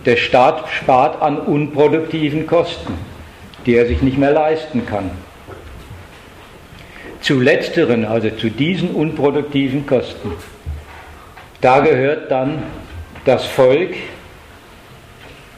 der 0.05 0.17
Staat 0.17 0.63
spart 0.69 1.21
an 1.21 1.37
unproduktiven 1.37 2.47
Kosten 2.47 2.93
die 3.65 3.75
er 3.75 3.87
sich 3.87 4.01
nicht 4.01 4.17
mehr 4.17 4.31
leisten 4.31 4.85
kann. 4.85 5.11
Zu 7.21 7.39
letzteren, 7.39 8.05
also 8.05 8.29
zu 8.31 8.49
diesen 8.49 8.91
unproduktiven 8.91 9.85
Kosten, 9.85 10.31
da 11.61 11.79
gehört 11.79 12.29
dann 12.29 12.63
das 13.25 13.45
Volk, 13.45 13.95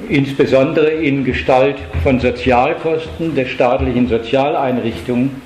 insbesondere 0.09 0.91
in 0.91 1.24
Gestalt 1.24 1.78
von 2.03 2.20
Sozialkosten 2.20 3.36
der 3.36 3.45
staatlichen 3.45 4.07
Sozialeinrichtungen, 4.07 5.41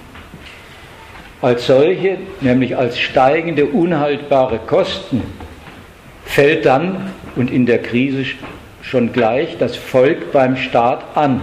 als 1.41 1.67
solche, 1.67 2.17
nämlich 2.41 2.75
als 2.75 2.99
steigende, 2.99 3.65
unhaltbare 3.65 4.59
Kosten, 4.59 5.23
fällt 6.25 6.65
dann 6.65 7.11
und 7.35 7.49
in 7.49 7.65
der 7.65 7.81
Krise 7.81 8.25
schon 8.81 9.13
gleich 9.13 9.57
das 9.57 9.77
Volk 9.77 10.31
beim 10.33 10.57
Staat 10.57 11.03
an. 11.15 11.41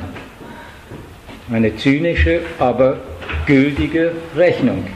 Eine 1.50 1.76
zynische, 1.76 2.40
aber 2.58 2.98
gültige 3.46 4.12
Rechnung. 4.36 4.86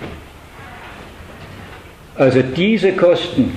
Also 2.16 2.43
diese 2.43 2.93
Kosten 2.93 3.57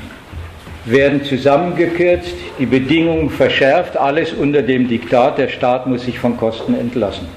werden 0.86 1.24
zusammengekürzt, 1.24 2.36
die 2.60 2.66
Bedingungen 2.66 3.30
verschärft, 3.30 3.98
alles 3.98 4.34
unter 4.34 4.62
dem 4.62 4.88
Diktat, 4.88 5.38
der 5.38 5.48
Staat 5.48 5.88
muss 5.88 6.06
sich 6.06 6.20
von 6.20 6.38
Kosten 6.38 6.76
entlassen. 6.76 7.28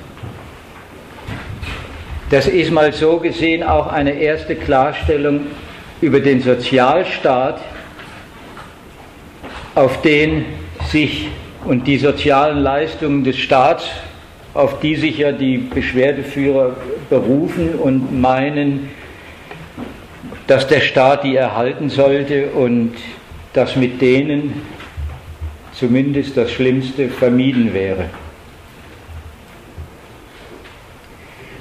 Das 2.30 2.49
ist 2.49 2.72
mal 2.72 2.92
so 2.92 3.18
gesehen 3.18 3.62
auch 3.62 3.86
eine 3.86 4.12
erste 4.12 4.57
Klarstellung 4.57 5.42
über 6.01 6.18
den 6.20 6.42
Sozialstaat, 6.42 7.61
auf 9.76 10.03
den 10.03 10.44
sich 10.90 11.28
und 11.64 11.86
die 11.86 11.99
sozialen 11.99 12.59
Leistungen 12.59 13.22
des 13.22 13.36
Staats 13.38 13.88
auf 14.57 14.80
die 14.80 14.97
sich 14.97 15.18
ja 15.18 15.32
die 15.32 15.59
Beschwerdeführer 15.59 16.76
berufen 17.11 17.74
und 17.74 18.18
meinen, 18.18 18.88
dass 20.47 20.66
der 20.66 20.80
Staat 20.80 21.24
die 21.24 21.36
erhalten 21.36 21.90
sollte 21.90 22.47
und 22.47 22.94
dass 23.57 23.74
mit 23.74 24.02
denen 24.02 24.61
zumindest 25.72 26.36
das 26.36 26.52
Schlimmste 26.52 27.09
vermieden 27.09 27.72
wäre. 27.72 28.04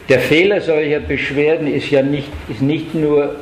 Der 0.10 0.20
Fehler 0.20 0.60
solcher 0.60 1.00
Beschwerden 1.00 1.68
ist 1.68 1.90
ja 1.90 2.02
nicht, 2.02 2.28
ist 2.50 2.62
nicht 2.62 2.94
nur, 2.94 3.38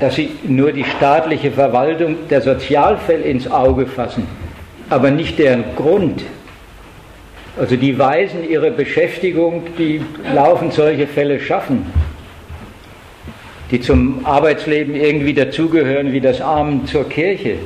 dass 0.00 0.16
sie 0.16 0.30
nur 0.42 0.72
die 0.72 0.84
staatliche 0.84 1.52
Verwaltung 1.52 2.16
der 2.28 2.42
Sozialfälle 2.42 3.22
ins 3.22 3.48
Auge 3.48 3.86
fassen, 3.86 4.26
aber 4.90 5.12
nicht 5.12 5.38
deren 5.38 5.64
Grund. 5.76 6.24
Also 7.56 7.76
die 7.76 7.96
weisen 7.96 8.48
ihre 8.48 8.72
Beschäftigung, 8.72 9.62
die 9.78 10.02
laufend 10.34 10.72
solche 10.72 11.06
Fälle 11.06 11.38
schaffen, 11.38 11.86
die 13.70 13.80
zum 13.80 14.24
Arbeitsleben 14.24 14.94
irgendwie 14.94 15.34
dazugehören 15.34 16.12
wie 16.12 16.20
das 16.20 16.40
Armen 16.40 16.86
zur 16.86 17.08
Kirche. 17.08 17.56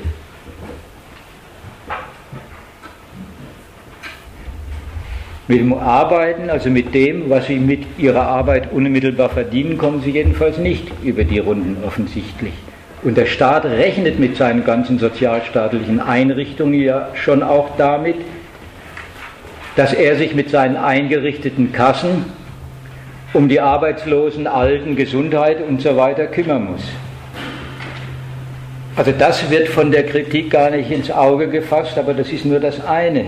Mit 5.47 5.61
dem 5.61 5.75
Arbeiten, 5.75 6.49
also 6.49 6.71
mit 6.71 6.95
dem, 6.95 7.29
was 7.29 7.47
sie 7.47 7.59
mit 7.59 7.85
ihrer 7.99 8.23
Arbeit 8.23 8.73
unmittelbar 8.73 9.29
verdienen, 9.29 9.77
kommen 9.77 10.01
sie 10.03 10.11
jedenfalls 10.11 10.57
nicht 10.59 10.87
über 11.03 11.25
die 11.25 11.39
Runden 11.39 11.77
offensichtlich. 11.87 12.55
Und 13.03 13.19
der 13.19 13.27
Staat 13.27 13.67
rechnet 13.67 14.19
mit 14.19 14.37
seinen 14.37 14.65
ganzen 14.65 14.99
sozialstaatlichen 14.99 16.01
Einrichtungen 16.01 16.81
ja 16.81 17.11
schon 17.15 17.43
auch 17.43 17.77
damit, 17.77 18.17
dass 19.77 19.93
er 19.93 20.17
sich 20.17 20.35
mit 20.35 20.49
seinen 20.49 20.77
eingerichteten 20.77 21.73
Kassen 21.73 22.25
um 23.35 23.49
die 23.49 23.61
Arbeitslosen, 23.61 24.47
Alten, 24.47 24.97
Gesundheit 24.97 25.59
und 25.61 25.83
so 25.83 25.97
weiter 25.97 26.27
kümmern 26.27 26.73
muss. 26.73 26.83
Also 28.97 29.11
das 29.11 29.51
wird 29.51 29.69
von 29.69 29.91
der 29.91 30.07
Kritik 30.07 30.51
gar 30.51 30.71
nicht 30.71 30.91
ins 30.91 31.11
Auge 31.11 31.49
gefasst, 31.49 31.99
aber 31.99 32.15
das 32.15 32.31
ist 32.31 32.45
nur 32.45 32.61
das 32.61 32.85
eine. 32.87 33.27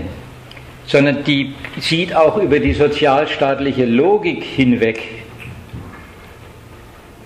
Sondern 0.86 1.24
die 1.24 1.54
sieht 1.80 2.14
auch 2.14 2.36
über 2.36 2.61
die 2.61 2.72
sozialstaatliche 2.72 3.84
Logik 3.84 4.44
hinweg. 4.44 5.02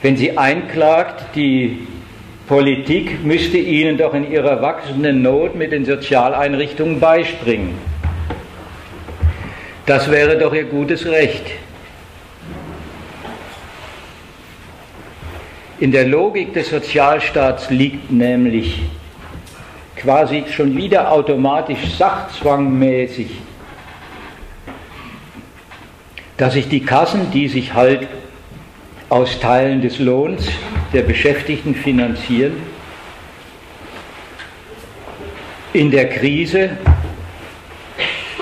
Wenn 0.01 0.17
sie 0.17 0.39
einklagt, 0.39 1.37
die 1.37 1.87
Politik 2.49 3.23
müsste 3.23 3.59
ihnen 3.59 3.99
doch 3.99 4.15
in 4.15 4.33
ihrer 4.33 4.63
wachsenden 4.63 5.21
Not 5.21 5.55
mit 5.55 5.73
den 5.73 5.85
Sozialeinrichtungen 5.85 6.99
beispringen. 6.99 7.75
Das 9.85 10.11
wäre 10.11 10.39
doch 10.39 10.55
ihr 10.55 10.65
gutes 10.65 11.05
Recht. 11.05 11.45
In 15.81 15.93
der 15.93 16.07
Logik 16.07 16.53
des 16.53 16.69
Sozialstaats 16.69 17.71
liegt 17.71 18.11
nämlich 18.13 18.83
quasi 19.97 20.45
schon 20.51 20.77
wieder 20.77 21.11
automatisch 21.11 21.97
sachzwangmäßig, 21.97 23.31
dass 26.37 26.53
sich 26.53 26.69
die 26.69 26.85
Kassen, 26.85 27.31
die 27.31 27.49
sich 27.49 27.73
halt 27.73 28.07
aus 29.09 29.41
Teilen 29.41 29.81
des 29.81 29.99
Lohns 29.99 30.47
der 30.93 31.01
Beschäftigten 31.01 31.75
finanzieren, 31.75 32.53
in 35.73 35.91
der 35.91 36.11
Krise 36.11 36.77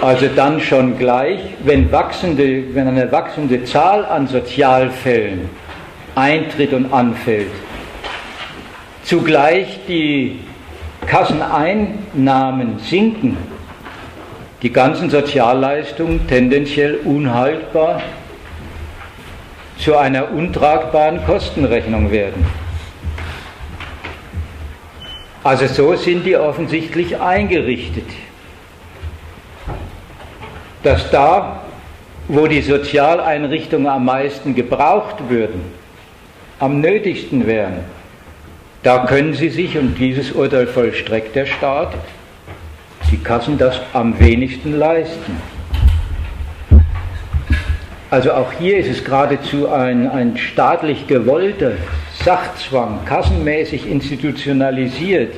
also 0.00 0.26
dann 0.34 0.60
schon 0.60 0.98
gleich, 0.98 1.40
wenn, 1.62 1.92
wachsende, 1.92 2.74
wenn 2.74 2.88
eine 2.88 3.12
wachsende 3.12 3.64
Zahl 3.64 4.04
an 4.04 4.26
Sozialfällen 4.26 5.67
eintritt 6.18 6.72
und 6.72 6.92
anfällt, 6.92 7.50
zugleich 9.04 9.80
die 9.86 10.40
Kasseneinnahmen 11.06 12.78
sinken, 12.80 13.36
die 14.62 14.72
ganzen 14.72 15.10
Sozialleistungen 15.10 16.26
tendenziell 16.26 16.96
unhaltbar 17.04 18.02
zu 19.78 19.96
einer 19.96 20.32
untragbaren 20.32 21.24
Kostenrechnung 21.24 22.10
werden. 22.10 22.44
Also 25.44 25.66
so 25.66 25.94
sind 25.94 26.26
die 26.26 26.36
offensichtlich 26.36 27.20
eingerichtet. 27.20 28.06
dass 30.82 31.10
da, 31.10 31.60
wo 32.28 32.46
die 32.46 32.62
Sozialeinrichtungen 32.62 33.88
am 33.88 34.04
meisten 34.04 34.54
gebraucht 34.54 35.16
würden, 35.28 35.77
am 36.58 36.80
nötigsten 36.80 37.46
wären, 37.46 37.84
da 38.82 39.06
können 39.06 39.34
sie 39.34 39.48
sich, 39.48 39.76
und 39.76 39.98
dieses 39.98 40.32
Urteil 40.32 40.66
vollstreckt 40.66 41.34
der 41.34 41.46
Staat, 41.46 41.94
die 43.10 43.18
Kassen 43.18 43.58
das 43.58 43.80
am 43.92 44.18
wenigsten 44.18 44.78
leisten. 44.78 45.36
Also 48.10 48.32
auch 48.32 48.52
hier 48.52 48.78
ist 48.78 48.88
es 48.88 49.04
geradezu 49.04 49.68
ein, 49.68 50.08
ein 50.08 50.36
staatlich 50.38 51.06
gewollter 51.06 51.72
Sachzwang, 52.24 53.00
kassenmäßig 53.04 53.86
institutionalisiert, 53.88 55.34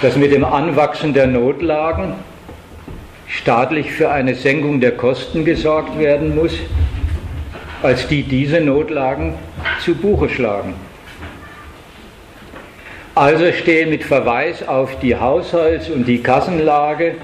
dass 0.00 0.16
mit 0.16 0.32
dem 0.32 0.44
Anwachsen 0.44 1.12
der 1.12 1.26
Notlagen 1.26 2.14
staatlich 3.28 3.92
für 3.92 4.10
eine 4.10 4.34
Senkung 4.34 4.80
der 4.80 4.92
Kosten 4.92 5.44
gesorgt 5.44 5.98
werden 5.98 6.34
muss, 6.34 6.54
als 7.82 8.08
die 8.08 8.22
diese 8.22 8.60
Notlagen 8.60 9.34
zu 9.84 9.94
Buche 9.94 10.28
schlagen. 10.28 10.74
Also 13.14 13.52
stehen 13.52 13.90
mit 13.90 14.04
Verweis 14.04 14.66
auf 14.66 14.98
die 15.00 15.16
Haushalts- 15.16 15.90
und 15.90 16.06
die 16.06 16.22
Kassenlage, 16.22 17.16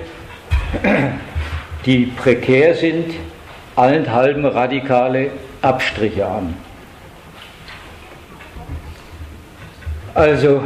die 1.86 2.06
prekär 2.06 2.74
sind, 2.74 3.14
allenthalben 3.76 4.44
radikale 4.44 5.30
Abstriche 5.62 6.26
an. 6.26 6.54
Also 10.14 10.62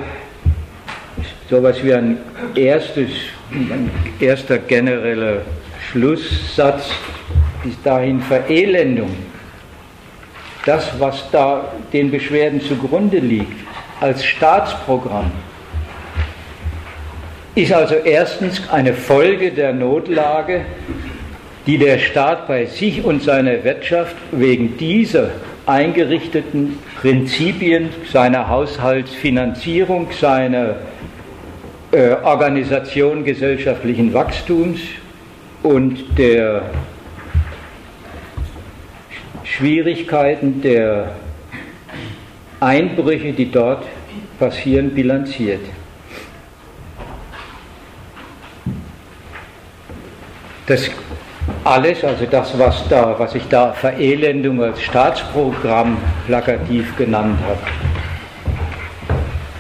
sowas 1.49 1.83
wie 1.83 1.93
ein 1.93 2.19
erstes, 2.55 3.11
ein 3.51 3.91
erster 4.21 4.59
genereller 4.59 5.43
Schlusssatz 5.91 6.91
ist 7.65 7.85
dahin 7.85 8.21
Verelendung. 8.21 9.11
Das, 10.67 10.99
was 10.99 11.31
da 11.31 11.73
den 11.93 12.11
Beschwerden 12.11 12.61
zugrunde 12.61 13.19
liegt, 13.19 13.57
als 14.01 14.25
Staatsprogramm, 14.25 15.31
ist 17.55 17.73
also 17.73 17.95
erstens 17.95 18.69
eine 18.71 18.95
Folge 18.95 19.51
der 19.51 19.73
Notlage, 19.73 20.63
die 21.67 21.79
der 21.79 21.99
Staat 21.99 22.47
bei 22.47 22.67
sich 22.67 23.05
und 23.05 23.23
seiner 23.23 23.65
Wirtschaft 23.65 24.17
wegen 24.33 24.77
dieser 24.77 25.31
eingerichteten 25.67 26.79
Prinzipien 27.01 27.91
seiner 28.11 28.49
Haushaltsfinanzierung, 28.49 30.09
seiner 30.13 30.77
äh, 31.93 32.11
Organisation 32.23 33.25
gesellschaftlichen 33.25 34.15
Wachstums 34.15 34.81
und 35.63 36.19
der 36.19 36.63
Schwierigkeiten 39.57 40.63
der 40.63 41.13
Einbrüche, 42.61 43.33
die 43.33 43.51
dort 43.51 43.85
passieren, 44.39 44.91
bilanziert. 44.91 45.61
Das 50.67 50.89
alles, 51.65 52.05
also 52.05 52.27
das, 52.27 52.57
was, 52.59 52.89
da, 52.89 53.19
was 53.19 53.35
ich 53.35 53.47
da 53.49 53.73
Verelendung 53.73 54.63
als 54.63 54.81
Staatsprogramm 54.83 55.99
plakativ 56.27 56.97
genannt 56.97 57.39
habe, 57.45 57.61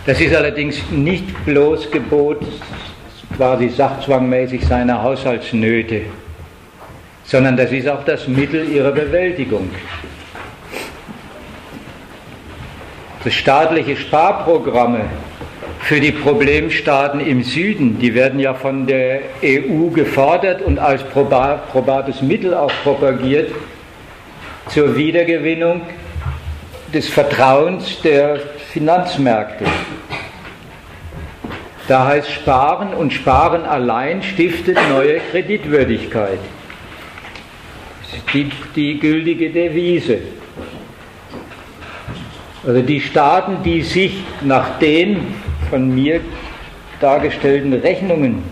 das 0.06 0.20
ist 0.20 0.34
allerdings 0.34 0.88
nicht 0.90 1.44
bloß 1.44 1.90
Gebot 1.90 2.40
quasi 3.36 3.68
sachzwangmäßig 3.68 4.64
seiner 4.66 5.02
Haushaltsnöte, 5.02 6.02
sondern 7.30 7.56
das 7.56 7.70
ist 7.70 7.88
auch 7.88 8.02
das 8.04 8.26
Mittel 8.26 8.68
ihrer 8.68 8.90
Bewältigung. 8.90 9.70
Das 13.22 13.32
staatliche 13.34 13.96
Sparprogramme 13.96 15.02
für 15.82 16.00
die 16.00 16.10
Problemstaaten 16.10 17.20
im 17.20 17.44
Süden, 17.44 18.00
die 18.00 18.14
werden 18.14 18.40
ja 18.40 18.54
von 18.54 18.84
der 18.84 19.20
EU 19.44 19.90
gefordert 19.90 20.60
und 20.62 20.80
als 20.80 21.04
probates 21.04 22.20
Mittel 22.20 22.52
auch 22.52 22.72
propagiert 22.82 23.52
zur 24.68 24.96
Wiedergewinnung 24.96 25.82
des 26.92 27.08
Vertrauens 27.08 28.02
der 28.02 28.40
Finanzmärkte. 28.72 29.66
Da 31.86 32.06
heißt 32.08 32.30
Sparen 32.30 32.92
und 32.92 33.12
Sparen 33.12 33.64
allein 33.64 34.20
stiftet 34.22 34.78
neue 34.88 35.20
Kreditwürdigkeit. 35.30 36.40
Die, 38.32 38.50
die 38.74 38.98
gültige 38.98 39.50
Devise. 39.50 40.18
Also 42.66 42.82
die 42.82 43.00
Staaten, 43.00 43.62
die 43.64 43.82
sich 43.82 44.22
nach 44.42 44.78
den 44.78 45.34
von 45.70 45.94
mir 45.94 46.20
dargestellten 47.00 47.72
Rechnungen 47.72 48.42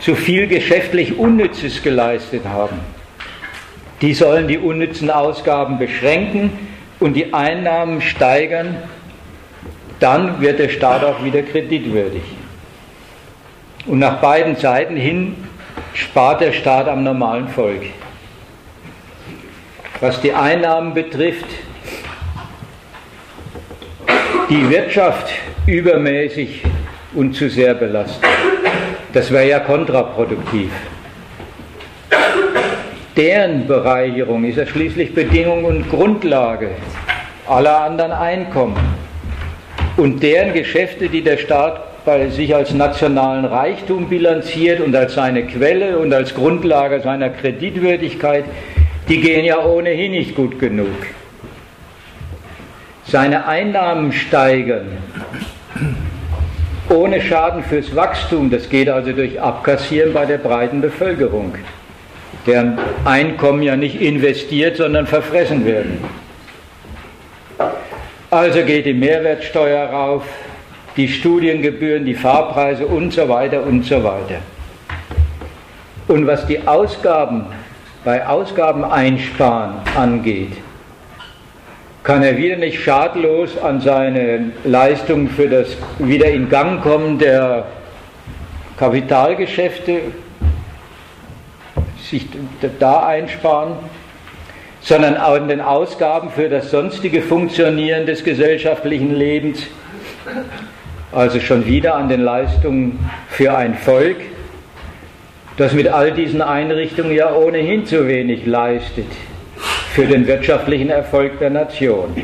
zu 0.00 0.14
viel 0.14 0.46
geschäftlich 0.46 1.18
Unnützes 1.18 1.82
geleistet 1.82 2.44
haben, 2.44 2.78
die 4.02 4.14
sollen 4.14 4.46
die 4.48 4.58
unnützen 4.58 5.10
Ausgaben 5.10 5.78
beschränken 5.78 6.52
und 7.00 7.14
die 7.14 7.32
Einnahmen 7.32 8.00
steigern, 8.02 8.76
dann 9.98 10.40
wird 10.40 10.58
der 10.58 10.68
Staat 10.68 11.04
auch 11.04 11.24
wieder 11.24 11.42
kreditwürdig. 11.42 12.22
Und 13.86 13.98
nach 13.98 14.20
beiden 14.20 14.56
Seiten 14.56 14.96
hin 14.96 15.36
spart 15.94 16.40
der 16.40 16.52
Staat 16.52 16.88
am 16.88 17.02
normalen 17.02 17.48
Volk. 17.48 17.82
Was 20.04 20.20
die 20.20 20.34
Einnahmen 20.34 20.92
betrifft, 20.92 21.46
die 24.50 24.68
Wirtschaft 24.68 25.32
übermäßig 25.66 26.62
und 27.14 27.34
zu 27.34 27.48
sehr 27.48 27.72
belastet. 27.72 28.22
Das 29.14 29.30
wäre 29.30 29.48
ja 29.48 29.60
kontraproduktiv. 29.60 30.70
Deren 33.16 33.66
Bereicherung 33.66 34.44
ist 34.44 34.58
ja 34.58 34.66
schließlich 34.66 35.14
Bedingung 35.14 35.64
und 35.64 35.88
Grundlage 35.88 36.72
aller 37.46 37.80
anderen 37.80 38.12
Einkommen. 38.12 38.76
Und 39.96 40.22
deren 40.22 40.52
Geschäfte, 40.52 41.08
die 41.08 41.22
der 41.22 41.38
Staat 41.38 42.04
bei 42.04 42.28
sich 42.28 42.54
als 42.54 42.74
nationalen 42.74 43.46
Reichtum 43.46 44.10
bilanziert 44.10 44.80
und 44.80 44.94
als 44.94 45.14
seine 45.14 45.46
Quelle 45.46 45.98
und 45.98 46.12
als 46.12 46.34
Grundlage 46.34 47.00
seiner 47.00 47.30
Kreditwürdigkeit, 47.30 48.44
die 49.08 49.20
gehen 49.20 49.44
ja 49.44 49.64
ohnehin 49.64 50.12
nicht 50.12 50.34
gut 50.34 50.58
genug 50.58 50.88
seine 53.06 53.46
Einnahmen 53.46 54.12
steigern, 54.12 54.88
ohne 56.88 57.20
Schaden 57.20 57.62
fürs 57.62 57.94
Wachstum, 57.94 58.50
das 58.50 58.68
geht 58.68 58.88
also 58.88 59.12
durch 59.12 59.40
Abkassieren 59.40 60.12
bei 60.12 60.26
der 60.26 60.38
breiten 60.38 60.80
Bevölkerung, 60.80 61.54
deren 62.46 62.78
Einkommen 63.04 63.62
ja 63.62 63.76
nicht 63.76 64.00
investiert, 64.00 64.76
sondern 64.76 65.06
verfressen 65.06 65.64
werden. 65.64 65.98
Also 68.30 68.62
geht 68.64 68.86
die 68.86 68.94
Mehrwertsteuer 68.94 69.86
rauf, 69.90 70.24
die 70.96 71.08
Studiengebühren, 71.08 72.04
die 72.04 72.14
Fahrpreise 72.14 72.86
und 72.86 73.12
so 73.12 73.28
weiter 73.28 73.62
und 73.62 73.84
so 73.84 74.02
weiter. 74.02 74.40
Und 76.08 76.26
was 76.26 76.46
die 76.46 76.66
Ausgaben 76.66 77.46
bei 78.04 78.26
Ausgaben 78.26 78.84
einsparen 78.84 79.76
angeht, 79.96 80.52
kann 82.02 82.22
er 82.22 82.36
wieder 82.36 82.56
nicht 82.56 82.82
schadlos 82.82 83.56
an 83.56 83.80
seine 83.80 84.52
Leistung 84.64 85.28
für 85.28 85.48
das 85.48 85.68
wieder 85.98 86.30
in 86.30 86.50
Gang 86.50 86.82
kommen 86.82 87.18
der 87.18 87.64
Kapitalgeschäfte 88.76 90.00
sich 91.98 92.26
da 92.78 93.06
einsparen, 93.06 93.72
sondern 94.82 95.16
in 95.36 95.48
den 95.48 95.62
Ausgaben 95.62 96.28
für 96.28 96.50
das 96.50 96.70
sonstige 96.70 97.22
Funktionieren 97.22 98.04
des 98.04 98.22
gesellschaftlichen 98.22 99.14
Lebens, 99.14 99.62
also 101.12 101.40
schon 101.40 101.64
wieder 101.64 101.94
an 101.94 102.10
den 102.10 102.20
Leistungen 102.20 103.08
für 103.28 103.56
ein 103.56 103.74
Volk, 103.74 104.18
das 105.56 105.72
mit 105.72 105.88
all 105.88 106.12
diesen 106.12 106.42
Einrichtungen 106.42 107.12
ja 107.12 107.34
ohnehin 107.34 107.86
zu 107.86 108.08
wenig 108.08 108.44
leistet 108.46 109.06
für 109.92 110.06
den 110.06 110.26
wirtschaftlichen 110.26 110.90
Erfolg 110.90 111.38
der 111.38 111.50
Nation. 111.50 112.14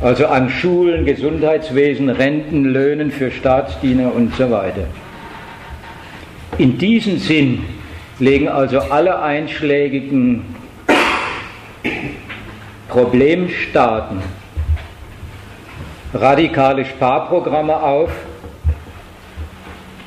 Also 0.00 0.26
an 0.26 0.50
Schulen, 0.50 1.06
Gesundheitswesen, 1.06 2.10
Renten, 2.10 2.66
Löhnen 2.66 3.10
für 3.10 3.30
Staatsdiener 3.30 4.14
und 4.14 4.34
so 4.36 4.50
weiter. 4.50 4.86
In 6.58 6.78
diesem 6.78 7.18
Sinn 7.18 7.64
legen 8.18 8.48
also 8.48 8.78
alle 8.78 9.20
einschlägigen 9.20 10.44
Problemstaaten 12.88 14.22
radikale 16.14 16.84
Sparprogramme 16.84 17.82
auf, 17.82 18.10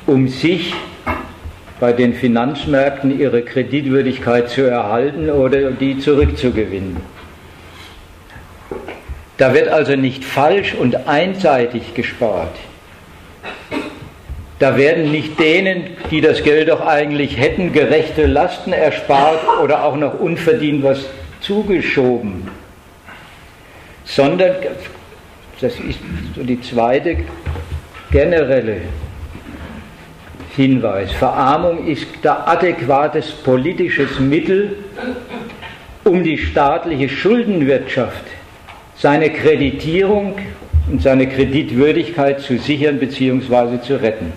um 0.06 0.28
sich 0.28 0.74
bei 1.82 1.92
den 1.92 2.14
Finanzmärkten 2.14 3.18
ihre 3.18 3.42
Kreditwürdigkeit 3.42 4.48
zu 4.48 4.62
erhalten 4.62 5.28
oder 5.28 5.72
die 5.72 5.98
zurückzugewinnen. 5.98 6.98
Da 9.36 9.52
wird 9.52 9.66
also 9.66 9.96
nicht 9.96 10.24
falsch 10.24 10.74
und 10.74 11.08
einseitig 11.08 11.92
gespart. 11.94 12.54
Da 14.60 14.76
werden 14.76 15.10
nicht 15.10 15.40
denen, 15.40 15.88
die 16.12 16.20
das 16.20 16.44
Geld 16.44 16.68
doch 16.68 16.86
eigentlich 16.86 17.36
hätten, 17.36 17.72
gerechte 17.72 18.26
Lasten 18.26 18.72
erspart 18.72 19.40
oder 19.60 19.82
auch 19.82 19.96
noch 19.96 20.20
unverdient 20.20 20.84
was 20.84 21.06
zugeschoben, 21.40 22.48
sondern, 24.04 24.54
das 25.60 25.74
ist 25.80 25.98
so 26.36 26.44
die 26.44 26.60
zweite 26.60 27.24
generelle 28.12 28.82
Hinweis, 30.56 31.10
Verarmung 31.12 31.86
ist 31.86 32.06
der 32.22 32.46
adäquates 32.46 33.30
politisches 33.30 34.20
Mittel, 34.20 34.76
um 36.04 36.22
die 36.22 36.36
staatliche 36.36 37.08
Schuldenwirtschaft, 37.08 38.24
seine 38.96 39.30
Kreditierung 39.30 40.36
und 40.90 41.02
seine 41.02 41.26
Kreditwürdigkeit 41.26 42.40
zu 42.40 42.58
sichern 42.58 42.98
bzw. 42.98 43.80
zu 43.80 44.02
retten. 44.02 44.32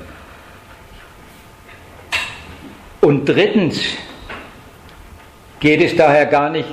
Und 3.01 3.25
drittens 3.25 3.81
geht 5.59 5.81
es 5.81 5.95
daher 5.95 6.25
gar 6.27 6.49
nicht 6.49 6.69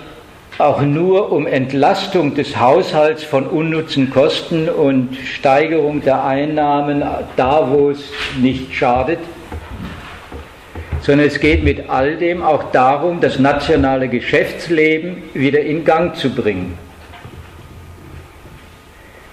auch 0.58 0.82
nur 0.82 1.32
um 1.32 1.46
Entlastung 1.46 2.34
des 2.34 2.58
Haushalts 2.58 3.24
von 3.24 3.46
unnutzen 3.46 4.10
Kosten 4.10 4.68
und 4.68 5.16
Steigerung 5.16 6.02
der 6.02 6.24
Einnahmen 6.24 7.02
da, 7.36 7.70
wo 7.70 7.90
es 7.90 8.12
nicht 8.38 8.74
schadet, 8.74 9.18
sondern 11.00 11.26
es 11.26 11.40
geht 11.40 11.64
mit 11.64 11.88
all 11.90 12.16
dem 12.16 12.42
auch 12.42 12.70
darum, 12.70 13.20
das 13.20 13.38
nationale 13.38 14.08
Geschäftsleben 14.08 15.22
wieder 15.34 15.60
in 15.60 15.84
Gang 15.84 16.14
zu 16.14 16.30
bringen. 16.30 16.78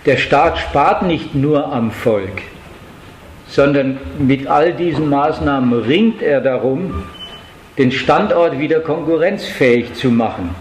Der 0.06 0.18
Staat 0.18 0.58
spart 0.58 1.04
nicht 1.04 1.36
nur 1.36 1.72
am 1.72 1.92
Volk, 1.92 2.42
sondern 3.48 4.00
mit 4.18 4.48
all 4.48 4.74
diesen 4.74 5.10
Maßnahmen 5.10 5.84
ringt 5.84 6.22
er 6.22 6.42
darum, 6.42 7.04
den 7.78 7.92
Standort 7.92 8.60
wieder 8.60 8.80
konkurrenzfähig 8.80 9.94
zu 9.94 10.10
machen. 10.10 10.56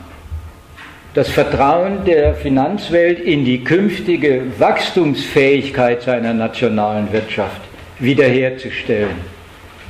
Das 1.15 1.31
Vertrauen 1.31 2.05
der 2.05 2.35
Finanzwelt 2.35 3.19
in 3.19 3.45
die 3.45 3.65
künftige 3.65 4.43
Wachstumsfähigkeit 4.59 6.03
seiner 6.03 6.35
nationalen 6.35 7.11
Wirtschaft 7.13 7.63
wiederherzustellen. 7.99 9.17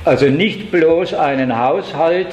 Also 0.05 0.27
nicht 0.27 0.71
bloß 0.71 1.13
einen 1.13 1.59
Haushalt 1.59 2.29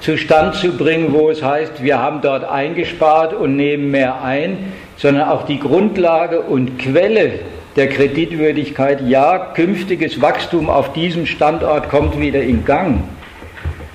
zustand 0.00 0.54
zu 0.54 0.76
bringen, 0.76 1.12
wo 1.12 1.28
es 1.28 1.42
heißt, 1.42 1.82
wir 1.82 1.98
haben 1.98 2.22
dort 2.22 2.44
eingespart 2.44 3.34
und 3.34 3.56
nehmen 3.56 3.90
mehr 3.90 4.22
ein, 4.22 4.72
sondern 4.96 5.28
auch 5.28 5.44
die 5.44 5.58
Grundlage 5.58 6.40
und 6.40 6.78
Quelle 6.78 7.40
der 7.76 7.88
Kreditwürdigkeit, 7.88 9.02
ja, 9.06 9.38
künftiges 9.54 10.20
Wachstum 10.22 10.70
auf 10.70 10.94
diesem 10.94 11.26
Standort 11.26 11.90
kommt 11.90 12.18
wieder 12.18 12.42
in 12.42 12.64
Gang. 12.64 13.04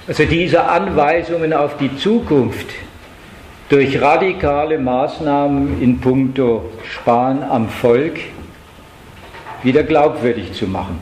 Also 0.07 0.23
diese 0.23 0.65
Anweisungen 0.65 1.51
auf 1.51 1.77
die 1.77 1.95
Zukunft 1.97 2.67
durch 3.69 4.01
radikale 4.01 4.77
Maßnahmen 4.77 5.81
in 5.81 5.99
puncto 5.99 6.69
Sparen 6.89 7.43
am 7.43 7.67
Volk 7.67 8.17
wieder 9.63 9.83
glaubwürdig 9.83 10.53
zu 10.53 10.67
machen. 10.67 10.99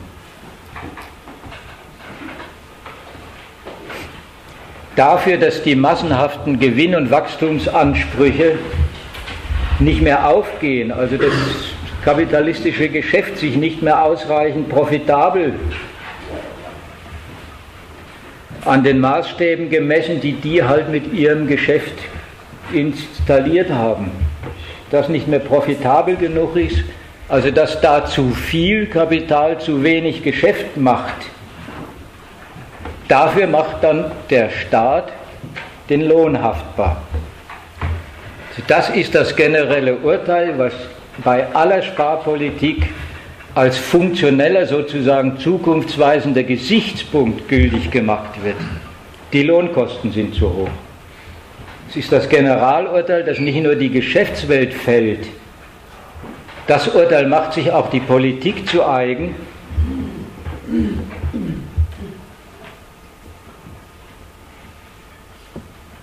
Dafür, 4.96 5.36
dass 5.36 5.62
die 5.62 5.76
massenhaften 5.76 6.58
Gewinn- 6.58 6.96
und 6.96 7.10
Wachstumsansprüche 7.10 8.58
nicht 9.78 10.00
mehr 10.00 10.26
aufgehen, 10.26 10.90
also 10.90 11.18
das 11.18 11.32
kapitalistische 12.02 12.88
Geschäft 12.88 13.36
sich 13.36 13.56
nicht 13.56 13.82
mehr 13.82 14.02
ausreichend 14.02 14.70
profitabel 14.70 15.54
an 18.64 18.82
den 18.82 18.98
Maßstäben 18.98 19.70
gemessen, 19.70 20.20
die 20.20 20.32
die 20.32 20.64
halt 20.64 20.88
mit 20.88 21.12
ihrem 21.12 21.46
Geschäft 21.46 21.94
installiert 22.72 23.70
haben. 23.70 24.10
Das 24.90 25.08
nicht 25.08 25.28
mehr 25.28 25.40
profitabel 25.40 26.16
genug 26.16 26.56
ist, 26.56 26.78
also 27.28 27.50
dass 27.50 27.80
da 27.80 28.06
zu 28.06 28.30
viel 28.30 28.86
Kapital 28.86 29.58
zu 29.58 29.82
wenig 29.82 30.22
Geschäft 30.22 30.76
macht. 30.76 31.14
Dafür 33.08 33.46
macht 33.46 33.82
dann 33.82 34.10
der 34.30 34.50
Staat 34.50 35.12
den 35.88 36.08
Lohn 36.08 36.40
haftbar. 36.40 37.02
Das 38.66 38.90
ist 38.90 39.14
das 39.14 39.36
generelle 39.36 39.96
Urteil, 39.96 40.58
was 40.58 40.72
bei 41.22 41.46
aller 41.54 41.82
Sparpolitik 41.82 42.88
als 43.54 43.78
funktioneller, 43.78 44.66
sozusagen 44.66 45.38
zukunftsweisender 45.38 46.42
Gesichtspunkt 46.42 47.48
gültig 47.48 47.90
gemacht 47.90 48.42
wird. 48.42 48.56
Die 49.32 49.42
Lohnkosten 49.42 50.12
sind 50.12 50.34
zu 50.34 50.46
hoch. 50.52 50.85
Es 51.88 51.96
ist 51.96 52.12
das 52.12 52.28
Generalurteil, 52.28 53.24
das 53.24 53.38
nicht 53.38 53.62
nur 53.62 53.76
die 53.76 53.90
Geschäftswelt 53.90 54.74
fällt. 54.74 55.26
Das 56.66 56.88
Urteil 56.88 57.28
macht 57.28 57.52
sich 57.52 57.70
auch 57.70 57.90
die 57.90 58.00
Politik 58.00 58.68
zu 58.68 58.86
eigen. 58.86 59.36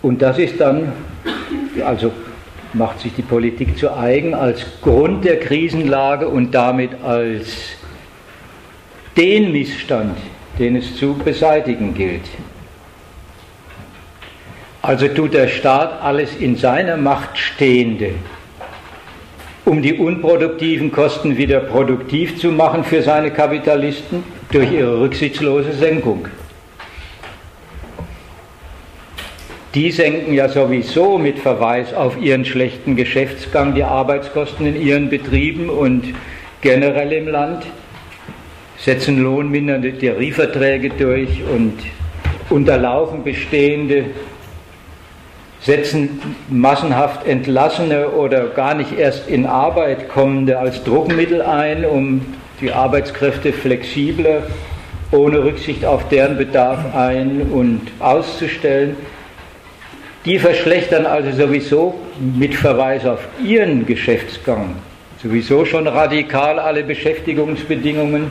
Und 0.02 0.22
das 0.22 0.38
ist 0.38 0.60
dann, 0.60 0.94
also 1.86 2.12
macht 2.74 3.02
sich 3.02 3.14
die 3.16 3.22
Politik 3.22 3.78
zu 3.78 3.96
eigen 3.96 4.34
als 4.34 4.66
Grund 4.82 5.26
der 5.26 5.40
Krisenlage 5.40 6.28
und 6.28 6.52
damit 6.52 6.92
als 7.04 7.76
den 9.16 9.52
Missstand, 9.52 10.18
den 10.58 10.78
es 10.78 10.96
zu 10.96 11.14
beseitigen 11.14 11.94
gilt. 11.94 12.24
Also 14.84 15.08
tut 15.08 15.34
der 15.34 15.48
Staat 15.48 16.02
alles 16.02 16.36
in 16.36 16.58
seiner 16.58 16.98
Macht 16.98 17.38
Stehende, 17.38 18.16
um 19.64 19.82
die 19.82 19.94
unproduktiven 19.94 20.92
Kosten 20.92 21.38
wieder 21.38 21.62
produktiv 21.62 22.38
zu 22.38 22.52
machen 22.52 22.84
für 22.84 23.02
seine 23.02 23.32
Kapitalisten 23.32 24.26
durch 24.52 24.74
ihre 24.74 25.00
rücksichtslose 25.00 25.72
Senkung. 25.72 26.28
Die 29.74 29.90
senken 29.90 30.34
ja 30.34 30.50
sowieso 30.50 31.18
mit 31.18 31.40
Verweis 31.40 31.94
auf 31.94 32.22
ihren 32.22 32.44
schlechten 32.44 32.98
Geschäftsgang 32.98 33.76
die 33.76 33.86
Arbeitskosten 33.86 34.66
in 34.66 34.82
ihren 34.86 35.10
Betrieben 35.10 35.70
und 35.70 36.14
generell 36.60 37.14
im 37.14 37.30
Land, 37.30 37.66
setzen 38.76 39.24
lohnmindernde 39.24 39.98
Tarifverträge 39.98 40.90
durch 40.90 41.42
und 41.50 41.74
unterlaufen 42.50 43.24
bestehende, 43.24 44.08
setzen 45.64 46.36
massenhaft 46.49 47.26
entlassene 47.26 48.09
oder 48.09 48.47
gar 48.47 48.76
nicht 48.76 48.97
erst 48.97 49.28
in 49.28 49.45
Arbeit 49.45 50.09
kommende 50.09 50.59
als 50.59 50.84
Druckmittel 50.84 51.41
ein, 51.41 51.86
um 51.86 52.22
die 52.61 52.72
Arbeitskräfte 52.72 53.53
flexibler, 53.53 54.43
ohne 55.11 55.43
Rücksicht 55.43 55.86
auf 55.86 56.07
deren 56.09 56.38
Bedarf 56.38 56.95
ein- 56.95 57.49
und 57.51 57.82
auszustellen. 57.99 58.97
Die 60.26 60.39
verschlechtern 60.39 61.05
also 61.05 61.32
sowieso 61.32 61.95
mit 62.20 62.55
Verweis 62.55 63.05
auf 63.05 63.20
ihren 63.43 63.86
Geschäftsgang 63.86 64.76
sowieso 65.24 65.64
schon 65.64 65.88
radikal 65.88 66.59
alle 66.59 66.84
Beschäftigungsbedingungen 66.84 68.30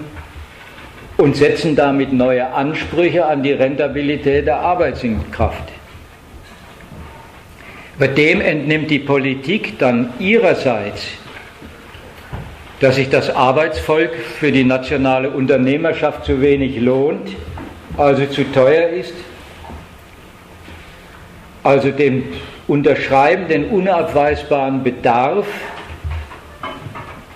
und 1.17 1.37
setzen 1.37 1.75
damit 1.75 2.13
neue 2.13 2.53
Ansprüche 2.53 3.25
an 3.25 3.43
die 3.43 3.53
Rentabilität 3.53 4.47
der 4.47 4.61
Arbeitskraft. 4.61 5.73
Bei 7.99 8.09
dem 8.09 8.41
entnimmt 8.41 8.91
die 8.91 8.99
Politik 8.99 9.79
dann 9.79 10.13
ihrerseits, 10.19 11.07
dass 12.81 12.97
sich 12.97 13.11
das 13.11 13.31
Arbeitsvolk 13.31 14.15
für 14.15 14.51
die 14.51 14.65
nationale 14.65 15.31
Unternehmerschaft 15.31 16.25
zu 16.25 16.41
wenig 16.41 16.81
lohnt, 16.81 17.29
also 17.97 18.27
zu 18.27 18.45
teuer 18.51 18.89
ist 18.89 19.15
also 21.63 21.91
dem 21.91 22.25
Unterschreiben 22.67 23.49
den 23.49 23.67
unabweisbaren 23.67 24.83
Bedarf 24.83 25.47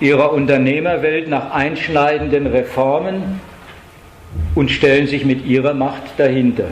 ihrer 0.01 0.33
Unternehmerwelt 0.33 1.29
nach 1.29 1.53
einschneidenden 1.53 2.47
Reformen 2.47 3.41
und 4.55 4.71
stellen 4.71 5.07
sich 5.07 5.25
mit 5.25 5.47
ihrer 5.47 5.75
Macht 5.75 6.03
dahinter. 6.19 6.69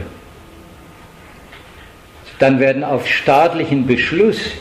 Dann 2.39 2.59
werden 2.59 2.83
auf 2.83 3.07
staatlichen 3.07 3.87
Beschluss 3.87 4.51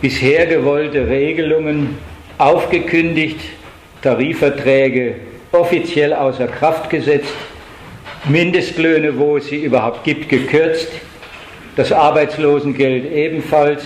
bisher 0.00 0.46
gewollte 0.46 1.08
Regelungen 1.08 1.98
aufgekündigt, 2.38 3.40
Tarifverträge 4.02 5.16
offiziell 5.52 6.14
außer 6.14 6.46
Kraft 6.46 6.90
gesetzt 6.90 7.34
Mindestlöhne, 8.28 9.18
wo 9.18 9.38
es 9.38 9.46
sie 9.46 9.64
überhaupt 9.64 10.04
gibt, 10.04 10.28
gekürzt, 10.28 10.88
das 11.76 11.90
Arbeitslosengeld 11.90 13.10
ebenfalls, 13.10 13.82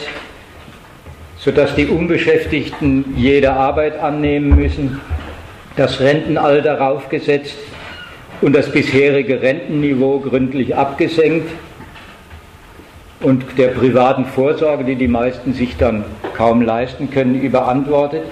sodass 1.38 1.74
die 1.76 1.86
Unbeschäftigten 1.86 3.14
jede 3.16 3.52
Arbeit 3.52 3.98
annehmen 4.00 4.56
müssen, 4.56 5.00
das 5.76 6.00
Rentenalter 6.00 6.78
raufgesetzt 6.78 7.56
und 8.40 8.54
das 8.54 8.70
bisherige 8.70 9.40
Rentenniveau 9.40 10.18
gründlich 10.18 10.74
abgesenkt 10.74 11.50
und 13.20 13.44
der 13.56 13.68
privaten 13.68 14.26
Vorsorge, 14.26 14.84
die 14.84 14.96
die 14.96 15.08
meisten 15.08 15.54
sich 15.54 15.76
dann 15.76 16.04
kaum 16.34 16.62
leisten 16.62 17.10
können, 17.10 17.40
überantwortet. 17.40 18.24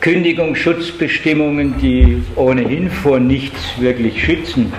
Kündigungsschutzbestimmungen, 0.00 1.78
die 1.80 2.22
ohnehin 2.36 2.90
vor 2.90 3.18
nichts 3.18 3.80
wirklich 3.80 4.22
schützen, 4.22 4.72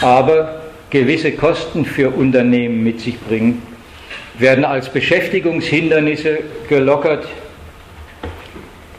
aber 0.00 0.62
gewisse 0.90 1.32
Kosten 1.32 1.84
für 1.84 2.10
Unternehmen 2.10 2.84
mit 2.84 3.00
sich 3.00 3.18
bringen, 3.18 3.62
werden 4.38 4.64
als 4.64 4.90
Beschäftigungshindernisse 4.90 6.40
gelockert, 6.68 7.26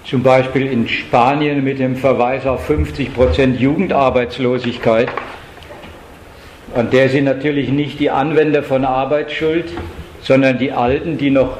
zum 0.06 0.24
Beispiel 0.24 0.68
in 0.68 0.88
Spanien 0.88 1.64
mit 1.64 1.80
dem 1.80 1.96
Verweis 1.96 2.46
auf 2.46 2.66
50 2.66 3.14
Prozent 3.14 3.60
Jugendarbeitslosigkeit, 3.60 5.10
an 6.76 6.90
der 6.90 7.10
sind 7.10 7.26
natürlich 7.26 7.70
nicht 7.70 8.00
die 8.00 8.10
Anwender 8.10 8.64
von 8.64 8.84
Arbeit 8.86 9.32
schuld, 9.32 9.72
sondern 10.22 10.58
die 10.58 10.72
Alten, 10.72 11.18
die 11.18 11.30
noch 11.30 11.58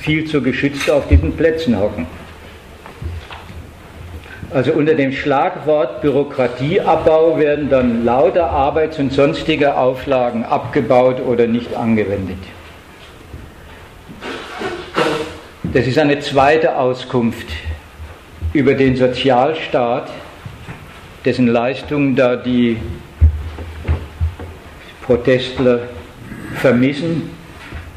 viel 0.00 0.24
zu 0.24 0.42
geschützt 0.42 0.90
auf 0.90 1.06
diesen 1.08 1.36
Plätzen 1.36 1.78
hocken. 1.78 2.06
Also 4.50 4.72
unter 4.72 4.94
dem 4.94 5.12
Schlagwort 5.12 6.00
Bürokratieabbau 6.00 7.38
werden 7.38 7.68
dann 7.68 8.04
lauter 8.04 8.48
Arbeits- 8.50 8.98
und 8.98 9.12
sonstige 9.12 9.76
Auflagen 9.76 10.44
abgebaut 10.44 11.20
oder 11.20 11.46
nicht 11.46 11.76
angewendet. 11.76 12.38
Das 15.64 15.86
ist 15.86 15.98
eine 15.98 16.18
zweite 16.20 16.78
Auskunft 16.78 17.46
über 18.54 18.72
den 18.72 18.96
Sozialstaat, 18.96 20.10
dessen 21.26 21.46
Leistungen 21.46 22.16
da 22.16 22.36
die 22.36 22.78
Protestler 25.08 25.80
vermissen 26.56 27.30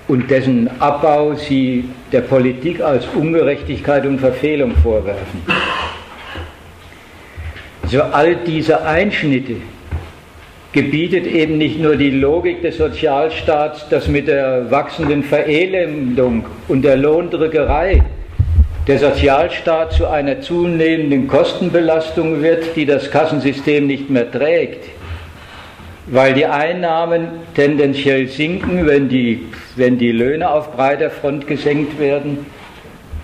und 0.07 0.32
dessen 0.32 0.70
Abbau 0.80 1.34
sie 1.36 1.84
der 2.14 2.22
Politik 2.22 2.80
als 2.80 3.05
Ungerechtigkeit 3.14 4.05
und 4.05 4.18
Verfehlung 4.18 4.72
vorwerfen. 4.78 5.41
So 7.88 8.01
all 8.01 8.38
diese 8.47 8.86
Einschnitte 8.86 9.57
gebietet 10.72 11.28
eben 11.28 11.57
nicht 11.57 11.82
nur 11.82 11.97
die 11.97 12.12
Logik 12.12 12.62
des 12.62 12.78
Sozialstaats, 12.78 13.89
dass 13.89 14.07
mit 14.07 14.30
der 14.30 14.72
wachsenden 14.72 15.22
Verelendung 15.22 16.45
und 16.70 16.84
der 16.84 16.95
Lohndrückerei 16.95 18.01
der 18.88 18.99
Sozialstaat 18.99 19.91
zu 19.91 20.07
einer 20.07 20.39
zunehmenden 20.39 21.28
Kostenbelastung 21.28 22.41
wird, 22.41 22.78
die 22.78 22.86
das 22.86 23.12
Kassensystem 23.12 23.86
nicht 23.86 24.09
mehr 24.09 24.32
trägt, 24.32 24.86
weil 26.12 26.34
die 26.34 26.45
Einnahmen 26.45 27.28
tendenziell 27.55 28.28
sinken, 28.28 28.86
wenn 28.86 29.09
die, 29.09 29.47
wenn 29.76 29.97
die 29.97 30.12
Löhne 30.12 30.51
auf 30.51 30.76
breiter 30.76 31.09
Front 31.09 31.47
gesenkt 31.47 31.99
werden 31.99 32.45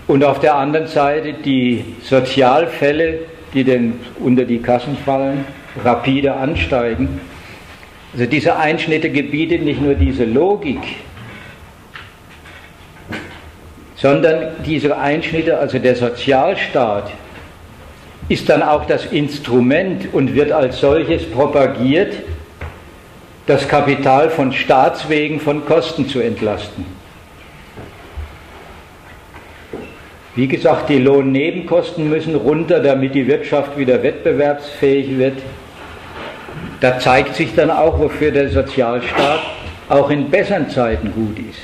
und 0.08 0.24
auf 0.24 0.40
der 0.40 0.56
anderen 0.56 0.88
Seite 0.88 1.34
die 1.34 1.84
Sozialfälle 2.02 3.20
die 3.54 3.64
denn 3.64 3.94
unter 4.20 4.44
die 4.44 4.58
Kassen 4.58 4.96
fallen, 5.04 5.44
rapide 5.84 6.34
ansteigen. 6.34 7.20
Also 8.12 8.26
diese 8.26 8.56
Einschnitte 8.56 9.10
gebietet 9.10 9.62
nicht 9.62 9.80
nur 9.80 9.94
diese 9.94 10.24
Logik, 10.24 10.80
sondern 13.96 14.52
diese 14.64 14.96
Einschnitte, 14.96 15.58
also 15.58 15.78
der 15.78 15.96
Sozialstaat, 15.96 17.10
ist 18.28 18.48
dann 18.48 18.62
auch 18.62 18.84
das 18.84 19.06
Instrument 19.06 20.12
und 20.12 20.34
wird 20.34 20.52
als 20.52 20.80
solches 20.80 21.24
propagiert, 21.30 22.14
das 23.48 23.66
Kapital 23.66 24.28
von 24.28 24.52
Staatswegen 24.52 25.40
von 25.40 25.64
Kosten 25.64 26.06
zu 26.06 26.20
entlasten. 26.20 26.84
Wie 30.34 30.46
gesagt, 30.46 30.90
die 30.90 30.98
Lohnnebenkosten 30.98 32.10
müssen 32.10 32.34
runter, 32.34 32.78
damit 32.80 33.14
die 33.14 33.26
Wirtschaft 33.26 33.76
wieder 33.78 34.02
wettbewerbsfähig 34.02 35.16
wird. 35.16 35.38
Da 36.80 36.98
zeigt 36.98 37.36
sich 37.36 37.54
dann 37.56 37.70
auch, 37.70 37.98
wofür 37.98 38.30
der 38.30 38.50
Sozialstaat 38.50 39.40
auch 39.88 40.10
in 40.10 40.30
besseren 40.30 40.68
Zeiten 40.68 41.10
gut 41.12 41.38
ist. 41.38 41.58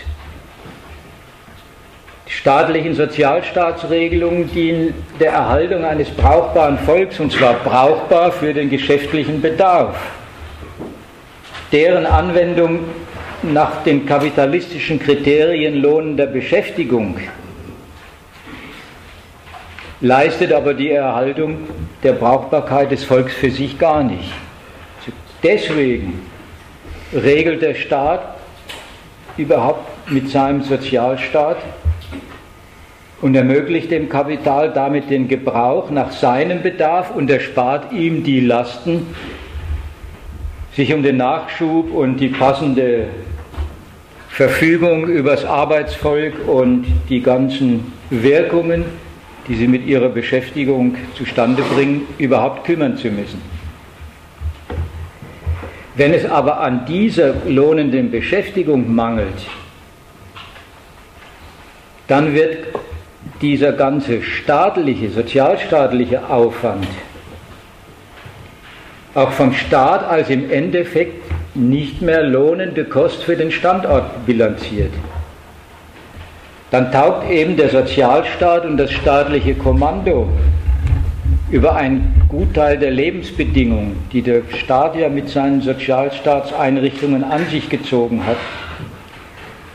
Die 2.27 2.33
staatlichen 2.33 2.95
Sozialstaatsregelungen 2.95 4.51
dienen 4.51 4.95
der 5.21 5.33
Erhaltung 5.33 5.85
eines 5.85 6.09
brauchbaren 6.11 6.79
Volks, 6.79 7.21
und 7.21 7.31
zwar 7.31 7.55
brauchbar 7.63 8.33
für 8.33 8.55
den 8.55 8.71
geschäftlichen 8.71 9.43
Bedarf. 9.43 9.97
Deren 11.75 12.07
Anwendung 12.07 12.85
nach 13.43 13.83
den 13.83 14.07
kapitalistischen 14.07 15.01
Kriterien 15.01 15.83
lohnender 15.83 16.27
Beschäftigung 16.27 17.17
leistet 20.01 20.53
aber 20.53 20.75
die 20.75 20.93
Erhaltung 20.93 21.67
der 22.05 22.13
Brauchbarkeit 22.13 22.93
des 22.93 23.03
Volks 23.03 23.35
für 23.35 23.51
sich 23.51 23.77
gar 23.77 24.05
nicht. 24.05 24.33
Deswegen 25.43 26.23
regelt 27.13 27.61
der 27.61 27.75
Staat 27.75 28.37
überhaupt 29.37 30.13
mit 30.13 30.31
seinem 30.31 30.63
Sozialstaat 30.63 31.57
und 33.21 33.35
ermöglicht 33.35 33.91
dem 33.91 34.09
Kapital 34.09 34.73
damit 34.73 35.11
den 35.11 35.27
Gebrauch 35.27 35.91
nach 35.91 36.13
seinem 36.13 36.63
Bedarf 36.63 37.11
und 37.11 37.29
erspart 37.29 37.93
ihm 37.93 38.23
die 38.23 38.39
Lasten, 38.39 39.09
sich 40.75 40.93
um 40.93 41.03
den 41.03 41.19
Nachschub 41.19 41.93
und 41.93 42.19
die 42.19 42.29
passende 42.29 43.07
Verfügung 44.29 45.07
über 45.07 45.33
das 45.33 45.45
Arbeitsvolk 45.45 46.49
und 46.49 46.87
die 47.09 47.21
ganzen 47.21 47.93
Wirkungen 48.11 48.85
die 49.49 49.55
sie 49.55 49.69
mit 49.69 49.87
ihrer 49.87 50.09
Beschäftigung 50.09 50.97
zustande 51.15 51.63
bringen, 51.63 52.07
überhaupt 52.19 52.65
kümmern 52.65 52.97
zu 52.97 53.09
müssen. 53.09 53.41
Wenn 55.97 56.13
es 56.13 56.25
aber 56.25 56.61
an 56.61 56.87
dieser 56.87 57.35
lohnenden 57.47 58.11
Beschäftigung 58.11 58.93
mangelt, 58.95 59.47
dann 62.09 62.35
wird 62.35 62.67
dieser 63.41 63.73
ganze 63.73 64.23
staatliche, 64.23 65.11
sozialstaatliche 65.11 66.29
Aufwand 66.29 66.87
auch 69.15 69.31
vom 69.31 69.53
Staat 69.53 70.09
als 70.09 70.31
im 70.31 70.51
Endeffekt 70.51 71.23
nicht 71.55 72.03
mehr 72.03 72.23
lohnende 72.23 72.85
Kost 72.85 73.23
für 73.23 73.37
den 73.37 73.51
Standort 73.51 74.27
bilanziert 74.27 74.91
dann 76.75 76.91
taugt 76.91 77.31
eben 77.31 77.57
der 77.57 77.69
Sozialstaat 77.69 78.65
und 78.65 78.79
das 78.79 78.91
staatliche 78.91 79.55
Kommando 79.55 80.29
über 81.49 81.77
einen 81.77 82.27
Gutteil 82.29 82.77
der 82.77 82.91
Lebensbedingungen, 82.91 83.97
die 84.13 84.23
der 84.23 84.43
Staat 84.59 84.97
ja 84.97 85.09
mit 85.09 85.29
seinen 85.29 85.61
Sozialstaatseinrichtungen 85.61 87.23
an 87.23 87.47
sich 87.47 87.71
gezogen 87.71 88.27
hat. 88.27 88.39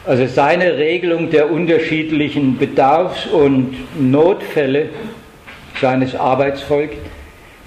Also 0.06 0.26
seine 0.28 0.78
Regelung 0.78 1.30
der 1.30 1.50
unterschiedlichen 1.50 2.58
Bedarfs- 2.60 3.28
und 3.28 3.78
Notfälle 3.98 4.90
seines 5.80 6.18
Arbeitsvolks 6.18 6.98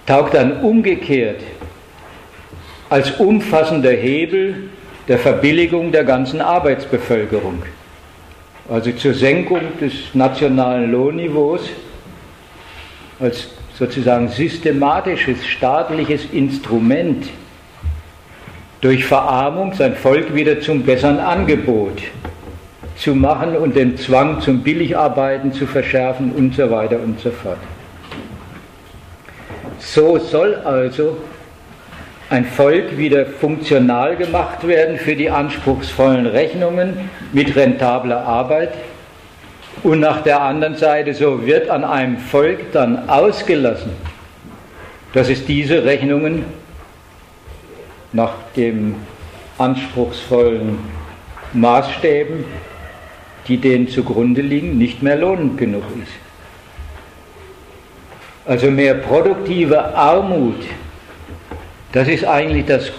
taugt 0.05 0.35
dann 0.35 0.61
umgekehrt 0.61 1.41
als 2.93 3.13
umfassender 3.13 3.91
Hebel 3.91 4.69
der 5.09 5.19
Verbilligung 5.19 5.93
der 5.93 6.05
ganzen 6.05 6.43
Arbeitsbevölkerung 6.43 7.63
also 8.69 8.93
zur 8.93 9.15
Senkung 9.15 9.63
des 9.81 9.95
nationalen 10.13 10.93
Lohnniveaus 10.93 11.63
als 13.19 13.49
sozusagen 13.79 14.29
systematisches 14.29 15.47
staatliches 15.47 16.27
Instrument 16.33 17.31
durch 18.83 19.07
Verarmung 19.07 19.73
sein 19.73 19.97
Volk 19.97 20.35
wieder 20.35 20.61
zum 20.61 20.83
besseren 20.83 21.19
Angebot 21.19 22.03
zu 22.97 23.15
machen 23.15 23.57
und 23.57 23.75
den 23.75 23.97
Zwang 23.97 24.43
zum 24.43 24.63
Billigarbeiten 24.63 25.55
zu 25.55 25.67
verschärfen 25.67 26.31
und 26.33 26.55
so 26.55 26.71
weiter 26.71 27.01
und 27.03 27.19
so 27.21 27.31
fort. 27.31 27.57
So 29.79 30.19
soll 30.19 30.57
also 30.57 31.17
ein 32.33 32.47
Volk 32.47 32.97
wieder 32.97 33.27
funktional 33.27 34.17
gemacht 34.17 34.67
werden 34.67 34.97
für 34.97 35.15
die 35.15 35.29
anspruchsvollen 35.29 36.25
Rechnungen 36.25 37.11
mit 37.31 37.55
rentabler 37.55 38.25
Arbeit. 38.25 38.73
Und 39.83 40.01
nach 40.01 40.23
der 40.23 40.41
anderen 40.41 40.77
Seite, 40.77 41.13
so 41.13 41.45
wird 41.45 41.69
an 41.69 41.85
einem 41.85 42.17
Volk 42.17 42.73
dann 42.73 43.11
ausgelassen, 43.11 43.91
dass 45.13 45.29
es 45.29 45.45
diese 45.45 45.85
Rechnungen 45.85 46.47
nach 48.15 48.33
dem 48.57 48.95
anspruchsvollen 49.59 50.79
Maßstäben, 51.53 52.47
die 53.47 53.59
denen 53.59 53.89
zugrunde 53.89 54.41
liegen, 54.41 54.79
nicht 54.79 55.03
mehr 55.03 55.17
lohnend 55.17 55.59
genug 55.59 55.85
ist. 56.03 56.13
Also 58.47 58.71
mehr 58.71 58.95
produktive 58.95 59.95
Armut, 59.95 60.65
das 61.93 62.09
ist 62.09 62.25
eigentlich 62.25 62.67
das 62.67 62.91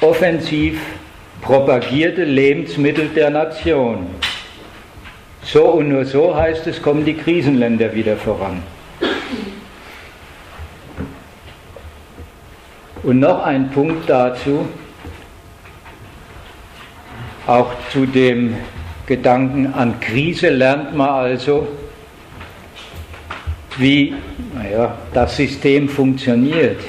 offensiv 0.00 0.80
propagierte 1.40 2.24
Lebensmittel 2.24 3.08
der 3.08 3.30
Nation. 3.30 4.08
So 5.42 5.64
und 5.66 5.88
nur 5.88 6.04
so 6.04 6.34
heißt 6.34 6.66
es, 6.66 6.82
kommen 6.82 7.04
die 7.04 7.14
Krisenländer 7.14 7.94
wieder 7.94 8.16
voran. 8.16 8.62
Und 13.02 13.20
noch 13.20 13.44
ein 13.44 13.70
Punkt 13.70 14.10
dazu, 14.10 14.68
auch 17.46 17.70
zu 17.92 18.04
dem 18.04 18.56
Gedanken 19.06 19.72
an 19.72 19.98
Krise 20.00 20.50
lernt 20.50 20.94
man 20.94 21.08
also, 21.08 21.66
wie 23.78 24.12
naja, 24.54 24.98
das 25.14 25.36
System 25.36 25.88
funktioniert, 25.88 26.80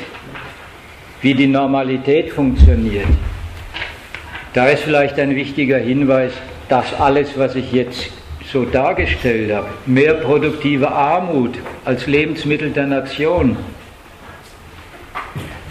wie 1.21 1.33
die 1.33 1.47
Normalität 1.47 2.31
funktioniert. 2.31 3.07
Da 4.53 4.67
ist 4.67 4.83
vielleicht 4.83 5.19
ein 5.19 5.35
wichtiger 5.35 5.77
Hinweis, 5.77 6.33
dass 6.69 6.93
alles, 6.99 7.37
was 7.37 7.55
ich 7.55 7.71
jetzt 7.71 8.09
so 8.51 8.65
dargestellt 8.65 9.53
habe, 9.53 9.67
mehr 9.85 10.15
produktive 10.15 10.91
Armut 10.91 11.55
als 11.85 12.07
Lebensmittel 12.07 12.71
der 12.71 12.87
Nation, 12.87 13.57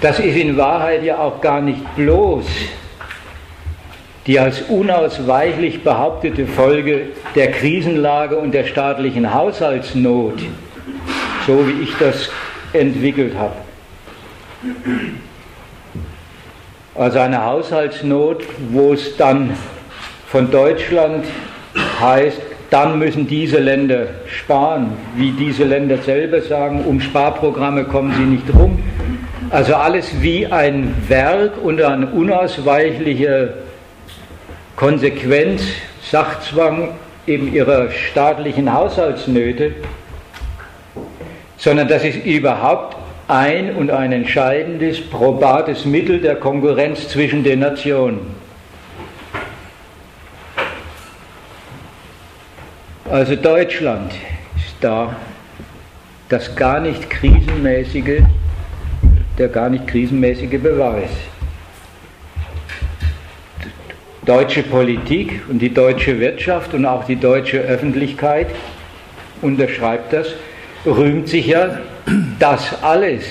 das 0.01 0.21
ist 0.21 0.37
in 0.37 0.57
Wahrheit 0.57 1.03
ja 1.03 1.19
auch 1.19 1.41
gar 1.41 1.61
nicht 1.61 1.83
bloß 1.97 2.47
die 4.29 4.39
als 4.39 4.61
unausweichlich 4.61 5.83
behauptete 5.83 6.47
Folge 6.47 7.07
der 7.35 7.51
Krisenlage 7.51 8.37
und 8.37 8.53
der 8.53 8.65
staatlichen 8.65 9.33
Haushaltsnot, 9.33 10.35
so 11.47 11.67
wie 11.67 11.83
ich 11.83 11.95
das 11.99 12.29
entwickelt 12.75 13.35
habe. 13.35 13.55
Also 16.99 17.21
eine 17.21 17.45
Haushaltsnot, 17.45 18.43
wo 18.73 18.93
es 18.93 19.17
dann 19.17 19.57
von 20.27 20.51
Deutschland 20.51 21.25
heißt, 22.01 22.41
dann 22.71 22.99
müssen 22.99 23.29
diese 23.29 23.61
Länder 23.61 24.09
sparen, 24.27 24.95
wie 25.15 25.31
diese 25.31 25.63
Länder 25.63 25.99
selber 25.99 26.41
sagen, 26.43 26.85
um 26.85 27.01
Sparprogramme 27.01 27.85
kommen 27.85 28.13
sie 28.17 28.25
nicht 28.25 28.53
rum. 28.53 28.83
Also 29.51 29.77
alles 29.77 30.11
wie 30.21 30.49
ein 30.49 30.93
Werk 31.07 31.53
und 31.63 31.81
eine 31.81 32.09
unausweichliche 32.09 33.55
Konsequenz, 34.75 35.63
Sachzwang 36.03 36.89
eben 37.29 37.55
ihrer 37.55 37.93
staatlichen 37.93 38.73
Haushaltsnöte, 38.73 39.71
sondern 41.59 41.87
das 41.87 42.03
ist 42.03 42.25
überhaupt 42.27 42.98
ein 43.29 43.75
und 43.77 43.91
ein 43.91 44.13
entscheidendes, 44.13 45.01
probates 45.01 45.85
Mittel 45.85 46.21
der 46.21 46.37
Konkurrenz 46.37 47.09
zwischen 47.09 47.45
den 47.45 47.61
Nationen. 47.61 48.35
Also 53.11 53.37
Deutschland 53.37 54.13
ist 54.57 54.77
da 54.81 55.17
das 56.29 56.55
gar 56.57 56.81
nicht 56.81 57.09
krisenmäßige, 57.09 58.23
der 59.39 59.49
gar 59.49 59.71
nicht 59.71 59.87
krisenmäßige 59.87 60.61
Beweis 60.61 61.11
deutsche 64.29 64.63
Politik 64.63 65.41
und 65.49 65.59
die 65.59 65.73
deutsche 65.73 66.21
Wirtschaft 66.21 66.75
und 66.75 66.85
auch 66.85 67.05
die 67.05 67.17
deutsche 67.17 67.61
Öffentlichkeit 67.61 68.49
unterschreibt 69.41 70.13
das, 70.13 70.35
rühmt 70.87 71.29
sich 71.29 71.47
ja, 71.47 71.79
dass 72.39 72.83
alles, 72.83 73.25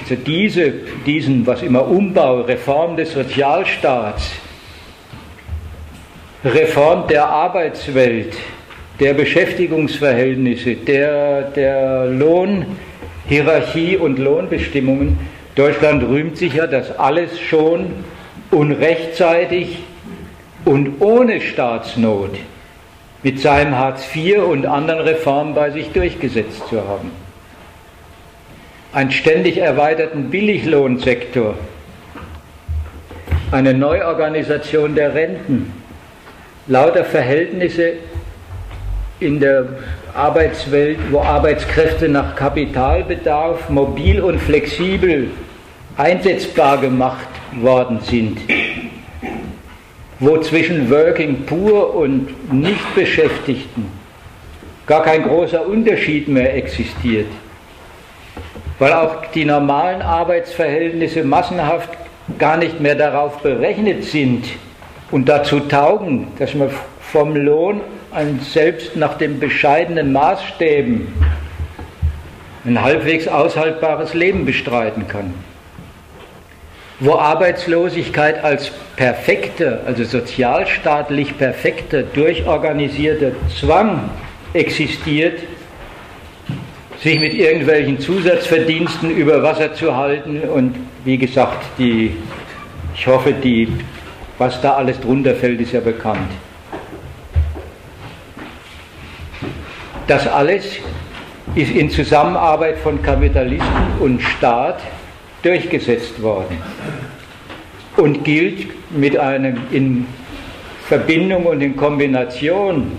also 0.00 0.14
diese, 0.14 0.72
diesen, 1.06 1.46
was 1.46 1.62
immer 1.62 1.86
Umbau, 1.86 2.42
Reform 2.42 2.96
des 2.96 3.12
Sozialstaats, 3.12 4.32
Reform 6.44 7.06
der 7.08 7.26
Arbeitswelt, 7.26 8.34
der 9.00 9.14
Beschäftigungsverhältnisse, 9.14 10.74
der, 10.74 11.42
der 11.42 12.06
Lohnhierarchie 12.06 13.96
und 13.96 14.18
Lohnbestimmungen, 14.18 15.18
Deutschland 15.54 16.04
rühmt 16.04 16.36
sich 16.36 16.54
ja, 16.54 16.66
dass 16.66 16.96
alles 16.98 17.40
schon 17.40 17.86
unrechtzeitig 18.50 19.78
und 20.64 21.00
ohne 21.00 21.40
Staatsnot 21.40 22.36
mit 23.28 23.40
seinem 23.40 23.76
Hartz 23.76 24.04
IV 24.16 24.38
und 24.38 24.64
anderen 24.64 25.00
Reformen 25.00 25.54
bei 25.54 25.70
sich 25.70 25.92
durchgesetzt 25.92 26.66
zu 26.70 26.88
haben. 26.88 27.10
Einen 28.94 29.10
ständig 29.10 29.58
erweiterten 29.58 30.30
Billiglohnsektor, 30.30 31.52
eine 33.50 33.74
Neuorganisation 33.74 34.94
der 34.94 35.14
Renten, 35.14 35.70
lauter 36.68 37.04
Verhältnisse 37.04 37.98
in 39.20 39.40
der 39.40 39.66
Arbeitswelt, 40.14 40.98
wo 41.10 41.20
Arbeitskräfte 41.20 42.08
nach 42.08 42.34
Kapitalbedarf 42.34 43.68
mobil 43.68 44.22
und 44.22 44.40
flexibel 44.40 45.28
einsetzbar 45.98 46.78
gemacht 46.78 47.28
worden 47.60 48.00
sind 48.00 48.38
wo 50.20 50.38
zwischen 50.38 50.90
Working 50.90 51.46
Poor 51.46 51.94
und 51.94 52.52
Nichtbeschäftigten 52.52 53.86
gar 54.86 55.02
kein 55.02 55.22
großer 55.22 55.66
Unterschied 55.66 56.28
mehr 56.28 56.56
existiert, 56.56 57.28
weil 58.78 58.92
auch 58.92 59.26
die 59.34 59.44
normalen 59.44 60.02
Arbeitsverhältnisse 60.02 61.22
massenhaft 61.22 61.90
gar 62.38 62.56
nicht 62.56 62.80
mehr 62.80 62.94
darauf 62.94 63.38
berechnet 63.42 64.04
sind 64.04 64.46
und 65.10 65.28
dazu 65.28 65.60
taugen, 65.60 66.28
dass 66.38 66.54
man 66.54 66.70
vom 67.00 67.36
Lohn 67.36 67.80
ein 68.10 68.40
selbst 68.40 68.96
nach 68.96 69.18
den 69.18 69.38
bescheidenen 69.38 70.12
Maßstäben 70.12 71.08
ein 72.64 72.82
halbwegs 72.82 73.28
aushaltbares 73.28 74.14
Leben 74.14 74.44
bestreiten 74.44 75.06
kann 75.06 75.32
wo 77.00 77.14
Arbeitslosigkeit 77.14 78.42
als 78.42 78.70
perfekter, 78.96 79.80
also 79.86 80.04
sozialstaatlich 80.04 81.38
perfekter, 81.38 82.02
durchorganisierter 82.02 83.32
Zwang 83.58 84.10
existiert, 84.52 85.40
sich 87.00 87.20
mit 87.20 87.34
irgendwelchen 87.34 88.00
Zusatzverdiensten 88.00 89.10
über 89.10 89.42
Wasser 89.42 89.72
zu 89.74 89.94
halten 89.96 90.40
und 90.40 90.74
wie 91.04 91.16
gesagt, 91.16 91.64
die, 91.78 92.16
ich 92.94 93.06
hoffe, 93.06 93.32
die, 93.32 93.68
was 94.38 94.60
da 94.60 94.74
alles 94.74 95.00
drunter 95.00 95.36
fällt, 95.36 95.60
ist 95.60 95.72
ja 95.72 95.80
bekannt. 95.80 96.30
Das 100.08 100.26
alles 100.26 100.78
ist 101.54 101.70
in 101.70 101.90
Zusammenarbeit 101.90 102.78
von 102.78 103.00
Kapitalisten 103.02 104.00
und 104.00 104.20
Staat 104.20 104.80
durchgesetzt 105.42 106.20
worden 106.22 106.58
und 107.96 108.24
gilt 108.24 108.68
mit 108.90 109.16
einem 109.18 109.58
in 109.70 110.06
Verbindung 110.86 111.46
und 111.46 111.60
in 111.60 111.76
Kombination 111.76 112.92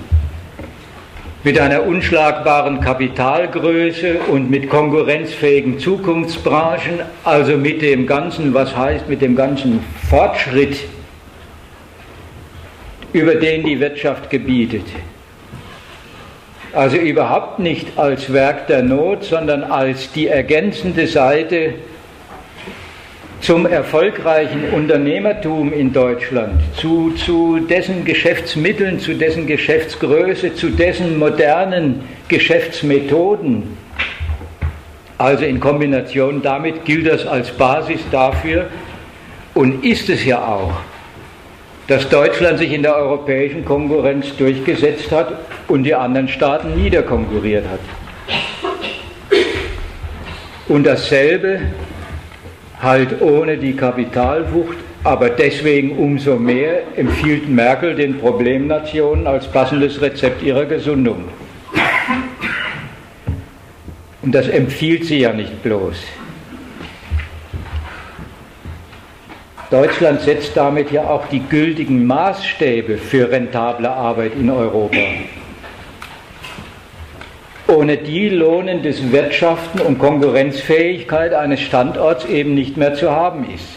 mit 1.44 1.58
einer 1.58 1.84
unschlagbaren 1.84 2.82
Kapitalgröße 2.82 4.20
und 4.30 4.50
mit 4.50 4.70
konkurrenzfähigen 4.70 5.80
Zukunftsbranchen, 5.80 7.00
also 7.24 7.56
mit 7.56 7.82
dem 7.82 8.06
ganzen, 8.06 8.54
was 8.54 8.76
heißt, 8.76 9.08
mit 9.08 9.22
dem 9.22 9.38
ganzen 9.38 9.80
Fortschritt, 10.10 10.78
über 13.14 13.36
den 13.36 13.64
die 13.64 13.80
Wirtschaft 13.80 14.30
gebietet. 14.30 14.86
Also 16.74 16.98
überhaupt 16.98 17.60
nicht 17.60 17.98
als 17.98 18.32
Werk 18.32 18.68
der 18.68 18.84
Not, 18.84 19.24
sondern 19.24 19.64
als 19.64 20.12
die 20.12 20.28
ergänzende 20.28 21.08
Seite 21.08 21.76
zum 23.50 23.66
erfolgreichen 23.66 24.70
Unternehmertum 24.76 25.74
in 25.74 25.92
Deutschland, 25.92 26.62
zu, 26.76 27.14
zu 27.14 27.58
dessen 27.60 28.06
Geschäftsmitteln, 28.06 29.00
zu 29.00 29.16
dessen 29.16 29.48
Geschäftsgröße, 29.48 30.54
zu 30.54 30.70
dessen 30.70 31.18
modernen 31.18 32.02
Geschäftsmethoden. 32.28 33.76
Also 35.18 35.46
in 35.46 35.60
Kombination 35.60 36.44
damit 36.44 36.86
gilt 36.86 37.08
das 37.08 37.26
als 37.26 37.50
Basis 37.50 38.02
dafür 38.12 38.68
und 39.56 39.84
ist 39.84 40.10
es 40.10 40.24
ja 40.26 40.46
auch, 40.46 40.74
dass 41.88 42.08
Deutschland 42.08 42.60
sich 42.60 42.72
in 42.72 42.84
der 42.84 42.96
europäischen 42.98 43.66
Konkurrenz 43.66 44.28
durchgesetzt 44.38 45.12
hat 45.12 45.34
und 45.68 45.86
die 45.86 45.96
anderen 45.96 46.28
Staaten 46.28 46.76
niederkonkurriert 46.76 47.66
hat. 47.66 47.80
Und 50.68 50.86
dasselbe 50.86 51.62
halt 52.82 53.22
ohne 53.22 53.58
die 53.58 53.74
Kapitalwucht, 53.74 54.78
aber 55.04 55.30
deswegen 55.30 55.98
umso 55.98 56.36
mehr 56.36 56.82
empfiehlt 56.96 57.48
Merkel 57.50 57.96
den 57.96 58.20
Problemnationen 58.20 59.28
als 59.28 59.48
passendes 59.48 60.02
Rezept 60.02 60.42
ihrer 60.44 60.66
Gesundung. 60.66 61.26
Und 64.22 64.34
das 64.34 64.48
empfiehlt 64.48 65.06
sie 65.06 65.20
ja 65.20 65.34
nicht 65.34 65.64
bloß. 65.64 65.96
Deutschland 69.70 70.22
setzt 70.22 70.58
damit 70.58 70.92
ja 70.92 71.04
auch 71.04 71.28
die 71.28 71.42
gültigen 71.42 72.06
Maßstäbe 72.08 72.98
für 72.98 73.30
rentable 73.30 73.90
Arbeit 73.90 74.34
in 74.34 74.50
Europa. 74.50 74.98
Ohne 77.70 77.98
die 77.98 78.30
lohnendes 78.30 79.12
Wirtschaften 79.12 79.82
und 79.82 80.00
Konkurrenzfähigkeit 80.00 81.34
eines 81.34 81.62
Standorts 81.62 82.26
eben 82.26 82.56
nicht 82.56 82.78
mehr 82.78 82.96
zu 82.96 83.12
haben 83.12 83.48
ist. 83.54 83.68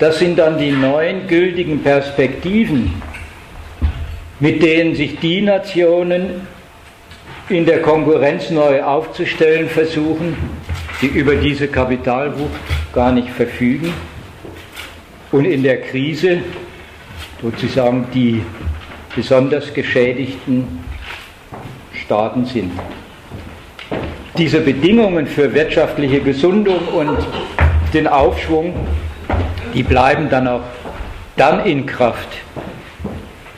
Das 0.00 0.18
sind 0.18 0.38
dann 0.38 0.58
die 0.58 0.72
neuen 0.72 1.28
gültigen 1.28 1.82
Perspektiven, 1.82 3.00
mit 4.40 4.62
denen 4.62 4.96
sich 4.96 5.18
die 5.20 5.42
Nationen 5.42 6.46
in 7.48 7.66
der 7.66 7.82
Konkurrenz 7.82 8.50
neu 8.50 8.82
aufzustellen 8.82 9.68
versuchen, 9.68 10.36
die 11.02 11.06
über 11.06 11.36
diese 11.36 11.68
Kapitalwucht 11.68 12.58
gar 12.92 13.12
nicht 13.12 13.28
verfügen 13.30 13.92
und 15.30 15.44
in 15.44 15.62
der 15.62 15.82
Krise 15.82 16.38
sozusagen 17.42 18.06
die 18.12 18.42
besonders 19.14 19.72
geschädigten 19.72 20.89
Staaten 22.10 22.44
sind. 22.44 22.72
Diese 24.36 24.60
Bedingungen 24.60 25.28
für 25.28 25.54
wirtschaftliche 25.54 26.20
Gesundung 26.20 26.88
und 26.88 27.18
den 27.94 28.08
Aufschwung, 28.08 28.74
die 29.72 29.84
bleiben 29.84 30.28
dann 30.28 30.48
auch 30.48 30.62
dann 31.36 31.64
in 31.64 31.86
Kraft, 31.86 32.26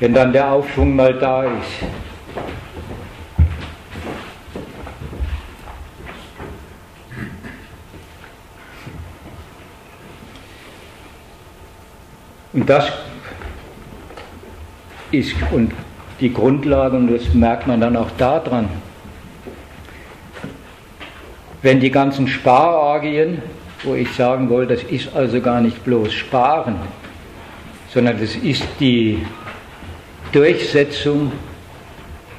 wenn 0.01 0.13
dann 0.13 0.35
der 0.35 0.53
Aufschwung 0.53 0.95
mal 0.95 1.15
da 1.15 1.45
ist. 1.45 1.53
Und 12.53 12.69
das 12.69 12.93
ist 15.11 15.35
und 15.53 15.73
die 16.23 16.33
Grundlage, 16.33 16.97
und 16.97 17.13
das 17.13 17.35
merkt 17.35 17.67
man 17.67 17.81
dann 17.81 17.97
auch 17.97 18.11
daran, 18.17 18.69
wenn 21.63 21.81
die 21.81 21.91
ganzen 21.91 22.29
Sparorgien, 22.29 23.43
wo 23.83 23.95
ich 23.95 24.13
sagen 24.15 24.49
wollte, 24.49 24.75
das 24.75 24.85
ist 24.85 25.15
also 25.15 25.41
gar 25.41 25.61
nicht 25.61 25.85
bloß 25.85 26.13
Sparen, 26.13 26.77
sondern 27.93 28.21
das 28.21 28.37
ist 28.37 28.65
die 28.79 29.25
Durchsetzung 30.33 31.33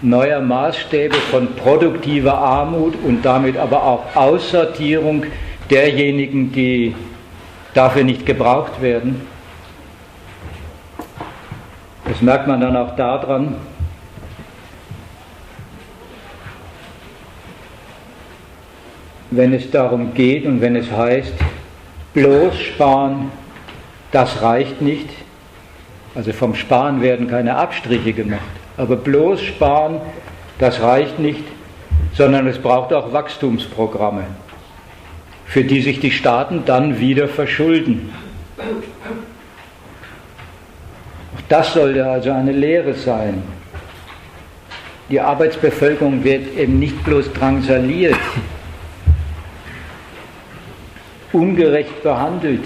neuer 0.01 0.41
Maßstäbe 0.41 1.15
von 1.15 1.55
produktiver 1.55 2.37
Armut 2.37 2.95
und 3.03 3.23
damit 3.23 3.57
aber 3.57 3.83
auch 3.83 4.15
Aussortierung 4.15 5.25
derjenigen, 5.69 6.51
die 6.51 6.95
dafür 7.73 8.03
nicht 8.03 8.25
gebraucht 8.25 8.81
werden. 8.81 9.21
Das 12.05 12.21
merkt 12.21 12.47
man 12.47 12.59
dann 12.59 12.75
auch 12.75 12.95
daran, 12.95 13.55
wenn 19.35 19.53
es 19.53 19.69
darum 19.71 20.13
geht 20.13 20.45
und 20.45 20.61
wenn 20.61 20.75
es 20.75 20.91
heißt, 20.91 21.33
bloß 22.13 22.59
sparen, 22.59 23.31
das 24.11 24.41
reicht 24.41 24.81
nicht. 24.81 25.09
Also 26.15 26.31
vom 26.31 26.53
Sparen 26.53 27.01
werden 27.01 27.27
keine 27.27 27.55
Abstriche 27.55 28.13
gemacht. 28.13 28.41
Aber 28.77 28.95
bloß 28.95 29.41
sparen, 29.41 29.99
das 30.59 30.81
reicht 30.81 31.19
nicht, 31.19 31.43
sondern 32.13 32.47
es 32.47 32.59
braucht 32.59 32.93
auch 32.93 33.11
Wachstumsprogramme, 33.11 34.25
für 35.45 35.63
die 35.63 35.81
sich 35.81 35.99
die 35.99 36.11
Staaten 36.11 36.63
dann 36.65 36.99
wieder 36.99 37.27
verschulden. 37.27 38.11
Das 41.49 41.73
sollte 41.73 42.05
also 42.05 42.31
eine 42.31 42.51
Lehre 42.51 42.93
sein. 42.93 43.43
Die 45.09 45.19
Arbeitsbevölkerung 45.19 46.23
wird 46.23 46.55
eben 46.57 46.79
nicht 46.79 47.03
bloß 47.03 47.33
drangsaliert, 47.33 48.17
ungerecht 51.33 52.03
behandelt, 52.03 52.63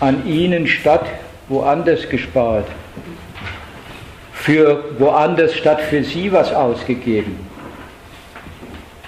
an 0.00 0.26
ihnen 0.26 0.66
statt 0.66 1.04
woanders 1.48 2.08
gespart, 2.08 2.66
für 4.32 4.84
woanders 4.98 5.54
statt 5.54 5.80
für 5.80 6.02
sie 6.02 6.32
was 6.32 6.52
ausgegeben, 6.54 7.36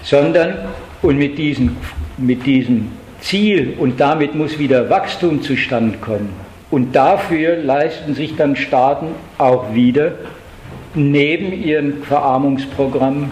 sondern 0.03 0.57
und 1.01 1.17
mit 1.17 1.37
diesem, 1.37 1.77
mit 2.17 2.45
diesem 2.45 2.91
Ziel 3.21 3.75
und 3.79 3.99
damit 3.99 4.35
muss 4.35 4.59
wieder 4.59 4.89
Wachstum 4.89 5.41
zustande 5.41 5.97
kommen 5.97 6.29
und 6.71 6.95
dafür 6.95 7.57
leisten 7.57 8.13
sich 8.13 8.35
dann 8.35 8.55
Staaten 8.55 9.07
auch 9.37 9.73
wieder 9.73 10.13
neben 10.93 11.51
ihren 11.53 12.03
Verarmungsprogrammen 12.03 13.31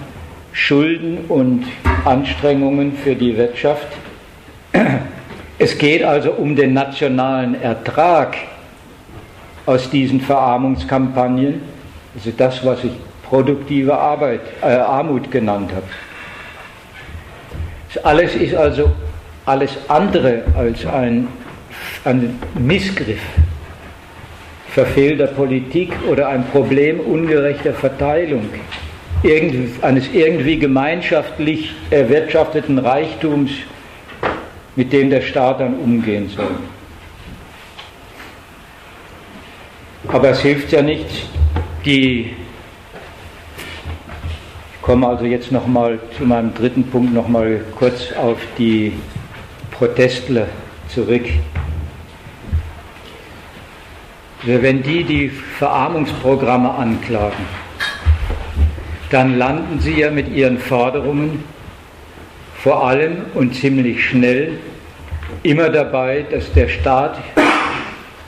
Schulden 0.52 1.26
und 1.30 1.66
Anstrengungen 2.06 2.94
für 2.94 3.16
die 3.16 3.36
Wirtschaft. 3.36 3.88
Es 5.60 5.78
geht 5.78 6.04
also 6.04 6.32
um 6.32 6.56
den 6.56 6.74
nationalen 6.74 7.62
Ertrag 7.62 8.36
aus 9.66 9.90
diesen 9.90 10.20
Verarmungskampagnen, 10.20 11.62
also 12.16 12.32
das, 12.36 12.66
was 12.66 12.84
ich 12.84 12.92
produktive 13.30 13.98
Arbeit, 13.98 14.42
äh, 14.62 14.66
Armut 14.66 15.32
genannt 15.32 15.72
habe. 15.74 15.86
Das 17.94 18.04
alles 18.04 18.36
ist 18.36 18.56
also 18.56 18.92
alles 19.46 19.78
andere 19.88 20.44
als 20.56 20.86
ein 20.86 21.28
ein 22.06 22.40
Missgriff 22.56 23.22
verfehlter 24.70 25.28
Politik 25.28 25.94
oder 26.10 26.30
ein 26.30 26.46
Problem 26.48 27.00
ungerechter 27.00 27.74
Verteilung 27.74 28.50
eines 29.82 30.10
irgendwie 30.12 30.58
gemeinschaftlich 30.58 31.74
erwirtschafteten 31.92 32.78
Reichtums, 32.80 33.52
mit 34.76 34.92
dem 34.92 35.10
der 35.10 35.22
Staat 35.22 35.60
dann 35.60 35.78
umgehen 35.78 36.30
soll. 36.30 36.56
Aber 40.08 40.30
es 40.30 40.42
hilft 40.42 40.72
ja 40.72 40.82
nicht, 40.82 41.28
die 41.86 42.34
ich 44.74 44.86
komme 44.86 45.08
also 45.08 45.24
jetzt 45.24 45.52
nochmal 45.52 45.98
zu 46.18 46.26
meinem 46.26 46.54
dritten 46.54 46.84
Punkt 46.84 47.14
nochmal 47.14 47.62
kurz 47.78 48.12
auf 48.12 48.38
die 48.58 48.92
Protestler 49.72 50.48
zurück. 50.90 51.24
Also 54.46 54.62
wenn 54.62 54.84
die 54.84 55.06
die 55.06 55.30
Verarmungsprogramme 55.30 56.70
anklagen, 56.70 57.46
dann 59.10 59.38
landen 59.38 59.80
sie 59.80 60.02
ja 60.02 60.12
mit 60.12 60.28
ihren 60.28 60.58
Forderungen 60.58 61.44
vor 62.64 62.82
allem 62.88 63.18
und 63.34 63.54
ziemlich 63.54 64.06
schnell 64.06 64.58
immer 65.44 65.68
dabei, 65.68 66.26
dass 66.32 66.54
der 66.54 66.70
Staat 66.70 67.18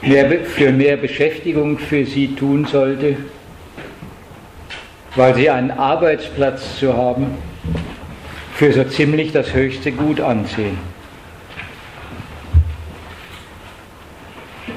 mehr, 0.02 0.28
für 0.44 0.72
mehr 0.72 0.98
Beschäftigung 0.98 1.78
für 1.78 2.04
sie 2.04 2.34
tun 2.34 2.66
sollte, 2.66 3.16
weil 5.14 5.34
sie 5.36 5.48
einen 5.48 5.70
Arbeitsplatz 5.70 6.78
zu 6.78 6.94
haben 6.94 7.38
für 8.54 8.74
so 8.74 8.84
ziemlich 8.84 9.32
das 9.32 9.54
höchste 9.54 9.90
Gut 9.90 10.20
ansehen. 10.20 10.76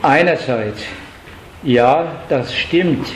Einerseits 0.02 0.84
ja, 1.64 2.14
das 2.30 2.56
stimmt. 2.56 3.08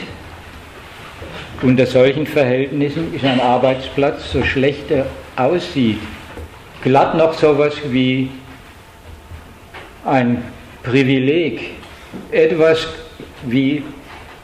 Unter 1.62 1.86
solchen 1.86 2.26
Verhältnissen 2.26 3.14
ist 3.14 3.24
ein 3.24 3.40
Arbeitsplatz, 3.40 4.30
so 4.30 4.44
schlecht 4.44 4.90
er 4.90 5.06
aussieht, 5.36 6.00
glatt 6.84 7.16
noch 7.16 7.32
sowas 7.32 7.74
wie 7.88 8.30
ein 10.04 10.44
Privileg, 10.82 11.70
etwas 12.30 12.86
wie 13.42 13.82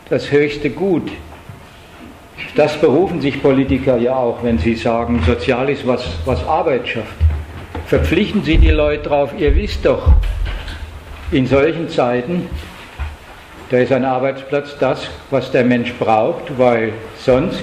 das 0.09 0.33
höchste 0.33 0.71
Gut. 0.71 1.13
Das 2.57 2.77
berufen 2.81 3.21
sich 3.21 3.41
Politiker 3.41 3.99
ja 3.99 4.17
auch, 4.17 4.43
wenn 4.43 4.59
sie 4.59 4.75
sagen, 4.75 5.23
sozial 5.25 5.69
ist 5.69 5.87
was, 5.87 6.05
was 6.25 6.43
Arbeit 6.47 6.89
schafft. 6.89 7.15
Verpflichten 7.87 8.43
Sie 8.43 8.57
die 8.57 8.71
Leute 8.71 9.05
darauf, 9.05 9.33
ihr 9.39 9.55
wisst 9.55 9.85
doch, 9.85 10.13
in 11.31 11.47
solchen 11.47 11.89
Zeiten 11.89 12.49
da 13.71 13.79
ist 13.79 13.93
ein 13.93 14.05
Arbeitsplatz 14.05 14.77
das, 14.81 15.09
was 15.31 15.53
der 15.53 15.65
Mensch 15.65 15.93
braucht, 15.95 16.59
weil 16.59 16.93
sonst 17.17 17.63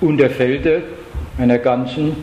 unterfällt 0.00 0.66
er 0.66 0.82
einer 1.38 1.58
ganzen 1.58 2.16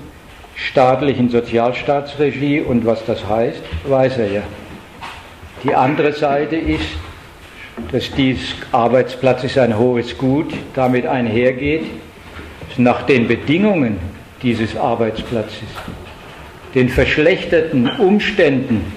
staatlichen 0.70 1.30
Sozialstaatsregie 1.30 2.62
und 2.62 2.86
was 2.86 3.06
das 3.06 3.28
heißt, 3.28 3.62
weiß 3.88 4.18
er 4.18 4.32
ja. 4.32 4.44
Die 5.64 5.74
andere 5.74 6.14
Seite 6.14 6.56
ist, 6.56 6.86
dass 7.92 8.12
dies 8.12 8.56
Arbeitsplatz 8.72 9.44
ist 9.44 9.58
ein 9.58 9.78
hohes 9.78 10.18
Gut, 10.18 10.54
damit 10.76 11.06
einhergeht, 11.06 11.86
nach 12.78 13.04
den 13.04 13.28
Bedingungen 13.28 14.00
dieses 14.42 14.76
Arbeitsplatzes, 14.76 15.68
den 16.74 16.90
verschlechterten 16.90 17.90
Umständen, 18.00 18.92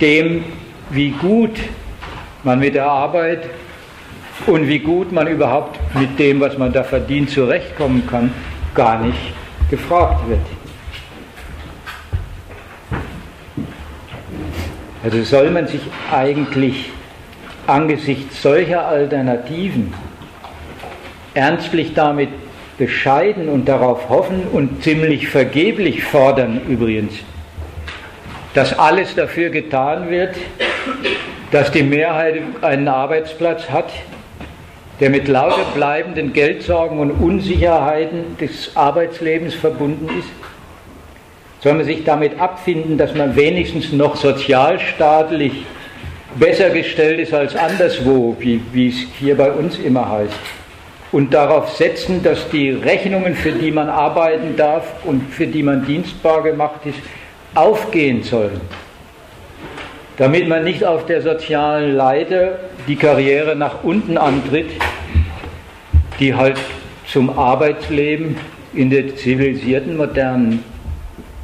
dem, 0.00 0.44
wie 0.90 1.10
gut 1.10 1.58
man 2.44 2.58
mit 2.58 2.74
der 2.74 2.86
Arbeit 2.86 3.48
und 4.46 4.68
wie 4.68 4.78
gut 4.78 5.12
man 5.12 5.26
überhaupt 5.26 5.78
mit 5.94 6.18
dem, 6.18 6.40
was 6.40 6.56
man 6.58 6.72
da 6.72 6.82
verdient, 6.82 7.30
zurechtkommen 7.30 8.06
kann, 8.06 8.32
gar 8.74 9.02
nicht 9.02 9.18
gefragt 9.70 10.28
wird. 10.28 10.57
Also 15.10 15.22
soll 15.22 15.48
man 15.48 15.66
sich 15.66 15.80
eigentlich 16.12 16.90
angesichts 17.66 18.42
solcher 18.42 18.86
Alternativen 18.86 19.94
ernstlich 21.32 21.94
damit 21.94 22.28
bescheiden 22.76 23.48
und 23.48 23.66
darauf 23.66 24.10
hoffen 24.10 24.42
und 24.52 24.82
ziemlich 24.82 25.28
vergeblich 25.28 26.04
fordern 26.04 26.60
übrigens, 26.68 27.14
dass 28.52 28.78
alles 28.78 29.14
dafür 29.14 29.48
getan 29.48 30.10
wird, 30.10 30.36
dass 31.52 31.72
die 31.72 31.84
Mehrheit 31.84 32.42
einen 32.60 32.86
Arbeitsplatz 32.86 33.70
hat, 33.70 33.90
der 35.00 35.08
mit 35.08 35.26
lauter 35.26 35.64
bleibenden 35.74 36.34
Geldsorgen 36.34 36.98
und 36.98 37.12
Unsicherheiten 37.12 38.36
des 38.38 38.76
Arbeitslebens 38.76 39.54
verbunden 39.54 40.10
ist? 40.18 40.28
Soll 41.60 41.74
man 41.74 41.84
sich 41.84 42.04
damit 42.04 42.38
abfinden, 42.40 42.98
dass 42.98 43.14
man 43.14 43.34
wenigstens 43.34 43.92
noch 43.92 44.16
sozialstaatlich 44.16 45.64
besser 46.36 46.70
gestellt 46.70 47.20
ist 47.20 47.34
als 47.34 47.56
anderswo, 47.56 48.36
wie, 48.38 48.60
wie 48.72 48.88
es 48.88 48.96
hier 49.18 49.36
bei 49.36 49.50
uns 49.50 49.78
immer 49.78 50.08
heißt? 50.08 50.38
Und 51.10 51.32
darauf 51.32 51.70
setzen, 51.70 52.22
dass 52.22 52.48
die 52.50 52.70
Rechnungen, 52.70 53.34
für 53.34 53.52
die 53.52 53.70
man 53.70 53.88
arbeiten 53.88 54.56
darf 54.56 55.04
und 55.04 55.22
für 55.32 55.46
die 55.46 55.62
man 55.62 55.84
dienstbar 55.86 56.42
gemacht 56.42 56.80
ist, 56.84 56.98
aufgehen 57.54 58.22
sollen? 58.22 58.60
damit 60.18 60.48
man 60.48 60.64
nicht 60.64 60.84
auf 60.84 61.06
der 61.06 61.22
sozialen 61.22 61.94
Leiter 61.94 62.58
die 62.88 62.96
Karriere 62.96 63.54
nach 63.54 63.84
unten 63.84 64.18
antritt, 64.18 64.70
die 66.18 66.34
halt 66.34 66.58
zum 67.06 67.38
Arbeitsleben 67.38 68.36
in 68.74 68.90
der 68.90 69.14
zivilisierten 69.14 69.96
modernen, 69.96 70.64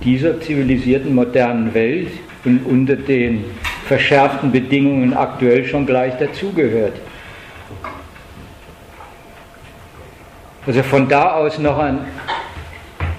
dieser 0.04 0.40
zivilisierten 0.40 1.14
modernen 1.14 1.72
Welt 1.74 2.08
und 2.44 2.64
unter 2.66 2.96
den 2.96 3.44
verschärften 3.86 4.52
Bedingungen 4.52 5.14
aktuell 5.14 5.64
schon 5.64 5.86
gleich 5.86 6.14
dazugehört. 6.18 6.94
Also 10.66 10.82
von 10.82 11.08
da 11.08 11.32
aus 11.32 11.58
noch 11.58 11.78
ein 11.78 11.98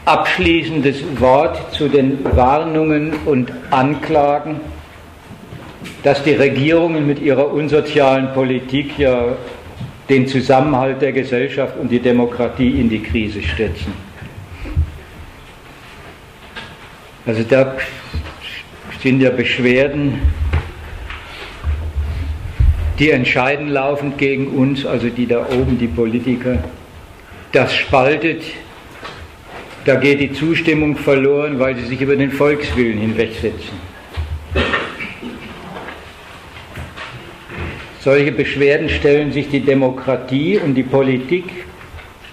abschließendes 0.05 1.19
Wort 1.19 1.73
zu 1.73 1.87
den 1.87 2.19
Warnungen 2.35 3.13
und 3.25 3.51
Anklagen 3.71 4.59
dass 6.05 6.23
die 6.23 6.33
Regierungen 6.33 7.07
mit 7.07 7.19
ihrer 7.19 7.51
unsozialen 7.51 8.31
Politik 8.33 8.99
ja 8.99 9.35
den 10.07 10.27
Zusammenhalt 10.27 11.01
der 11.01 11.11
Gesellschaft 11.11 11.77
und 11.79 11.91
die 11.91 11.99
Demokratie 11.99 12.79
in 12.79 12.89
die 12.89 13.01
Krise 13.01 13.41
stürzen. 13.41 14.04
Also 17.25 17.41
da 17.43 17.75
sind 19.01 19.19
ja 19.19 19.31
Beschwerden, 19.31 20.19
die 22.99 23.09
entscheiden 23.09 23.69
laufend 23.69 24.17
gegen 24.19 24.47
uns, 24.49 24.85
also 24.85 25.09
die 25.09 25.25
da 25.25 25.47
oben, 25.49 25.79
die 25.79 25.87
Politiker. 25.87 26.63
Das 27.51 27.73
spaltet, 27.73 28.43
da 29.85 29.95
geht 29.95 30.19
die 30.19 30.33
Zustimmung 30.33 30.95
verloren, 30.97 31.59
weil 31.59 31.75
sie 31.75 31.85
sich 31.85 31.99
über 31.99 32.15
den 32.15 32.31
Volkswillen 32.31 32.99
hinwegsetzen. 32.99 33.95
Solche 38.01 38.31
Beschwerden 38.31 38.87
stellen 38.87 39.31
sich 39.31 39.49
die 39.49 39.61
Demokratie 39.61 40.59
und 40.59 40.75
die 40.75 40.83
Politik, 40.83 41.45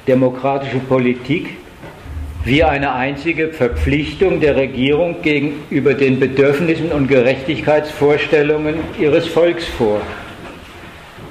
demokratische 0.06 0.80
Politik, 0.80 1.56
wie 2.44 2.64
eine 2.64 2.92
einzige 2.92 3.48
Verpflichtung 3.48 4.40
der 4.40 4.56
Regierung 4.56 5.22
gegenüber 5.22 5.94
den 5.94 6.18
Bedürfnissen 6.18 6.90
und 6.90 7.06
Gerechtigkeitsvorstellungen 7.06 8.76
ihres 8.98 9.28
Volks 9.28 9.66
vor. 9.66 10.00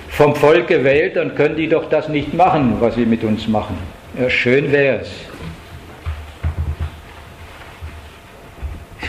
Vom 0.10 0.36
Volk 0.36 0.68
gewählt, 0.68 1.16
dann 1.16 1.36
können 1.36 1.56
die 1.56 1.68
doch 1.68 1.90
das 1.90 2.08
nicht 2.08 2.34
machen, 2.34 2.78
was 2.80 2.96
sie 2.96 3.06
mit 3.06 3.24
uns 3.24 3.48
machen. 3.48 3.78
Ja, 4.20 4.30
schön 4.30 4.72
wäre 4.72 5.02
es. 5.02 5.10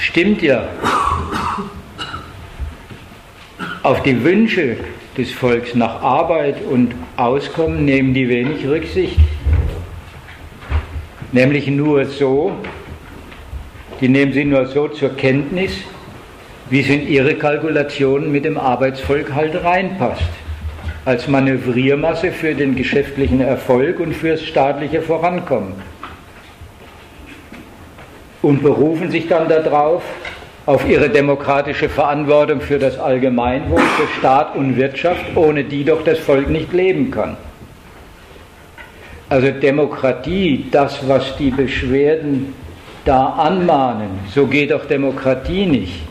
Stimmt 0.01 0.43
ja. 0.43 0.69
Auf 3.83 4.03
die 4.03 4.23
Wünsche 4.25 4.77
des 5.17 5.31
Volks 5.33 5.75
nach 5.75 6.03
Arbeit 6.03 6.57
und 6.69 6.95
Auskommen 7.17 7.85
nehmen 7.85 8.15
die 8.15 8.29
wenig 8.29 8.67
Rücksicht. 8.67 9.19
Nämlich 11.33 11.67
nur 11.67 12.05
so, 12.05 12.53
die 14.03 14.09
nehmen 14.09 14.33
sie 14.35 14.45
nur 14.45 14.67
so 14.67 14.89
zur 14.89 15.17
Kenntnis, 15.17 15.73
wie 16.69 16.81
es 16.81 16.89
in 16.89 17.09
ihre 17.09 17.35
Kalkulationen 17.35 18.31
mit 18.31 18.45
dem 18.45 18.59
Arbeitsvolk 18.59 19.35
halt 19.35 19.65
reinpasst. 19.65 20.29
Als 21.05 21.29
Manövriermasse 21.29 22.33
für 22.33 22.55
den 22.55 22.77
geschäftlichen 22.77 23.41
Erfolg 23.41 23.99
und 23.99 24.15
fürs 24.15 24.43
staatliche 24.43 25.03
Vorankommen. 25.03 25.73
Und 28.43 28.63
berufen 28.63 29.11
sich 29.11 29.27
dann 29.27 29.49
darauf, 29.49 30.03
auf 30.67 30.89
ihre 30.89 31.09
demokratische 31.09 31.89
Verantwortung 31.89 32.61
für 32.61 32.79
das 32.79 32.99
Allgemeinwohl, 32.99 33.81
für 33.81 34.19
Staat 34.19 34.55
und 34.55 34.77
Wirtschaft, 34.77 35.35
ohne 35.35 35.65
die 35.65 35.85
doch 35.85 36.05
das 36.05 36.19
Volk 36.19 36.49
nicht 36.51 36.73
leben 36.73 37.11
kann. 37.11 37.37
Also 39.33 39.51
Demokratie, 39.51 40.67
das, 40.71 41.09
was 41.09 41.39
die 41.39 41.51
Beschwerden 41.51 42.53
da 43.07 43.29
anmahnen, 43.29 44.11
so 44.29 44.47
geht 44.47 44.71
auch 44.75 44.85
Demokratie 44.85 45.65
nicht. 45.65 46.03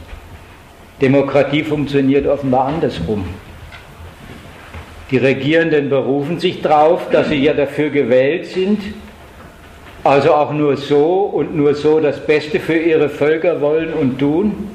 Demokratie 1.00 1.64
funktioniert 1.64 2.26
offenbar 2.26 2.66
andersrum. 2.66 3.24
Die 5.12 5.18
Regierenden 5.18 5.88
berufen 5.88 6.40
sich 6.40 6.64
darauf, 6.64 7.12
dass 7.12 7.30
sie 7.30 7.36
ja 7.36 7.54
dafür 7.54 7.92
gewählt 7.92 8.48
sind, 8.48 8.82
also 10.04 10.34
auch 10.34 10.52
nur 10.52 10.76
so 10.76 11.30
und 11.32 11.56
nur 11.56 11.76
so 11.76 12.00
das 12.00 12.26
Beste 12.26 12.60
für 12.60 12.78
ihre 12.78 13.08
Völker 13.08 13.62
wollen 13.62 13.94
und 13.94 14.18
tun, 14.18 14.72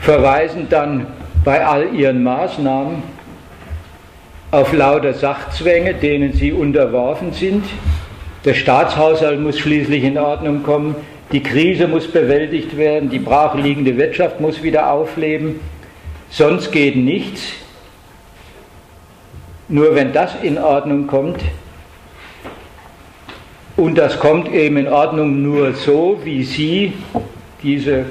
verweisen 0.00 0.66
dann 0.68 1.06
bei 1.46 1.64
all 1.64 1.94
ihren 1.94 2.22
Maßnahmen 2.22 3.17
auf 4.50 4.72
lauter 4.72 5.12
Sachzwänge, 5.12 5.94
denen 5.94 6.32
sie 6.32 6.52
unterworfen 6.52 7.32
sind. 7.32 7.64
Der 8.44 8.54
Staatshaushalt 8.54 9.40
muss 9.40 9.58
schließlich 9.58 10.04
in 10.04 10.16
Ordnung 10.16 10.62
kommen, 10.62 10.94
die 11.32 11.42
Krise 11.42 11.88
muss 11.88 12.10
bewältigt 12.10 12.76
werden, 12.76 13.10
die 13.10 13.18
brachliegende 13.18 13.96
Wirtschaft 13.98 14.40
muss 14.40 14.62
wieder 14.62 14.90
aufleben, 14.90 15.60
sonst 16.30 16.72
geht 16.72 16.96
nichts. 16.96 17.52
Nur 19.68 19.94
wenn 19.94 20.14
das 20.14 20.32
in 20.42 20.56
Ordnung 20.56 21.06
kommt, 21.06 21.40
und 23.76 23.96
das 23.96 24.18
kommt 24.18 24.50
eben 24.52 24.76
in 24.78 24.88
Ordnung 24.88 25.42
nur 25.42 25.72
so, 25.74 26.18
wie 26.24 26.42
Sie 26.42 26.94
diese, 27.62 28.06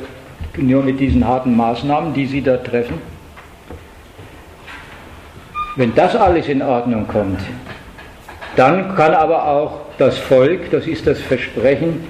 nur 0.56 0.84
mit 0.84 1.00
diesen 1.00 1.28
harten 1.28 1.58
Maßnahmen, 1.58 2.14
die 2.14 2.26
Sie 2.26 2.42
da 2.42 2.58
treffen. 2.58 3.02
Wenn 5.78 5.94
das 5.94 6.16
alles 6.16 6.48
in 6.50 6.64
Ordnung 6.64 7.08
kommt, 7.08 7.40
dann 8.56 8.96
kann 8.96 9.14
aber 9.14 9.48
auch 9.48 9.82
das 10.00 10.18
Volk, 10.18 10.72
das 10.72 10.88
ist 10.88 11.06
das 11.06 11.20
Versprechen, 11.20 12.08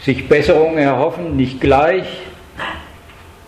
sich 0.00 0.26
Besserungen 0.26 0.78
erhoffen, 0.78 1.36
nicht 1.36 1.60
gleich, 1.60 2.06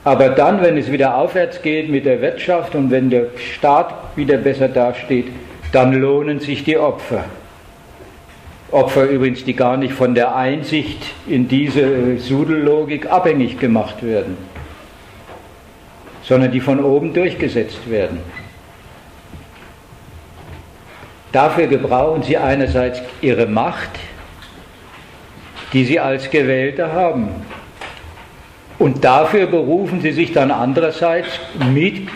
aber 0.04 0.28
dann, 0.28 0.60
wenn 0.60 0.76
es 0.76 0.92
wieder 0.92 1.16
aufwärts 1.16 1.62
geht 1.62 1.88
mit 1.88 2.04
der 2.04 2.20
Wirtschaft 2.20 2.74
und 2.74 2.90
wenn 2.90 3.08
der 3.08 3.28
Staat 3.54 3.94
wieder 4.14 4.36
besser 4.36 4.68
dasteht, 4.68 5.28
dann 5.72 5.94
lohnen 5.94 6.40
sich 6.40 6.62
die 6.64 6.76
Opfer. 6.76 7.24
Opfer 8.70 9.04
übrigens, 9.04 9.46
die 9.46 9.54
gar 9.54 9.78
nicht 9.78 9.94
von 9.94 10.14
der 10.14 10.36
Einsicht 10.36 11.02
in 11.26 11.48
diese 11.48 12.18
Sudellogik 12.18 13.10
abhängig 13.10 13.58
gemacht 13.58 14.02
werden, 14.02 14.36
sondern 16.24 16.52
die 16.52 16.60
von 16.60 16.84
oben 16.84 17.14
durchgesetzt 17.14 17.90
werden. 17.90 18.20
Dafür 21.32 21.68
gebrauchen 21.68 22.22
sie 22.22 22.36
einerseits 22.36 23.00
ihre 23.20 23.46
Macht, 23.46 23.90
die 25.72 25.84
sie 25.84 26.00
als 26.00 26.30
Gewählte 26.30 26.92
haben. 26.92 27.28
Und 28.78 29.04
dafür 29.04 29.46
berufen 29.46 30.00
sie 30.00 30.12
sich 30.12 30.32
dann 30.32 30.50
andererseits 30.50 31.28
mit 31.72 32.08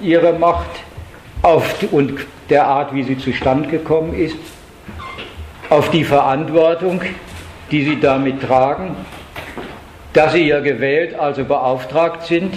ihrer 0.00 0.32
Macht 0.32 0.70
auf 1.42 1.84
und 1.90 2.14
der 2.50 2.66
Art, 2.66 2.94
wie 2.94 3.02
sie 3.04 3.16
zustande 3.16 3.68
gekommen 3.68 4.14
ist, 4.14 4.36
auf 5.70 5.90
die 5.90 6.04
Verantwortung, 6.04 7.00
die 7.70 7.84
sie 7.84 7.98
damit 7.98 8.42
tragen, 8.42 8.94
dass 10.12 10.32
sie 10.32 10.48
ja 10.48 10.60
gewählt, 10.60 11.18
also 11.18 11.44
beauftragt 11.44 12.26
sind 12.26 12.52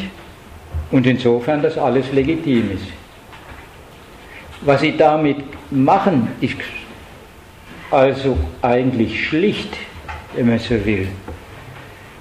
und 0.92 1.08
insofern 1.08 1.62
das 1.62 1.78
alles 1.78 2.12
legitim 2.12 2.72
ist. 2.72 2.95
Was 4.66 4.82
sie 4.82 4.98
damit 4.98 5.38
machen, 5.70 6.28
ist 6.42 6.56
also 7.92 8.36
eigentlich 8.64 9.28
schlicht, 9.28 9.70
wenn 10.34 10.50
man 10.50 10.58
so 10.58 10.84
will. 10.86 11.08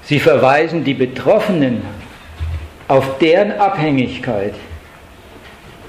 Sie 0.03 0.21
verweisen 0.21 0.85
die 0.85 0.93
Betroffenen 0.93 1.83
auf 2.87 3.17
deren 3.17 3.53
Abhängigkeit, 3.53 4.55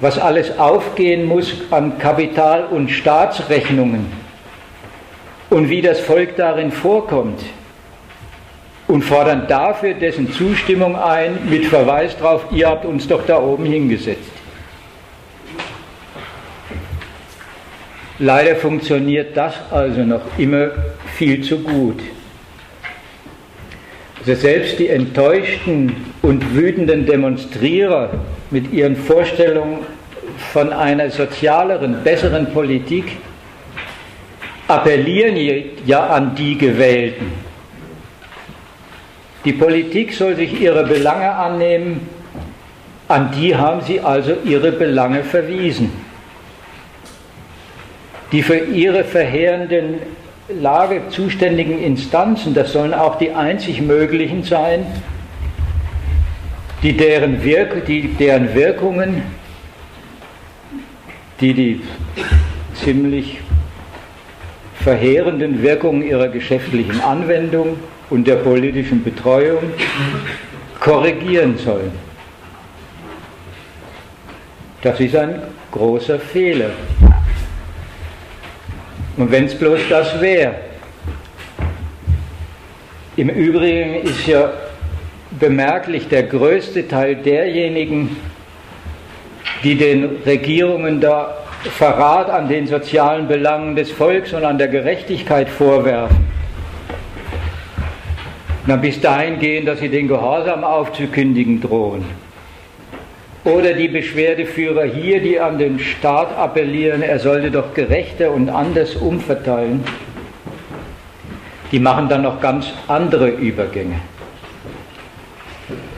was 0.00 0.18
alles 0.18 0.58
aufgehen 0.58 1.26
muss 1.26 1.52
an 1.70 1.98
Kapital- 1.98 2.64
und 2.64 2.88
Staatsrechnungen 2.88 4.06
und 5.50 5.68
wie 5.68 5.82
das 5.82 6.00
Volk 6.00 6.36
darin 6.36 6.72
vorkommt 6.72 7.40
und 8.88 9.02
fordern 9.02 9.46
dafür 9.46 9.92
dessen 9.92 10.32
Zustimmung 10.32 10.96
ein 10.96 11.38
mit 11.50 11.66
Verweis 11.66 12.16
darauf, 12.16 12.46
ihr 12.50 12.66
habt 12.66 12.86
uns 12.86 13.06
doch 13.06 13.26
da 13.26 13.38
oben 13.38 13.66
hingesetzt. 13.66 14.30
Leider 18.18 18.56
funktioniert 18.56 19.36
das 19.36 19.54
also 19.70 20.00
noch 20.00 20.22
immer 20.38 20.70
viel 21.16 21.42
zu 21.42 21.58
gut. 21.58 22.00
Also 24.20 24.34
selbst 24.34 24.78
die 24.78 24.88
enttäuschten 24.88 25.94
und 26.22 26.54
wütenden 26.54 27.04
Demonstrierer 27.04 28.10
mit 28.50 28.72
ihren 28.72 28.96
Vorstellungen 28.96 29.80
von 30.52 30.72
einer 30.72 31.10
sozialeren, 31.10 32.02
besseren 32.02 32.52
Politik 32.52 33.18
appellieren 34.66 35.36
ja 35.84 36.06
an 36.06 36.34
die 36.34 36.56
Gewählten. 36.56 37.32
Die 39.44 39.52
Politik 39.52 40.14
soll 40.14 40.36
sich 40.36 40.58
ihre 40.60 40.84
Belange 40.84 41.30
annehmen, 41.32 42.08
an 43.08 43.30
die 43.30 43.54
haben 43.54 43.82
sie 43.82 44.00
also 44.00 44.32
ihre 44.44 44.72
Belange 44.72 45.22
verwiesen 45.22 46.05
die 48.32 48.42
für 48.42 48.58
ihre 48.58 49.04
verheerenden 49.04 50.00
Lage 50.48 51.02
zuständigen 51.10 51.82
Instanzen, 51.82 52.54
das 52.54 52.72
sollen 52.72 52.94
auch 52.94 53.18
die 53.18 53.32
einzig 53.32 53.80
möglichen 53.80 54.42
sein, 54.42 54.86
die 56.82 56.96
deren, 56.96 57.42
Wirk 57.42 57.86
die, 57.86 58.08
deren 58.08 58.54
Wirkungen, 58.54 59.22
die 61.40 61.54
die 61.54 61.80
ziemlich 62.74 63.38
verheerenden 64.74 65.62
Wirkungen 65.62 66.02
ihrer 66.02 66.28
geschäftlichen 66.28 67.00
Anwendung 67.00 67.76
und 68.08 68.26
der 68.26 68.36
politischen 68.36 69.02
Betreuung 69.02 69.64
korrigieren 70.78 71.58
sollen. 71.58 71.90
Das 74.82 75.00
ist 75.00 75.16
ein 75.16 75.42
großer 75.72 76.20
Fehler. 76.20 76.70
Und 79.16 79.32
wenn 79.32 79.44
es 79.44 79.54
bloß 79.54 79.80
das 79.88 80.20
wäre. 80.20 80.54
Im 83.16 83.30
Übrigen 83.30 83.94
ist 84.02 84.26
ja 84.26 84.52
bemerklich, 85.40 86.08
der 86.08 86.24
größte 86.24 86.86
Teil 86.86 87.16
derjenigen, 87.16 88.16
die 89.64 89.74
den 89.74 90.18
Regierungen 90.26 91.00
da 91.00 91.38
Verrat 91.70 92.30
an 92.30 92.48
den 92.48 92.66
sozialen 92.66 93.26
Belangen 93.26 93.74
des 93.74 93.90
Volks 93.90 94.32
und 94.32 94.44
an 94.44 94.58
der 94.58 94.68
Gerechtigkeit 94.68 95.48
vorwerfen, 95.48 96.24
dann 98.66 98.80
bis 98.80 99.00
dahin 99.00 99.38
gehen, 99.40 99.66
dass 99.66 99.80
sie 99.80 99.88
den 99.88 100.06
Gehorsam 100.06 100.62
aufzukündigen 100.62 101.60
drohen 101.60 102.04
oder 103.46 103.74
die 103.74 103.86
Beschwerdeführer 103.86 104.84
hier, 104.86 105.20
die 105.20 105.38
an 105.38 105.56
den 105.56 105.78
Staat 105.78 106.36
appellieren, 106.36 107.00
er 107.00 107.20
sollte 107.20 107.52
doch 107.52 107.74
gerechter 107.74 108.32
und 108.32 108.48
anders 108.48 108.96
umverteilen, 108.96 109.84
die 111.70 111.78
machen 111.78 112.08
dann 112.08 112.22
noch 112.22 112.40
ganz 112.40 112.66
andere 112.88 113.28
Übergänge. 113.28 114.00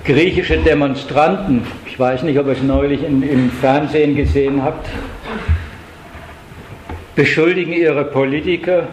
Griechische 0.05 0.59
Demonstranten, 0.59 1.67
ich 1.87 1.99
weiß 1.99 2.23
nicht, 2.23 2.39
ob 2.39 2.47
ihr 2.49 2.53
es 2.53 2.63
neulich 2.63 3.03
in, 3.03 3.23
im 3.23 3.51
Fernsehen 3.51 4.15
gesehen 4.15 4.63
habt, 4.63 4.87
beschuldigen 7.15 7.73
ihre 7.73 8.05
Politiker, 8.05 8.89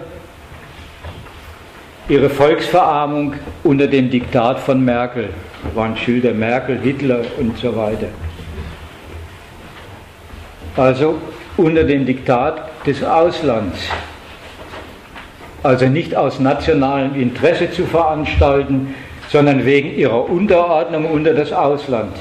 ihre 2.07 2.29
Volksverarmung 2.29 3.33
unter 3.65 3.87
dem 3.87 4.09
Diktat 4.09 4.61
von 4.61 4.83
Merkel. 4.83 5.29
Da 5.61 5.75
waren 5.75 5.97
Schilder 5.97 6.33
Merkel, 6.33 6.79
Hitler 6.79 7.19
und 7.37 7.57
so 7.57 7.75
weiter 7.75 8.07
also 10.77 11.19
unter 11.57 11.83
dem 11.83 12.05
Diktat 12.05 12.69
des 12.85 13.03
Auslands. 13.03 13.79
Also 15.63 15.87
nicht 15.87 16.15
aus 16.15 16.39
nationalem 16.39 17.15
Interesse 17.19 17.71
zu 17.71 17.85
veranstalten, 17.85 18.93
sondern 19.29 19.65
wegen 19.65 19.95
ihrer 19.95 20.29
Unterordnung 20.29 21.05
unter 21.05 21.33
das 21.33 21.51
Ausland. 21.51 22.15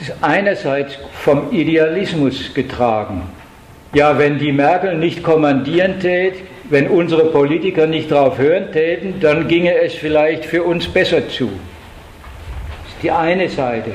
Es 0.00 0.08
ist 0.08 0.16
einerseits 0.22 0.96
vom 1.12 1.52
Idealismus 1.52 2.54
getragen. 2.54 3.22
Ja, 3.92 4.18
wenn 4.18 4.38
die 4.38 4.52
Merkel 4.52 4.96
nicht 4.96 5.22
kommandieren 5.22 6.00
tät, 6.00 6.36
wenn 6.70 6.88
unsere 6.88 7.26
Politiker 7.26 7.86
nicht 7.86 8.10
darauf 8.10 8.38
hören 8.38 8.72
täten, 8.72 9.20
dann 9.20 9.48
ginge 9.48 9.74
es 9.74 9.94
vielleicht 9.94 10.46
für 10.46 10.62
uns 10.62 10.86
besser 10.88 11.28
zu. 11.28 11.46
Das 11.48 12.92
ist 12.94 13.02
die 13.02 13.10
eine 13.10 13.48
Seite. 13.48 13.90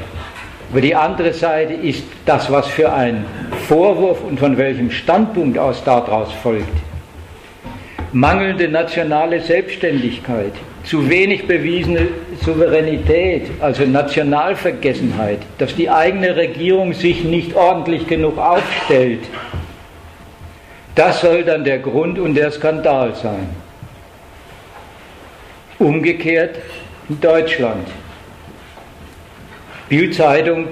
Aber 0.76 0.82
die 0.82 0.94
andere 0.94 1.32
Seite 1.32 1.74
ist 1.74 2.04
das, 2.26 2.52
was 2.52 2.68
für 2.68 2.92
ein 2.92 3.24
Vorwurf 3.70 4.22
und 4.26 4.38
von 4.38 4.58
welchem 4.58 4.92
Standpunkt 4.92 5.58
aus 5.58 5.82
daraus 5.86 6.34
folgt. 6.44 6.68
Mangelnde 8.12 8.68
nationale 8.68 9.40
Selbstständigkeit, 9.40 10.52
zu 10.84 11.10
wenig 11.10 11.48
bewiesene 11.48 12.10
Souveränität, 12.44 13.52
also 13.62 13.86
Nationalvergessenheit, 13.86 15.40
dass 15.60 15.74
die 15.78 15.90
eigene 15.90 16.36
Regierung 16.36 16.92
sich 16.92 17.24
nicht 17.24 17.56
ordentlich 17.56 18.06
genug 18.06 18.38
aufstellt. 18.38 19.24
Das 20.94 21.22
soll 21.22 21.46
dann 21.46 21.64
der 21.64 21.80
Grund 21.80 22.20
und 22.20 22.36
der 22.36 22.52
Skandal 22.52 23.16
sein. 23.16 23.48
Umgekehrt 25.80 26.58
in 27.08 27.22
Deutschland. 27.22 27.88
Bildzeitung 29.90 30.68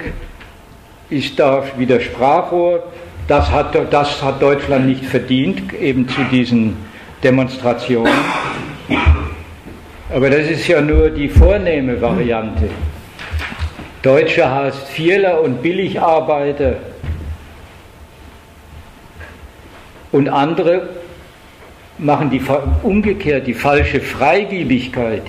ist 1.09 1.39
da 1.39 1.63
wieder 1.77 1.99
Sprachrohr. 1.99 2.83
Das 3.27 3.49
hat, 3.51 3.75
das 3.91 4.21
hat 4.21 4.41
Deutschland 4.41 4.87
nicht 4.87 5.05
verdient, 5.05 5.73
eben 5.73 6.07
zu 6.09 6.23
diesen 6.25 6.75
Demonstrationen. 7.23 8.13
Aber 10.13 10.29
das 10.29 10.49
ist 10.49 10.67
ja 10.67 10.81
nur 10.81 11.09
die 11.09 11.29
vornehme 11.29 12.01
Variante. 12.01 12.69
Deutsche 14.01 14.49
heißt 14.49 14.89
Vierler 14.89 15.41
und 15.41 15.61
Billigarbeiter 15.61 16.75
und 20.11 20.27
andere 20.27 20.89
machen 21.97 22.29
die 22.29 22.41
umgekehrt 22.83 23.47
die 23.47 23.53
falsche 23.53 24.01
Freigiebigkeit 24.01 25.23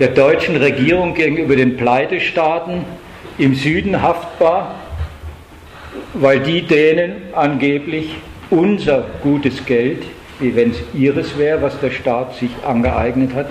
der 0.00 0.08
deutschen 0.08 0.56
Regierung 0.56 1.14
gegenüber 1.14 1.54
den 1.54 1.76
Pleitestaaten 1.76 2.84
im 3.36 3.54
Süden 3.54 4.00
haftbar, 4.00 4.74
weil 6.14 6.40
die 6.40 6.62
denen 6.62 7.16
angeblich 7.34 8.14
unser 8.48 9.04
gutes 9.22 9.64
Geld, 9.66 10.02
wie 10.40 10.56
wenn 10.56 10.70
es 10.70 10.78
ihres 10.94 11.38
wäre, 11.38 11.60
was 11.60 11.78
der 11.80 11.90
Staat 11.90 12.34
sich 12.36 12.50
angeeignet 12.66 13.34
hat, 13.34 13.46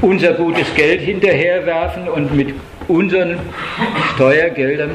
unser 0.00 0.32
gutes 0.32 0.74
Geld 0.74 1.02
hinterherwerfen 1.02 2.08
und 2.08 2.34
mit 2.34 2.54
unseren 2.88 3.38
Steuergeldern 4.14 4.92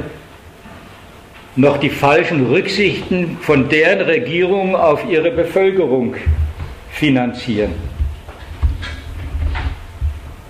noch 1.56 1.78
die 1.78 1.90
falschen 1.90 2.48
Rücksichten 2.48 3.38
von 3.42 3.70
deren 3.70 4.02
Regierung 4.02 4.76
auf 4.76 5.04
ihre 5.08 5.32
Bevölkerung 5.32 6.16
finanzieren. 6.90 7.91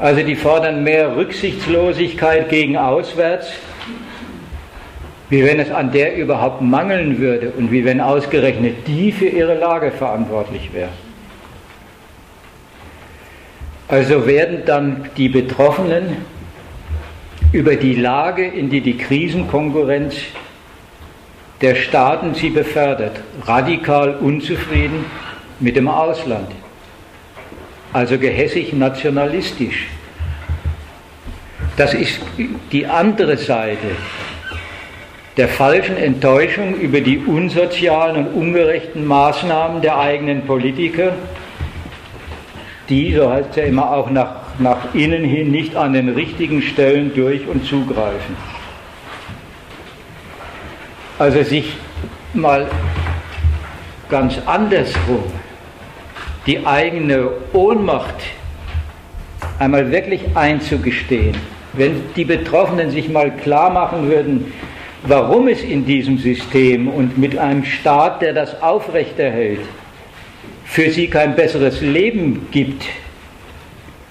Also 0.02 0.23
die 0.23 0.36
fordern 0.36 0.84
mehr 0.84 1.15
Rücksichtslosigkeit 1.15 2.49
gegen 2.49 2.76
auswärts 2.76 3.48
Wie 5.30 5.45
wenn 5.45 5.60
es 5.60 5.69
an 5.69 5.91
der 5.91 6.18
überhaupt 6.18 6.61
mangeln 6.61 7.19
würde 7.19 7.52
und 7.52 7.72
wie 7.72 7.86
wenn 7.86 8.02
ausgerechnet 8.02 8.88
die 8.88 9.11
für 9.11 9.28
ihre 9.28 9.53
Lage 9.53 9.91
verantwortlich 9.91 10.73
wäre. 10.73 10.90
Also 13.88 14.26
werden 14.26 14.64
dann 14.65 15.10
die 15.18 15.30
Betroffenen 15.30 16.18
über 17.52 17.76
die 17.76 17.95
Lage, 17.95 18.45
in 18.45 18.69
die 18.69 18.82
die 18.82 18.98
Krisenkonkurrenz 18.98 20.15
der 21.61 21.76
Staaten 21.76 22.34
sie 22.34 22.49
befördert, 22.49 23.22
radikal 23.45 24.15
unzufrieden 24.15 25.06
mit 25.60 25.76
dem 25.76 25.88
Ausland, 25.88 26.52
also 27.93 28.18
gehässig 28.18 28.73
nationalistisch. 28.73 29.88
Das 31.77 31.93
ist 31.93 32.19
die 32.72 32.85
andere 32.85 33.38
Seite 33.38 33.88
der 35.38 35.47
falschen 35.47 35.97
Enttäuschung 35.97 36.76
über 36.76 37.01
die 37.01 37.18
unsozialen 37.19 38.27
und 38.27 38.34
ungerechten 38.34 39.05
Maßnahmen 39.05 39.81
der 39.81 39.97
eigenen 39.97 40.45
Politiker, 40.45 41.13
die, 42.89 43.13
so 43.13 43.30
heißt 43.30 43.51
es 43.51 43.55
ja 43.55 43.63
immer, 43.63 43.91
auch 43.91 44.09
nach, 44.09 44.35
nach 44.59 44.93
innen 44.93 45.23
hin 45.23 45.49
nicht 45.49 45.76
an 45.76 45.93
den 45.93 46.09
richtigen 46.09 46.61
Stellen 46.61 47.13
durch 47.15 47.47
und 47.47 47.65
zugreifen. 47.65 48.35
Also 51.18 51.43
sich 51.43 51.77
mal 52.34 52.68
ganz 54.09 54.38
andersrum 54.45 55.23
die 56.47 56.65
eigene 56.65 57.30
Ohnmacht 57.53 58.15
einmal 59.59 59.91
wirklich 59.91 60.22
einzugestehen. 60.35 61.35
Wenn 61.73 62.01
die 62.15 62.26
Betroffenen 62.26 62.91
sich 62.91 63.09
mal 63.09 63.31
klar 63.31 63.69
machen 63.69 64.09
würden, 64.09 64.51
warum 65.03 65.47
es 65.47 65.63
in 65.63 65.85
diesem 65.85 66.18
System 66.18 66.88
und 66.88 67.18
mit 67.18 67.38
einem 67.38 67.63
Staat, 67.63 68.22
der 68.22 68.34
das 68.34 68.61
aufrechterhält, 68.61 69.61
für 70.65 70.89
sie 70.89 71.07
kein 71.07 71.35
besseres 71.35 71.81
Leben 71.81 72.47
gibt, 72.51 72.85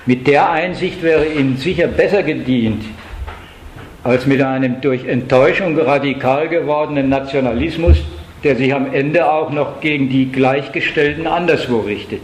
mit 0.07 0.27
der 0.27 0.51
Einsicht 0.51 1.03
wäre 1.03 1.27
ihnen 1.27 1.57
sicher 1.57 1.87
besser 1.87 2.23
gedient, 2.23 2.85
als 4.03 4.27
mit 4.27 4.41
einem 4.41 4.81
durch 4.81 5.05
Enttäuschung 5.07 5.79
radikal 5.79 6.49
gewordenen 6.49 7.09
Nationalismus, 7.09 7.99
der 8.43 8.57
sich 8.57 8.75
am 8.75 8.93
Ende 8.93 9.31
auch 9.31 9.51
noch 9.51 9.81
gegen 9.81 10.09
die 10.09 10.33
Gleichgestellten 10.33 11.27
anderswo 11.27 11.81
richtet. 11.81 12.23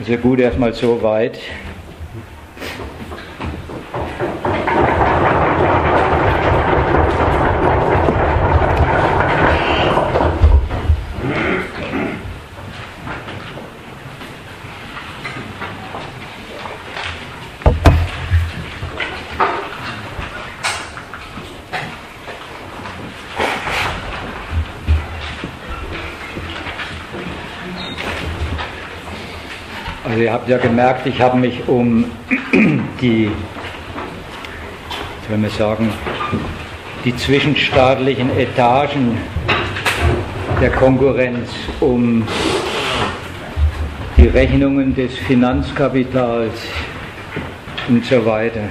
Sehr 0.00 0.18
gut 0.18 0.40
erstmal 0.40 0.72
so 0.72 1.02
weit. 1.02 1.38
Also 30.18 30.26
ihr 30.26 30.32
habt 30.32 30.48
ja 30.48 30.58
gemerkt, 30.58 31.06
ich 31.06 31.20
habe 31.20 31.38
mich 31.38 31.68
um 31.68 32.04
die, 33.00 33.30
soll 35.28 35.38
man 35.38 35.48
sagen, 35.50 35.92
die 37.04 37.14
zwischenstaatlichen 37.14 38.36
Etagen 38.36 39.16
der 40.60 40.70
Konkurrenz, 40.70 41.50
um 41.78 42.26
die 44.16 44.26
Rechnungen 44.26 44.92
des 44.92 45.16
Finanzkapitals 45.18 46.62
und 47.88 48.04
so 48.04 48.26
weiter 48.26 48.62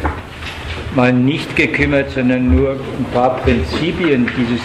mal 0.96 1.14
nicht 1.14 1.56
gekümmert, 1.56 2.12
sondern 2.12 2.54
nur 2.54 2.72
ein 2.72 3.06
paar 3.14 3.38
Prinzipien 3.38 4.30
dieses, 4.36 4.60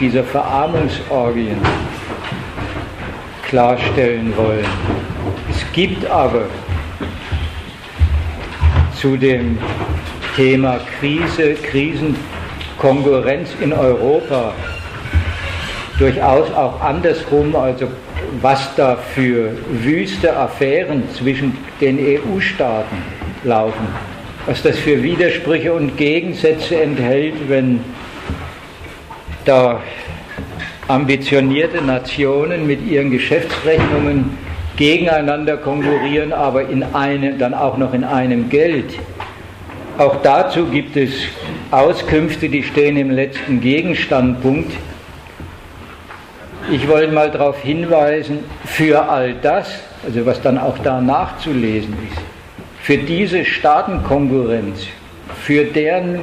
dieser 0.00 0.22
Verarmungsorgien 0.22 1.56
klarstellen 3.48 4.36
wollen. 4.36 4.66
Gibt 5.76 6.06
aber 6.06 6.46
zu 8.98 9.18
dem 9.18 9.58
Thema 10.34 10.80
Krise, 10.98 11.52
Krisenkonkurrenz 11.52 13.50
in 13.60 13.74
Europa 13.74 14.54
durchaus 15.98 16.50
auch 16.54 16.80
andersrum, 16.80 17.54
also 17.54 17.88
was 18.40 18.74
da 18.76 18.96
für 18.96 19.52
wüste 19.68 20.34
Affären 20.34 21.02
zwischen 21.14 21.58
den 21.78 21.98
EU-Staaten 21.98 22.96
laufen, 23.44 23.86
was 24.46 24.62
das 24.62 24.78
für 24.78 25.02
Widersprüche 25.02 25.74
und 25.74 25.98
Gegensätze 25.98 26.80
enthält, 26.80 27.34
wenn 27.48 27.80
da 29.44 29.82
ambitionierte 30.88 31.82
Nationen 31.82 32.66
mit 32.66 32.82
ihren 32.86 33.10
Geschäftsrechnungen 33.10 34.45
gegeneinander 34.76 35.56
konkurrieren, 35.56 36.32
aber 36.32 36.68
in 36.68 36.82
einem, 36.82 37.38
dann 37.38 37.54
auch 37.54 37.76
noch 37.76 37.94
in 37.94 38.04
einem 38.04 38.48
Geld. 38.48 38.94
Auch 39.98 40.16
dazu 40.22 40.66
gibt 40.66 40.96
es 40.96 41.12
Auskünfte, 41.70 42.48
die 42.48 42.62
stehen 42.62 42.96
im 42.96 43.10
letzten 43.10 43.60
Gegenstandpunkt. 43.60 44.72
Ich 46.70 46.86
wollte 46.88 47.12
mal 47.12 47.30
darauf 47.30 47.58
hinweisen, 47.62 48.40
für 48.64 49.08
all 49.08 49.34
das, 49.34 49.80
also 50.04 50.26
was 50.26 50.42
dann 50.42 50.58
auch 50.58 50.78
da 50.78 51.00
nachzulesen 51.00 51.94
ist, 52.10 52.20
für 52.82 52.98
diese 52.98 53.44
Staatenkonkurrenz, 53.44 54.86
für 55.42 55.64
deren 55.64 56.20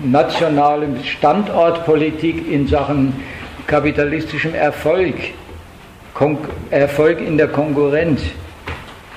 nationale 0.00 0.88
Standortpolitik 1.04 2.50
in 2.50 2.66
Sachen 2.66 3.14
kapitalistischem 3.66 4.54
Erfolg, 4.54 5.14
Erfolg 6.70 7.20
in 7.20 7.36
der 7.36 7.48
Konkurrenz, 7.48 8.20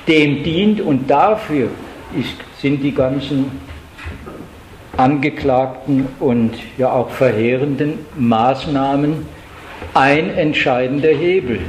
dem 0.08 0.44
dient 0.44 0.82
und 0.82 1.10
dafür 1.10 1.70
ist, 2.18 2.36
sind 2.60 2.82
die 2.82 2.94
ganzen 2.94 3.52
angeklagten 4.98 6.08
und 6.20 6.56
ja 6.78 6.92
auch 6.92 7.10
verheerenden 7.12 8.00
Maßnahmen 8.16 9.26
ein 9.94 10.30
entscheidender 10.32 11.10
Hebel, 11.10 11.60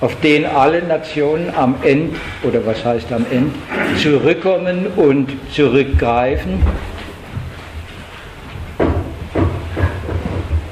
auf 0.00 0.18
den 0.20 0.46
alle 0.46 0.82
Nationen 0.82 1.52
am 1.54 1.76
Ende, 1.82 2.16
oder 2.42 2.64
was 2.66 2.84
heißt 2.84 3.12
am 3.12 3.24
Ende, 3.30 3.52
zurückkommen 4.02 4.88
und 4.96 5.30
zurückgreifen. 5.52 6.62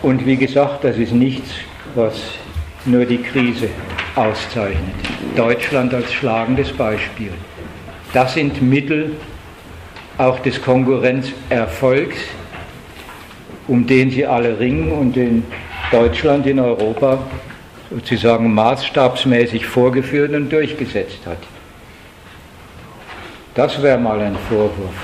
Und 0.03 0.27
wie 0.27 0.37
gesagt, 0.37 0.85
das 0.85 0.97
ist 0.97 1.13
nichts, 1.13 1.51
was 1.95 2.15
nur 2.89 3.05
die 3.05 3.19
Krise 3.19 3.69
auszeichnet. 4.17 4.95
Deutschland 5.37 5.95
als 5.95 6.13
schlagendes 6.13 6.73
Beispiel. 6.73 7.33
Das 8.13 8.35
sind 8.35 8.61
Mittel 8.63 9.13
auch 10.17 10.41
des 10.41 10.61
Konkurrenzerfolgs, 10.61 12.17
um 13.69 13.87
den 13.87 14.11
sie 14.11 14.27
alle 14.27 14.59
ringen 14.59 14.91
und 14.93 15.15
den 15.15 15.45
Deutschland 15.93 16.47
in 16.47 16.59
Europa 16.59 17.19
sozusagen 17.91 18.53
maßstabsmäßig 18.53 19.67
vorgeführt 19.67 20.33
und 20.33 20.51
durchgesetzt 20.51 21.21
hat. 21.27 21.39
Das 23.55 23.83
wäre 23.83 23.99
mal 23.99 24.21
ein 24.21 24.37
Vorwurf. 24.49 24.95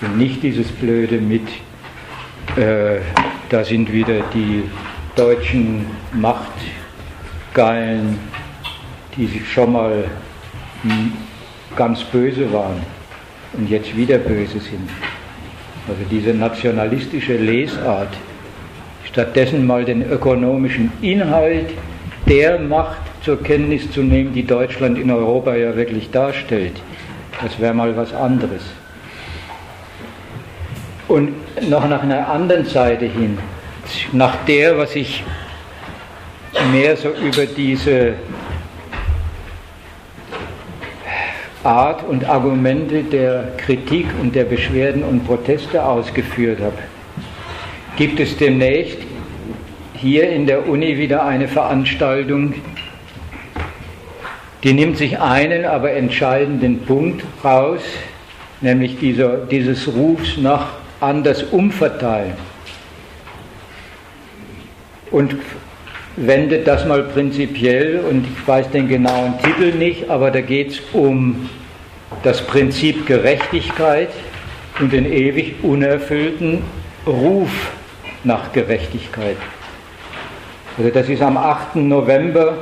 Und 0.00 0.16
nicht 0.16 0.42
dieses 0.42 0.68
blöde 0.68 1.18
mit, 1.18 1.46
äh, 2.56 3.00
da 3.48 3.64
sind 3.64 3.92
wieder 3.92 4.20
die 4.32 4.62
deutschen 5.16 5.86
Macht 6.12 6.52
Geilen, 7.54 8.18
die 9.16 9.40
schon 9.44 9.72
mal 9.72 10.04
ganz 11.76 12.02
böse 12.04 12.52
waren 12.52 12.80
und 13.54 13.68
jetzt 13.68 13.96
wieder 13.96 14.18
böse 14.18 14.60
sind. 14.60 14.88
Also 15.88 16.02
diese 16.10 16.34
nationalistische 16.34 17.36
Lesart, 17.36 18.14
stattdessen 19.04 19.66
mal 19.66 19.84
den 19.84 20.02
ökonomischen 20.10 20.92
Inhalt 21.00 21.70
der 22.28 22.58
Macht 22.58 23.00
zur 23.22 23.42
Kenntnis 23.42 23.90
zu 23.90 24.02
nehmen, 24.02 24.34
die 24.34 24.44
Deutschland 24.44 24.98
in 24.98 25.10
Europa 25.10 25.54
ja 25.54 25.74
wirklich 25.74 26.10
darstellt. 26.10 26.74
Das 27.42 27.58
wäre 27.58 27.72
mal 27.72 27.96
was 27.96 28.12
anderes. 28.12 28.62
Und 31.08 31.32
noch 31.70 31.88
nach 31.88 32.02
einer 32.02 32.28
anderen 32.28 32.66
Seite 32.66 33.06
hin, 33.06 33.38
nach 34.12 34.36
der, 34.46 34.76
was 34.76 34.94
ich 34.94 35.24
mehr 36.72 36.96
so 36.96 37.10
über 37.10 37.46
diese 37.46 38.14
Art 41.64 42.06
und 42.08 42.28
Argumente 42.28 43.02
der 43.02 43.52
Kritik 43.56 44.06
und 44.20 44.34
der 44.34 44.44
Beschwerden 44.44 45.02
und 45.02 45.26
Proteste 45.26 45.84
ausgeführt 45.84 46.60
habe, 46.60 46.78
gibt 47.96 48.20
es 48.20 48.36
demnächst 48.36 48.98
hier 49.94 50.30
in 50.30 50.46
der 50.46 50.68
Uni 50.68 50.96
wieder 50.96 51.24
eine 51.24 51.48
Veranstaltung, 51.48 52.54
die 54.62 54.72
nimmt 54.72 54.96
sich 54.96 55.20
einen, 55.20 55.64
aber 55.64 55.92
entscheidenden 55.92 56.84
Punkt 56.84 57.24
raus, 57.44 57.82
nämlich 58.60 58.98
dieser, 58.98 59.38
dieses 59.38 59.88
Rufs 59.88 60.36
nach 60.36 60.68
anders 61.00 61.42
umverteilen. 61.42 62.34
Und 65.10 65.36
wendet 66.26 66.66
das 66.66 66.84
mal 66.86 67.02
prinzipiell, 67.02 68.00
und 68.08 68.26
ich 68.26 68.48
weiß 68.48 68.70
den 68.70 68.88
genauen 68.88 69.34
Titel 69.42 69.76
nicht, 69.76 70.10
aber 70.10 70.30
da 70.30 70.40
geht 70.40 70.72
es 70.72 70.80
um 70.92 71.48
das 72.22 72.40
Prinzip 72.42 73.06
Gerechtigkeit 73.06 74.08
und 74.80 74.92
den 74.92 75.10
ewig 75.10 75.56
unerfüllten 75.62 76.62
Ruf 77.06 77.50
nach 78.24 78.52
Gerechtigkeit. 78.52 79.36
Also 80.76 80.90
das 80.90 81.08
ist 81.08 81.22
am 81.22 81.36
8. 81.36 81.76
November. 81.76 82.58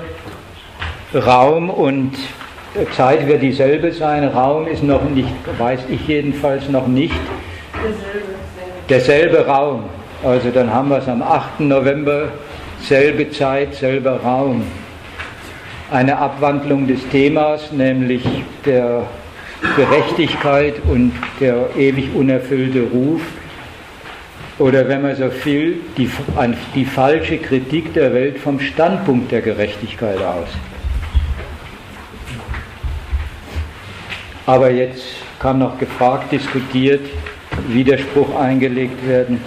Raum 1.14 1.70
und 1.70 2.12
Zeit 2.96 3.26
wird 3.26 3.42
dieselbe 3.42 3.92
sein. 3.92 4.24
Raum 4.24 4.66
ist 4.66 4.82
noch 4.82 5.02
nicht, 5.04 5.28
weiß 5.58 5.80
ich 5.88 6.06
jedenfalls 6.08 6.68
noch 6.68 6.86
nicht. 6.86 7.14
Derselbe, 8.88 9.38
derselbe 9.38 9.46
Raum. 9.46 9.84
Also 10.24 10.50
dann 10.50 10.72
haben 10.72 10.88
wir 10.88 10.98
es 10.98 11.08
am 11.08 11.22
8. 11.22 11.60
November, 11.60 12.28
selbe 12.82 13.30
Zeit, 13.30 13.74
selber 13.74 14.20
Raum. 14.20 14.62
Eine 15.90 16.18
Abwandlung 16.18 16.86
des 16.86 17.06
Themas, 17.08 17.72
nämlich 17.72 18.22
der 18.64 19.06
Gerechtigkeit 19.76 20.74
und 20.88 21.12
der 21.40 21.68
ewig 21.76 22.14
unerfüllte 22.14 22.82
Ruf 22.82 23.20
oder 24.58 24.88
wenn 24.88 25.02
man 25.02 25.14
so 25.14 25.30
will, 25.44 25.80
die, 25.96 26.10
die 26.74 26.84
falsche 26.84 27.38
Kritik 27.38 27.92
der 27.92 28.12
Welt 28.14 28.38
vom 28.38 28.58
Standpunkt 28.58 29.30
der 29.30 29.42
Gerechtigkeit 29.42 30.18
aus. 30.18 30.48
Aber 34.46 34.70
jetzt 34.70 35.04
kann 35.40 35.58
noch 35.58 35.78
gefragt, 35.78 36.32
diskutiert, 36.32 37.02
Widerspruch 37.68 38.34
eingelegt 38.38 39.06
werden. 39.06 39.40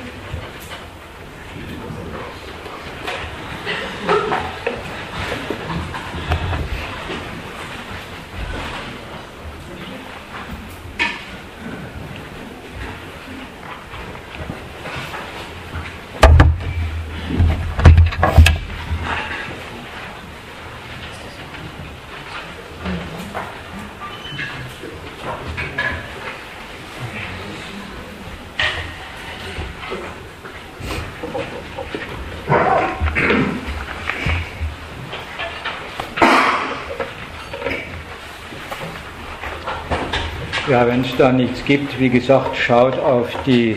Wenn 40.85 41.01
es 41.01 41.15
da 41.17 41.31
nichts 41.31 41.63
gibt, 41.65 41.99
wie 41.99 42.09
gesagt, 42.09 42.55
schaut 42.55 42.97
auf 42.99 43.27
die 43.45 43.75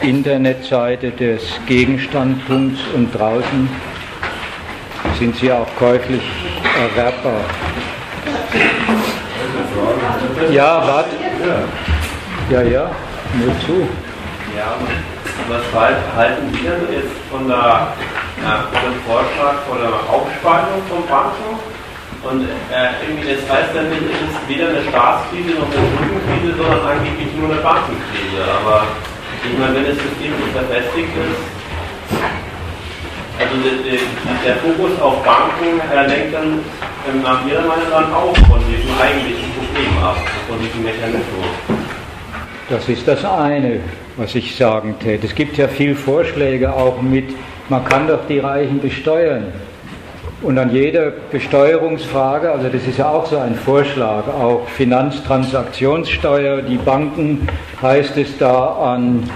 Internetseite 0.00 1.12
des 1.12 1.42
Gegenstandpunkts 1.66 2.80
und 2.94 3.12
draußen 3.12 3.68
sind 5.18 5.36
sie 5.36 5.52
auch 5.52 5.68
käuflich 5.78 6.22
erwerbbar. 6.76 7.40
Ja, 10.50 10.82
warte. 10.86 11.16
Ja, 12.50 12.62
ja, 12.62 12.90
nur 13.38 13.60
zu. 13.60 13.88
Ja, 14.56 14.74
was 15.48 16.16
halten 16.16 16.52
Sie 16.52 16.62
denn 16.62 16.92
jetzt 16.92 17.12
von, 17.30 17.46
der, 17.46 17.56
ja, 18.42 18.64
von 18.72 18.90
dem 18.90 19.00
Vorschlag 19.06 19.62
von 19.68 19.78
der 19.78 19.92
Aufspaltung 20.12 20.82
von 20.88 21.06
Banken? 21.06 21.29
Und 22.30 22.46
äh, 22.46 22.94
irgendwie 23.02 23.26
das 23.26 23.42
heißt 23.50 23.74
dann 23.74 23.90
nicht, 23.90 24.06
es 24.06 24.22
ist 24.22 24.38
weder 24.46 24.68
eine 24.70 24.86
Staatskrise 24.86 25.58
noch 25.58 25.66
eine 25.66 25.82
Schuldenkrise, 25.98 26.54
sondern 26.54 26.80
angeblich 26.86 27.34
nur 27.34 27.50
eine 27.50 27.58
Bankenkrise. 27.58 28.38
Aber 28.46 28.86
ich 29.42 29.58
meine, 29.58 29.74
wenn 29.74 29.86
das 29.90 29.98
System 29.98 30.30
so 30.38 30.46
verfestigt 30.54 31.10
ist, 31.10 31.42
also 33.34 33.54
der, 33.66 33.82
der, 33.82 33.98
der 34.46 34.56
Fokus 34.62 34.94
auf 35.00 35.24
Banken 35.24 35.82
äh, 35.82 36.06
lenkt 36.06 36.34
dann 36.34 36.60
ähm, 37.08 37.22
nach 37.22 37.44
Ihrer 37.46 37.66
Meinung 37.66 37.90
dann 37.90 38.14
auch 38.14 38.36
von 38.46 38.62
diesem 38.70 38.94
eigentlichen 38.94 39.50
Problem 39.58 39.90
ab, 40.04 40.18
von 40.46 40.58
diesem 40.60 40.84
Mechanismus. 40.84 41.50
Das 42.68 42.88
ist 42.88 43.08
das 43.08 43.24
eine, 43.24 43.80
was 44.16 44.36
ich 44.36 44.54
sagen 44.54 44.94
täte. 45.00 45.26
Es 45.26 45.34
gibt 45.34 45.56
ja 45.56 45.66
viele 45.66 45.96
Vorschläge 45.96 46.72
auch 46.72 47.02
mit, 47.02 47.34
man 47.68 47.84
kann 47.84 48.06
doch 48.06 48.24
die 48.28 48.38
Reichen 48.38 48.80
besteuern. 48.80 49.52
Und 50.42 50.56
an 50.56 50.72
jeder 50.72 51.12
Besteuerungsfrage, 51.30 52.50
also 52.50 52.70
das 52.70 52.86
ist 52.86 52.96
ja 52.96 53.10
auch 53.10 53.26
so 53.26 53.36
ein 53.36 53.54
Vorschlag, 53.54 54.26
auch 54.26 54.66
Finanztransaktionssteuer, 54.70 56.62
die 56.62 56.78
Banken, 56.78 57.46
heißt 57.82 58.16
es 58.16 58.38
da, 58.38 58.68
an 58.68 59.28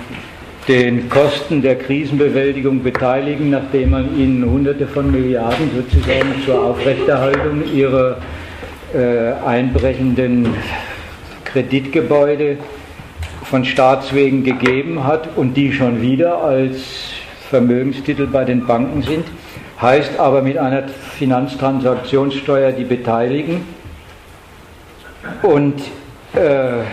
den 0.66 1.10
Kosten 1.10 1.60
der 1.60 1.76
Krisenbewältigung 1.76 2.82
beteiligen, 2.82 3.50
nachdem 3.50 3.90
man 3.90 4.18
ihnen 4.18 4.50
Hunderte 4.50 4.86
von 4.86 5.12
Milliarden 5.12 5.70
sozusagen 5.76 6.42
zur 6.46 6.64
Aufrechterhaltung 6.64 7.64
ihrer 7.70 8.16
äh, 8.94 9.32
einbrechenden 9.46 10.54
Kreditgebäude 11.44 12.56
von 13.42 13.66
Staatswegen 13.66 14.42
gegeben 14.42 15.04
hat 15.04 15.28
und 15.36 15.54
die 15.54 15.70
schon 15.70 16.00
wieder 16.00 16.42
als 16.42 16.78
Vermögenstitel 17.50 18.26
bei 18.26 18.44
den 18.44 18.66
Banken 18.66 19.02
sind 19.02 19.26
heißt 19.84 20.18
aber 20.18 20.40
mit 20.40 20.56
einer 20.56 20.88
Finanztransaktionssteuer 20.88 22.72
die 22.72 22.84
beteiligen. 22.84 23.66
Und 25.42 25.78
äh, 26.34 26.84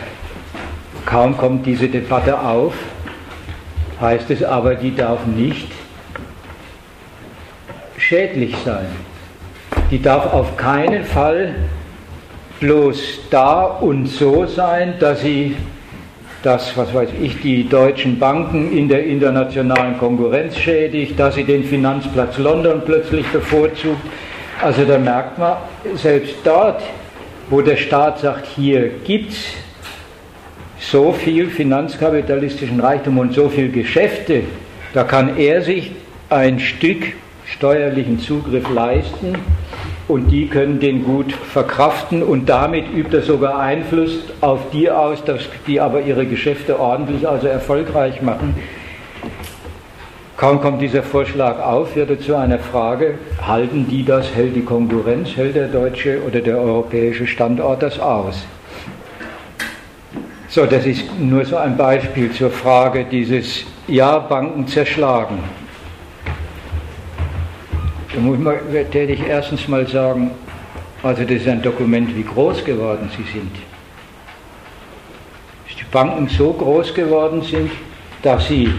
kaum 1.05 1.37
kommt 1.37 1.65
diese 1.65 1.87
Debatte 1.87 2.37
auf, 2.37 2.73
heißt 4.01 4.29
es 4.31 4.43
aber, 4.43 4.75
die 4.75 4.93
darf 4.93 5.25
nicht 5.25 5.71
schädlich 7.97 8.57
sein. 8.65 8.87
Die 9.89 10.01
darf 10.01 10.33
auf 10.33 10.57
keinen 10.57 11.05
Fall 11.05 11.55
bloß 12.59 13.21
da 13.29 13.63
und 13.63 14.07
so 14.07 14.45
sein, 14.47 14.95
dass 14.99 15.21
sie 15.21 15.55
dass, 16.43 16.75
was 16.75 16.93
weiß 16.93 17.09
ich, 17.21 17.39
die 17.41 17.67
deutschen 17.67 18.17
Banken 18.17 18.75
in 18.75 18.87
der 18.87 19.05
internationalen 19.05 19.97
Konkurrenz 19.97 20.57
schädigt, 20.57 21.19
dass 21.19 21.35
sie 21.35 21.43
den 21.43 21.63
Finanzplatz 21.63 22.37
London 22.37 22.81
plötzlich 22.85 23.25
bevorzugt. 23.27 24.01
Also 24.61 24.83
da 24.85 24.97
merkt 24.97 25.37
man, 25.37 25.57
selbst 25.95 26.35
dort, 26.43 26.81
wo 27.49 27.61
der 27.61 27.77
Staat 27.77 28.19
sagt, 28.19 28.47
hier 28.55 28.89
gibt 29.03 29.31
es 29.31 29.53
so 30.79 31.11
viel 31.11 31.47
finanzkapitalistischen 31.47 32.79
Reichtum 32.79 33.19
und 33.19 33.33
so 33.33 33.49
viel 33.49 33.71
Geschäfte, 33.71 34.43
da 34.93 35.03
kann 35.03 35.37
er 35.37 35.61
sich 35.61 35.91
ein 36.29 36.59
Stück 36.59 37.13
steuerlichen 37.45 38.19
Zugriff 38.19 38.67
leisten 38.73 39.35
und 40.11 40.29
die 40.29 40.47
können 40.47 40.79
den 40.79 41.03
gut 41.03 41.31
verkraften 41.31 42.21
und 42.21 42.49
damit 42.49 42.85
übt 42.93 43.15
er 43.15 43.23
sogar 43.23 43.57
Einfluss 43.57 44.19
auf 44.41 44.69
die 44.71 44.91
aus, 44.91 45.23
dass 45.23 45.41
die 45.65 45.79
aber 45.79 46.01
ihre 46.01 46.25
Geschäfte 46.25 46.79
ordentlich, 46.79 47.27
also 47.27 47.47
erfolgreich 47.47 48.21
machen. 48.21 48.55
Kaum 50.35 50.59
kommt 50.59 50.81
dieser 50.81 51.03
Vorschlag 51.03 51.59
auf, 51.59 51.95
wird 51.95 52.09
er 52.09 52.19
zu 52.19 52.35
einer 52.35 52.59
Frage, 52.59 53.19
halten 53.45 53.87
die 53.89 54.03
das, 54.03 54.35
hält 54.35 54.55
die 54.55 54.63
Konkurrenz, 54.63 55.37
hält 55.37 55.55
der 55.55 55.67
deutsche 55.67 56.21
oder 56.27 56.41
der 56.41 56.57
europäische 56.57 57.25
Standort 57.25 57.81
das 57.81 57.99
aus? 57.99 58.43
So, 60.49 60.65
das 60.65 60.85
ist 60.85 61.05
nur 61.19 61.45
so 61.45 61.55
ein 61.55 61.77
Beispiel 61.77 62.31
zur 62.31 62.49
Frage 62.49 63.05
dieses 63.09 63.63
Ja, 63.87 64.19
Banken 64.19 64.67
zerschlagen. 64.67 65.39
Da 68.13 68.19
muss 68.19 68.37
man, 68.37 68.55
werde 68.71 69.17
erstens 69.27 69.67
mal 69.67 69.87
sagen, 69.87 70.31
also 71.01 71.23
das 71.23 71.31
ist 71.31 71.47
ein 71.47 71.61
Dokument, 71.61 72.15
wie 72.15 72.23
groß 72.23 72.63
geworden 72.65 73.09
sie 73.15 73.23
sind. 73.31 73.51
Dass 75.67 75.77
die 75.77 75.85
Banken 75.91 76.27
so 76.27 76.51
groß 76.51 76.93
geworden 76.93 77.41
sind, 77.41 77.71
dass 78.21 78.47
sie 78.47 78.71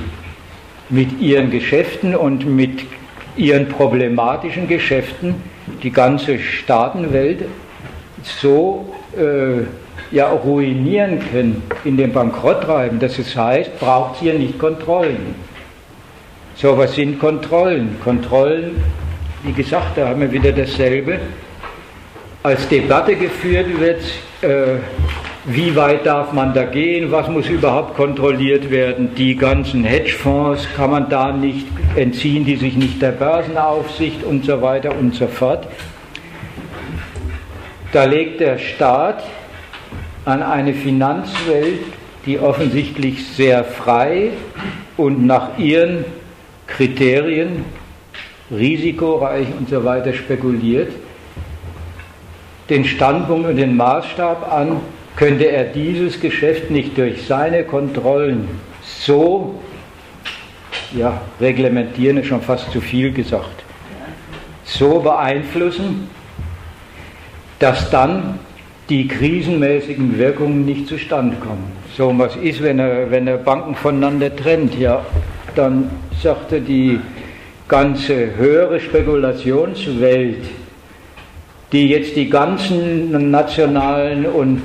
mit 0.91 1.19
ihren 1.21 1.51
Geschäften 1.51 2.15
und 2.15 2.47
mit 2.47 2.85
ihren 3.37 3.69
problematischen 3.69 4.69
Geschäften 4.69 5.37
die 5.83 5.91
ganze 5.91 6.39
Staatenwelt 6.39 7.47
so 8.23 8.93
äh, 9.17 9.63
ja 10.15 10.29
ruinieren 10.29 11.19
können, 11.31 11.63
in 11.85 11.97
den 11.97 12.13
Bankrott 12.13 12.63
treiben. 12.63 12.99
Das 13.01 13.17
heißt, 13.17 13.81
braucht 13.81 14.17
es 14.17 14.21
hier 14.21 14.35
nicht 14.35 14.59
Kontrollen. 14.59 15.35
So, 16.55 16.77
was 16.77 16.95
sind 16.95 17.19
Kontrollen? 17.19 17.97
Kontrollen, 18.05 18.77
wie 19.43 19.53
gesagt, 19.53 19.97
da 19.97 20.09
haben 20.09 20.21
wir 20.21 20.31
wieder 20.31 20.53
dasselbe. 20.53 21.19
Als 22.43 22.69
Debatte 22.69 23.17
geführt 23.17 23.67
wird, 23.79 24.03
äh, 24.43 24.79
wie 25.45 25.75
weit 25.75 26.07
darf 26.07 26.33
man 26.33 26.55
da 26.55 26.65
gehen, 26.65 27.11
was 27.11 27.29
muss 27.29 27.49
überhaupt 27.49 27.97
kontrolliert 27.97 28.71
werden, 28.71 29.15
die 29.17 29.35
ganzen 29.35 29.83
Hedgefonds 29.83 30.69
kann 30.77 30.91
man 30.91 31.09
da 31.09 31.33
nicht 31.33 31.67
entziehen, 31.97 32.45
die 32.45 32.57
sich 32.57 32.77
nicht 32.77 33.03
der 33.03 33.13
Börsenaufsicht 33.13 34.23
und 34.23 34.45
so 34.45 34.63
weiter 34.63 34.97
und 34.97 35.15
so 35.15 35.27
fort. 35.27 35.67
Da 37.93 38.05
legt 38.05 38.41
der 38.41 38.59
Staat 38.59 39.25
an 40.25 40.43
eine 40.43 40.75
Finanzwelt, 40.75 41.81
die 42.25 42.39
offensichtlich 42.39 43.27
sehr 43.27 43.65
frei 43.65 44.31
und 44.97 45.27
nach 45.27 45.59
ihren 45.59 46.05
Kriterien 46.69 47.65
risikoreich 48.53 49.49
und 49.59 49.69
so 49.69 49.85
weiter 49.85 50.13
spekuliert, 50.13 50.93
den 52.71 52.85
Standpunkt 52.85 53.49
und 53.49 53.57
den 53.57 53.77
Maßstab 53.77 54.53
an, 54.53 54.81
könnte 55.17 55.45
er 55.45 55.65
dieses 55.65 56.21
Geschäft 56.21 56.71
nicht 56.71 56.97
durch 56.97 57.27
seine 57.27 57.65
Kontrollen 57.65 58.49
so 58.83 59.61
ja, 60.97 61.21
reglementieren, 61.41 62.19
ist 62.19 62.29
schon 62.29 62.41
fast 62.41 62.71
zu 62.73 62.81
viel 62.81 63.13
gesagt, 63.13 63.65
so 64.65 65.01
beeinflussen, 65.01 66.09
dass 67.59 67.91
dann 67.91 68.39
die 68.89 69.07
krisenmäßigen 69.07 70.19
Wirkungen 70.19 70.65
nicht 70.65 70.89
zustande 70.89 71.37
kommen. 71.37 71.73
So, 71.97 72.13
was 72.19 72.37
ist, 72.37 72.63
wenn 72.63 72.79
er, 72.79 73.11
wenn 73.11 73.27
er 73.27 73.37
Banken 73.37 73.75
voneinander 73.75 74.35
trennt? 74.35 74.79
Ja, 74.79 75.05
dann 75.55 75.91
sagte 76.23 76.61
die 76.61 76.99
ganze 77.73 78.37
höhere 78.37 78.81
Spekulationswelt, 78.81 80.45
die 81.73 81.89
jetzt 81.89 82.15
die 82.17 82.29
ganzen 82.29 83.31
nationalen 83.31 84.27
und 84.27 84.61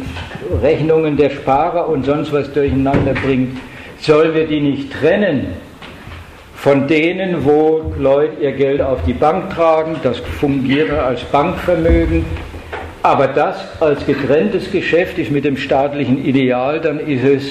Rechnungen 0.61 1.15
der 1.15 1.29
Sparer 1.29 1.87
und 1.87 2.05
sonst 2.05 2.33
was 2.33 2.51
durcheinander 2.51 3.13
bringt, 3.13 3.59
sollen 4.01 4.35
wir 4.35 4.45
die 4.45 4.59
nicht 4.59 4.91
trennen 4.91 5.53
von 6.53 6.85
denen, 6.89 7.45
wo 7.45 7.93
Leute 7.97 8.43
ihr 8.43 8.51
Geld 8.51 8.81
auf 8.81 8.99
die 9.07 9.13
Bank 9.13 9.51
tragen, 9.51 9.95
das 10.03 10.17
fungiert 10.17 10.91
als 10.91 11.23
Bankvermögen, 11.23 12.25
aber 13.03 13.27
das 13.27 13.55
als 13.79 14.05
getrenntes 14.05 14.69
Geschäft 14.69 15.17
ist 15.17 15.31
mit 15.31 15.45
dem 15.45 15.55
staatlichen 15.55 16.25
Ideal, 16.25 16.81
dann 16.81 16.99
ist 16.99 17.23
es 17.23 17.43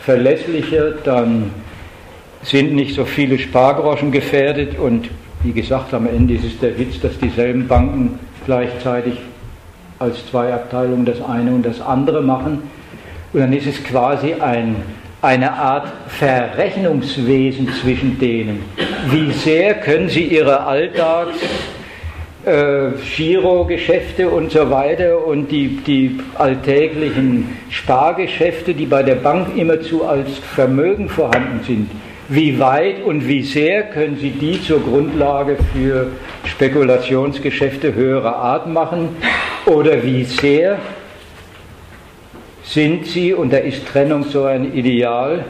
verlässlicher, 0.00 0.92
dann 1.04 1.50
sind 2.42 2.74
nicht 2.74 2.94
so 2.94 3.04
viele 3.04 3.38
Spargroschen 3.38 4.10
gefährdet 4.10 4.78
und 4.78 5.08
wie 5.44 5.52
gesagt, 5.52 5.92
am 5.94 6.06
Ende 6.06 6.34
ist 6.34 6.44
es 6.44 6.58
der 6.60 6.78
Witz, 6.78 7.00
dass 7.00 7.18
dieselben 7.18 7.66
Banken 7.66 8.18
gleichzeitig 8.44 9.14
als 9.98 10.26
zwei 10.30 10.52
Abteilungen 10.52 11.04
das 11.04 11.20
eine 11.22 11.52
und 11.52 11.64
das 11.64 11.80
andere 11.80 12.22
machen. 12.22 12.62
Und 13.32 13.40
dann 13.40 13.52
ist 13.52 13.66
es 13.66 13.82
quasi 13.82 14.34
ein, 14.34 14.76
eine 15.20 15.52
Art 15.52 15.88
Verrechnungswesen 16.08 17.72
zwischen 17.80 18.18
denen. 18.18 18.64
Wie 19.10 19.32
sehr 19.32 19.74
können 19.74 20.08
sie 20.08 20.24
ihre 20.24 20.64
Alltags 20.64 21.36
äh, 22.44 22.90
Girogeschäfte 23.16 24.28
und 24.28 24.50
so 24.50 24.68
weiter 24.70 25.24
und 25.24 25.50
die, 25.50 25.76
die 25.86 26.18
alltäglichen 26.36 27.56
Spargeschäfte, 27.70 28.74
die 28.74 28.86
bei 28.86 29.02
der 29.02 29.14
Bank 29.14 29.56
immerzu 29.56 30.04
als 30.04 30.38
Vermögen 30.38 31.08
vorhanden 31.08 31.60
sind, 31.64 31.90
wie 32.28 32.58
weit 32.58 33.02
und 33.04 33.26
wie 33.26 33.42
sehr 33.42 33.84
können 33.84 34.16
Sie 34.16 34.30
die 34.30 34.62
zur 34.62 34.80
Grundlage 34.80 35.56
für 35.72 36.08
Spekulationsgeschäfte 36.44 37.94
höherer 37.94 38.36
Art 38.36 38.66
machen? 38.68 39.10
Oder 39.66 40.02
wie 40.02 40.24
sehr 40.24 40.78
sind 42.62 43.06
Sie, 43.06 43.34
und 43.34 43.52
da 43.52 43.58
ist 43.58 43.86
Trennung 43.86 44.24
so 44.24 44.44
ein 44.44 44.72
Ideal, 44.72 45.44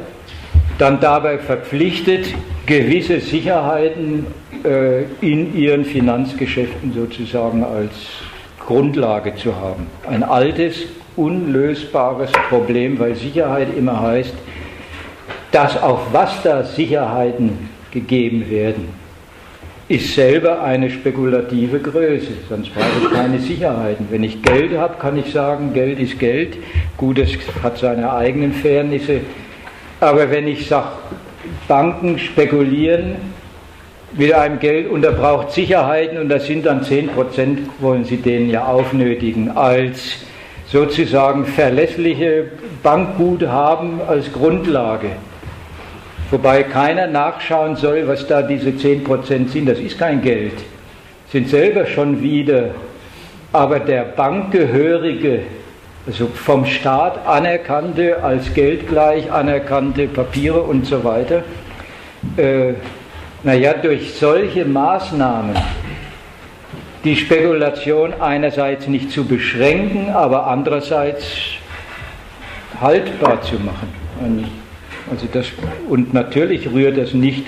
dann 0.79 0.99
dabei 1.01 1.39
verpflichtet, 1.39 2.35
gewisse 2.67 3.21
Sicherheiten 3.21 4.27
äh, 4.65 5.03
in 5.21 5.57
Ihren 5.57 5.85
Finanzgeschäften 5.85 6.93
sozusagen 6.93 7.63
als 7.63 7.93
Grundlage 8.59 9.35
zu 9.37 9.55
haben. 9.57 9.87
Ein 10.09 10.23
altes, 10.23 10.85
unlösbares 11.17 12.33
Problem, 12.49 12.99
weil 12.99 13.15
Sicherheit 13.15 13.69
immer 13.77 14.01
heißt, 14.01 14.35
dass 15.53 15.81
auf 15.81 16.01
was 16.13 16.43
da 16.43 16.65
Sicherheiten 16.65 17.69
gegeben 17.93 18.51
werden, 18.51 18.89
ist 19.87 20.15
selber 20.15 20.63
eine 20.63 20.91
spekulative 20.91 21.79
Größe, 21.79 22.33
sonst 22.49 22.75
brauche 22.75 22.87
ich 23.03 23.13
keine 23.13 23.39
Sicherheiten. 23.39 24.07
Wenn 24.11 24.25
ich 24.25 24.41
Geld 24.43 24.77
habe, 24.77 24.95
kann 24.99 25.19
ich 25.19 25.31
sagen, 25.31 25.75
Geld 25.75 26.01
ist 26.01 26.19
Geld, 26.19 26.57
gut, 26.97 27.19
es 27.19 27.37
hat 27.63 27.77
seine 27.77 28.11
eigenen 28.13 28.55
Fairnisse, 28.55 29.21
aber 30.01 30.31
wenn 30.31 30.49
ich 30.49 30.67
sage, 30.67 30.89
Banken 31.69 32.19
spekulieren 32.19 33.17
mit 34.15 34.33
einem 34.33 34.59
Geld 34.59 34.89
und 34.89 35.05
er 35.05 35.13
braucht 35.13 35.53
Sicherheiten 35.53 36.17
und 36.19 36.31
das 36.31 36.47
sind 36.47 36.65
dann 36.65 36.83
10 36.83 37.09
Prozent, 37.09 37.61
wollen 37.81 38.05
sie 38.05 38.17
denen 38.17 38.49
ja 38.49 38.65
aufnötigen, 38.65 39.51
als 39.51 40.17
sozusagen 40.69 41.45
verlässliche 41.45 42.47
Bankguthaben 42.83 44.01
als 44.09 44.33
Grundlage 44.33 45.11
Wobei 46.33 46.63
keiner 46.63 47.09
nachschauen 47.09 47.77
soll, 47.77 48.09
was 48.09 48.27
da 48.27 48.41
diese 48.41 48.71
10% 48.71 49.49
sind. 49.49 49.69
Das 49.69 49.79
ist 49.79 49.99
kein 49.99 50.23
Geld. 50.23 50.55
Sind 51.31 51.51
selber 51.51 51.85
schon 51.85 52.23
wieder. 52.23 52.71
Aber 53.53 53.79
der 53.79 54.05
Bankgehörige, 54.05 55.41
also 56.07 56.29
vom 56.29 56.65
Staat 56.65 57.27
anerkannte, 57.27 58.25
als 58.25 58.55
geldgleich 58.55 59.31
anerkannte 59.31 60.09
Papiere 60.09 60.63
und 60.63 60.87
so 60.87 61.05
weiter, 61.05 61.43
äh, 62.39 62.73
naja, 63.43 63.75
durch 63.75 64.15
solche 64.15 64.65
Maßnahmen 64.65 65.55
die 67.05 67.15
Spekulation 67.15 68.15
einerseits 68.23 68.87
nicht 68.87 69.11
zu 69.11 69.27
beschränken, 69.27 70.09
aber 70.09 70.47
andererseits 70.47 71.27
haltbar 72.81 73.43
zu 73.43 73.57
machen. 73.57 73.93
Und 74.19 74.62
also 75.13 75.27
das, 75.31 75.47
und 75.91 76.15
natürlich 76.15 76.73
rührt 76.73 76.97
das 76.97 77.13
nicht 77.13 77.45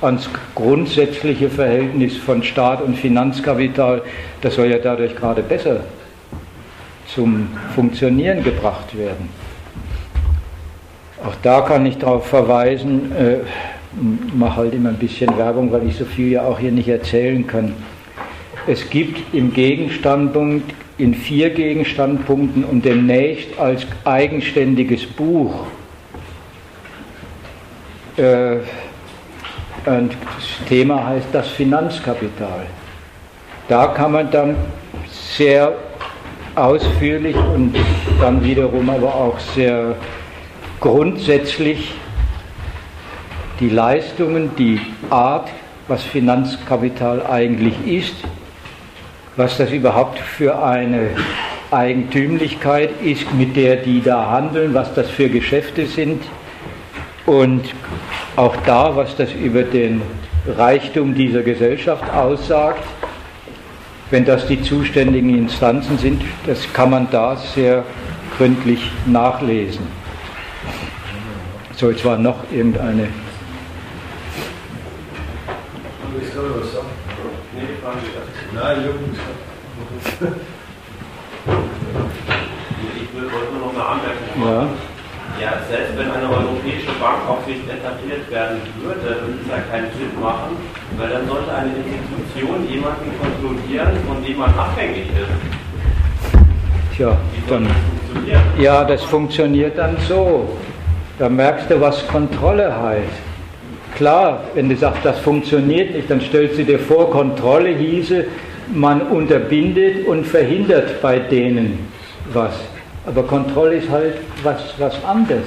ans 0.00 0.28
grundsätzliche 0.56 1.48
Verhältnis 1.48 2.16
von 2.16 2.42
Staat 2.42 2.82
und 2.82 2.98
Finanzkapital. 2.98 4.02
Das 4.40 4.56
soll 4.56 4.66
ja 4.66 4.78
dadurch 4.78 5.14
gerade 5.14 5.42
besser 5.44 5.84
zum 7.06 7.50
Funktionieren 7.72 8.42
gebracht 8.42 8.98
werden. 8.98 9.28
Auch 11.24 11.36
da 11.42 11.60
kann 11.60 11.86
ich 11.86 11.98
darauf 11.98 12.26
verweisen, 12.26 13.12
äh, 13.12 13.36
mache 14.36 14.56
halt 14.56 14.74
immer 14.74 14.88
ein 14.88 14.98
bisschen 14.98 15.38
Werbung, 15.38 15.70
weil 15.70 15.86
ich 15.86 15.94
so 15.94 16.04
viel 16.04 16.32
ja 16.32 16.42
auch 16.42 16.58
hier 16.58 16.72
nicht 16.72 16.88
erzählen 16.88 17.46
kann. 17.46 17.74
Es 18.66 18.90
gibt 18.90 19.32
im 19.32 19.54
Gegenstandpunkt, 19.54 20.74
in 20.98 21.14
vier 21.14 21.50
Gegenstandpunkten 21.50 22.64
und 22.64 22.84
demnächst 22.84 23.56
als 23.60 23.86
eigenständiges 24.04 25.06
Buch 25.06 25.66
äh, 28.16 28.56
und 29.86 30.12
das 30.12 30.68
Thema 30.68 31.06
heißt 31.06 31.26
das 31.32 31.48
Finanzkapital. 31.48 32.66
Da 33.68 33.86
kann 33.88 34.12
man 34.12 34.30
dann 34.30 34.56
sehr 35.36 35.74
ausführlich 36.54 37.36
und 37.36 37.74
dann 38.20 38.42
wiederum 38.42 38.88
aber 38.88 39.14
auch 39.14 39.38
sehr 39.38 39.96
grundsätzlich 40.80 41.94
die 43.60 43.68
Leistungen, 43.68 44.50
die 44.56 44.80
Art, 45.10 45.48
was 45.88 46.02
Finanzkapital 46.02 47.26
eigentlich 47.26 47.74
ist, 47.86 48.14
was 49.36 49.58
das 49.58 49.70
überhaupt 49.70 50.18
für 50.18 50.62
eine 50.62 51.10
Eigentümlichkeit 51.70 52.90
ist, 53.02 53.32
mit 53.34 53.56
der 53.56 53.76
die 53.76 54.00
da 54.00 54.30
handeln, 54.30 54.72
was 54.72 54.94
das 54.94 55.10
für 55.10 55.28
Geschäfte 55.28 55.86
sind 55.86 56.22
und 57.26 57.62
auch 58.36 58.56
da, 58.66 58.94
was 58.96 59.16
das 59.16 59.32
über 59.32 59.62
den 59.62 60.02
Reichtum 60.46 61.14
dieser 61.14 61.42
Gesellschaft 61.42 62.04
aussagt, 62.12 62.82
wenn 64.10 64.24
das 64.24 64.46
die 64.46 64.62
zuständigen 64.62 65.36
Instanzen 65.36 65.98
sind, 65.98 66.22
das 66.46 66.70
kann 66.72 66.90
man 66.90 67.08
da 67.10 67.36
sehr 67.36 67.84
gründlich 68.36 68.90
nachlesen. 69.06 69.86
So, 71.76 71.90
jetzt 71.90 72.04
war 72.04 72.18
noch 72.18 72.44
irgendeine. 72.52 73.08
Ja. 84.40 84.68
Ja, 85.40 85.58
selbst 85.68 85.98
wenn 85.98 86.10
eine 86.10 86.28
europäische 86.30 86.92
Bankaufsicht 87.00 87.64
etabliert 87.68 88.30
werden 88.30 88.60
würde, 88.82 89.00
würde 89.00 89.38
es 89.42 89.50
ja 89.50 89.58
keinen 89.70 89.90
Sinn 89.98 90.14
machen, 90.20 90.56
weil 90.96 91.10
dann 91.10 91.26
sollte 91.26 91.52
eine 91.52 91.70
Institution 91.74 92.68
jemanden 92.68 93.10
kontrollieren, 93.18 93.92
von 94.06 94.22
dem 94.24 94.38
man 94.38 94.50
abhängig 94.54 95.06
ist. 95.10 95.64
Tja, 96.96 97.16
dann. 97.48 97.66
Ja, 98.58 98.84
das 98.84 99.02
funktioniert 99.02 99.76
dann 99.76 99.96
so. 100.08 100.56
Da 101.18 101.28
merkst 101.28 101.70
du, 101.70 101.80
was 101.80 102.06
Kontrolle 102.06 102.80
heißt. 102.82 103.22
Klar, 103.96 104.44
wenn 104.54 104.68
du 104.68 104.76
sagst, 104.76 105.04
das 105.04 105.18
funktioniert 105.18 105.94
nicht, 105.94 106.10
dann 106.10 106.20
stellst 106.20 106.58
du 106.58 106.64
dir 106.64 106.78
vor, 106.78 107.10
Kontrolle 107.10 107.70
hieße, 107.70 108.26
man 108.72 109.02
unterbindet 109.02 110.06
und 110.06 110.24
verhindert 110.24 111.00
bei 111.02 111.18
denen 111.18 111.88
was. 112.32 112.54
Aber 113.06 113.22
Kontrolle 113.22 113.76
ist 113.76 113.90
halt 113.90 114.14
was, 114.42 114.74
was 114.78 115.04
anderes. 115.04 115.46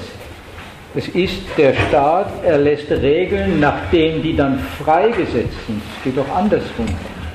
Es 0.95 1.07
ist 1.09 1.41
der 1.57 1.73
Staat, 1.73 2.27
er 2.43 2.57
lässt 2.57 2.89
Regeln, 2.89 3.59
nach 3.59 3.89
denen 3.91 4.21
die 4.21 4.35
dann 4.35 4.59
freigesetzt 4.83 5.57
sind. 5.67 5.81
Es 5.97 6.03
geht 6.03 6.19
auch 6.19 6.35
andersrum. 6.35 6.85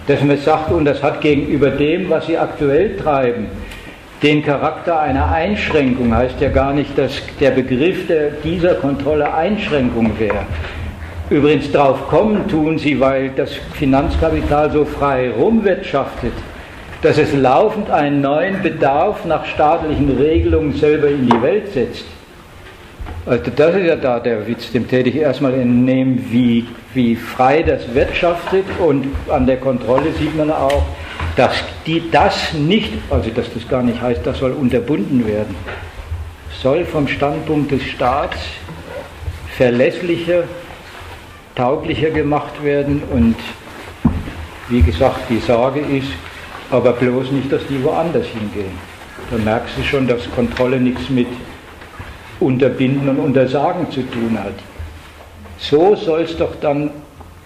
Dass 0.07 0.23
man 0.23 0.39
sagt, 0.39 0.73
und 0.73 0.85
das 0.85 1.03
hat 1.03 1.21
gegenüber 1.21 1.71
dem, 1.71 2.09
was 2.11 2.27
sie 2.27 2.37
aktuell 2.37 2.97
treiben, 2.97 3.47
den 4.23 4.43
Charakter 4.43 5.01
einer 5.01 5.31
Einschränkung, 5.31 6.15
heißt 6.15 6.41
ja 6.41 6.49
gar 6.49 6.73
nicht, 6.73 6.97
dass 6.97 7.13
der 7.41 7.51
Begriff 7.51 8.07
der, 8.07 8.31
dieser 8.45 8.75
Kontrolle 8.75 9.33
Einschränkung 9.33 10.19
wäre. 10.19 10.47
Übrigens 11.31 11.71
drauf 11.73 12.09
kommen 12.09 12.47
tun 12.49 12.79
sie, 12.79 12.99
weil 13.01 13.31
das 13.31 13.53
Finanzkapital 13.75 14.71
so 14.71 14.85
frei 14.85 15.31
rumwirtschaftet, 15.31 16.33
dass 17.03 17.19
es 17.19 17.33
laufend 17.35 17.91
einen 17.91 18.21
neuen 18.21 18.63
Bedarf 18.63 19.25
nach 19.25 19.45
staatlichen 19.45 20.11
Regelungen 20.17 20.75
selber 20.75 21.09
in 21.09 21.29
die 21.29 21.43
Welt 21.43 21.73
setzt. 21.73 22.05
Also 23.27 23.51
das 23.55 23.75
ist 23.75 23.87
ja 23.87 23.97
da 23.97 24.21
der 24.21 24.47
Witz, 24.47 24.71
dem 24.73 24.89
täte 24.89 25.09
ich 25.09 25.17
erstmal 25.17 25.55
entnehmen, 25.55 26.27
wie, 26.31 26.67
wie 26.95 27.17
frei 27.17 27.63
das 27.63 27.93
wirtschaftet 27.95 28.65
und 28.81 29.07
an 29.29 29.47
der 29.47 29.59
Kontrolle 29.59 30.13
sieht 30.13 30.37
man 30.37 30.51
auch, 30.51 30.83
dass 31.37 31.63
die, 31.87 32.11
das 32.11 32.53
nicht, 32.53 32.93
also 33.11 33.31
dass 33.31 33.53
das 33.53 33.69
gar 33.69 33.83
nicht 33.83 34.01
heißt, 34.01 34.21
das 34.25 34.39
soll 34.39 34.53
unterbunden 34.53 35.27
werden, 35.27 35.55
soll 36.61 36.85
vom 36.85 37.09
Standpunkt 37.09 37.71
des 37.71 37.83
Staats 37.83 38.39
verlässlicher 39.57 40.45
tauglicher 41.55 42.11
gemacht 42.11 42.65
werden 42.65 43.03
und 43.13 43.37
wie 44.69 44.83
gesagt, 44.83 45.29
die 45.29 45.39
Sorge 45.39 45.81
ist, 45.81 46.09
aber 46.73 46.95
bloß 46.95 47.31
nicht, 47.31 47.53
dass 47.53 47.65
die 47.69 47.83
woanders 47.85 48.27
hingehen. 48.27 48.73
Da 49.31 49.37
merkst 49.37 49.77
du 49.79 49.83
schon, 49.85 50.09
dass 50.09 50.29
Kontrolle 50.35 50.81
nichts 50.81 51.09
mit 51.11 51.29
Unterbinden 52.41 53.09
und 53.11 53.19
Untersagen 53.19 53.91
zu 53.91 54.03
tun 54.03 54.39
hat. 54.43 54.55
So 55.59 55.95
soll 55.95 56.23
es 56.23 56.37
doch 56.37 56.57
dann 56.61 56.91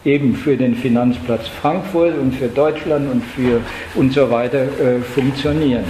eben 0.05 0.37
für 0.37 0.57
den 0.57 0.77
Finanzplatz 0.77 1.49
Frankfurt 1.49 2.17
und 2.17 2.35
für 2.37 2.47
Deutschland 2.47 3.13
und 3.13 3.23
für 3.25 3.61
und 3.97 4.13
so 4.13 4.31
weiter 4.31 4.63
äh, 4.63 5.01
funktionieren. 5.01 5.85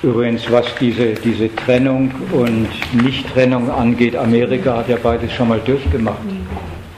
Übrigens, 0.00 0.48
was 0.50 0.66
diese, 0.80 1.14
diese 1.14 1.54
Trennung 1.56 2.12
und 2.30 2.68
Nicht-Trennung 3.02 3.68
angeht, 3.68 4.14
Amerika 4.14 4.76
hat 4.76 4.88
ja 4.88 4.96
beides 5.02 5.32
schon 5.32 5.48
mal 5.48 5.60
durchgemacht 5.60 6.18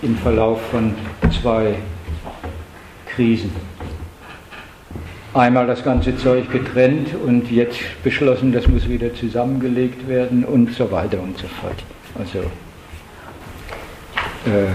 im 0.03 0.17
Verlauf 0.19 0.61
von 0.71 0.95
zwei 1.41 1.77
Krisen. 3.15 3.51
Einmal 5.33 5.67
das 5.67 5.83
ganze 5.83 6.15
Zeug 6.17 6.51
getrennt 6.51 7.15
und 7.25 7.51
jetzt 7.51 7.79
beschlossen, 8.03 8.53
das 8.53 8.69
muss 8.69 8.87
wieder 8.87 9.15
zusammengelegt 9.15 10.07
werden 10.07 10.45
und 10.45 10.75
so 10.75 10.91
weiter 10.91 11.21
und 11.21 11.39
so 11.39 11.47
fort. 11.61 11.77
Also 12.19 12.41
äh, 14.47 14.67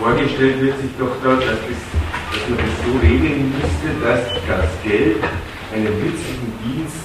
Vorgestellt 0.00 0.60
wird 0.62 0.80
sich 0.80 0.90
doch 0.98 1.14
dort, 1.22 1.42
dass, 1.42 1.48
dass 1.48 2.48
man 2.48 2.58
das 2.58 2.86
so 2.86 2.98
regeln 3.00 3.52
müsste, 3.52 3.88
dass 4.02 4.20
das 4.46 4.70
Geld 4.84 5.16
einen 5.78 5.98
nützlichen 6.04 6.52
Dienst 6.64 6.96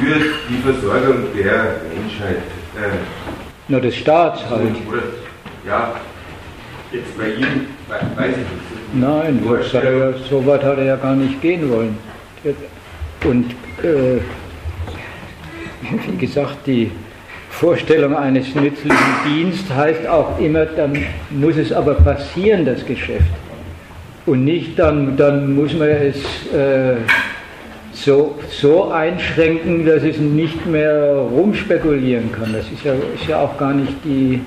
für 0.00 0.16
die 0.48 0.62
Versorgung 0.62 1.24
der 1.36 1.76
Menschheit. 1.94 2.42
Äh, 2.76 3.68
Nur 3.68 3.80
des 3.80 3.96
Staats 3.96 4.48
halt. 4.48 4.74
Oder, 4.88 5.02
ja, 5.66 5.94
jetzt 6.90 7.16
bei 7.16 7.28
ihm 7.28 7.66
weiß 8.16 8.30
ich 8.30 8.36
nicht. 8.36 8.94
Nein, 8.94 9.40
ja, 9.72 10.12
so 10.28 10.46
weit 10.46 10.62
hat 10.62 10.78
er 10.78 10.84
ja 10.84 10.96
gar 10.96 11.14
nicht 11.14 11.40
gehen 11.40 11.70
wollen. 11.70 11.96
Und 13.24 13.50
äh, 13.82 14.20
wie 16.06 16.16
gesagt, 16.16 16.66
die 16.66 16.90
Vorstellung 17.50 18.16
eines 18.16 18.54
nützlichen 18.54 18.98
Dienstes 19.26 19.74
heißt 19.74 20.06
auch 20.06 20.38
immer, 20.40 20.66
dann 20.66 20.98
muss 21.30 21.56
es 21.56 21.72
aber 21.72 21.94
passieren, 21.94 22.64
das 22.64 22.84
Geschäft. 22.84 23.26
Und 24.26 24.44
nicht 24.44 24.78
dann, 24.78 25.16
dann 25.16 25.54
muss 25.54 25.72
man 25.72 25.88
es 25.88 26.16
äh, 26.52 26.96
so, 28.04 28.34
so 28.50 28.90
einschränken, 28.90 29.86
dass 29.86 30.02
es 30.02 30.18
nicht 30.18 30.66
mehr 30.66 31.14
rumspekulieren 31.14 32.32
kann. 32.32 32.52
Das 32.52 32.70
ist 32.70 32.84
ja, 32.84 32.94
ist 32.94 33.26
ja 33.28 33.40
auch 33.40 33.56
gar 33.58 33.72
nicht 33.72 33.94
die, 34.04 34.40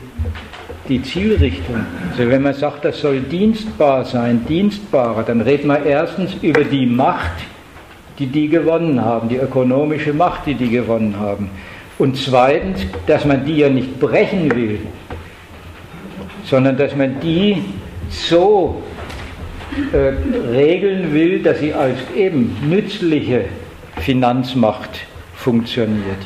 die 0.89 1.01
Zielrichtung. 1.01 1.85
Also 2.11 2.29
wenn 2.29 2.41
man 2.41 2.53
sagt, 2.53 2.85
das 2.85 2.99
soll 2.99 3.21
dienstbar 3.21 4.05
sein, 4.05 4.45
dienstbarer, 4.47 5.23
dann 5.23 5.41
redet 5.41 5.65
man 5.65 5.85
erstens 5.85 6.35
über 6.41 6.63
die 6.63 6.85
Macht, 6.85 7.43
die 8.19 8.27
die 8.27 8.47
gewonnen 8.47 9.03
haben, 9.03 9.29
die 9.29 9.37
ökonomische 9.37 10.13
Macht, 10.13 10.45
die 10.45 10.55
die 10.55 10.69
gewonnen 10.69 11.15
haben. 11.19 11.49
Und 11.97 12.17
zweitens, 12.17 12.85
dass 13.07 13.25
man 13.25 13.45
die 13.45 13.57
ja 13.57 13.69
nicht 13.69 13.99
brechen 13.99 14.53
will, 14.53 14.79
sondern 16.43 16.77
dass 16.77 16.95
man 16.95 17.19
die 17.21 17.63
so 18.09 18.81
äh, 19.91 20.51
regeln 20.51 21.13
will, 21.13 21.41
dass 21.41 21.59
sie 21.59 21.73
als 21.73 21.97
eben 22.15 22.55
nützliche 22.69 23.45
Finanzmacht 23.97 25.01
funktioniert. 25.35 26.17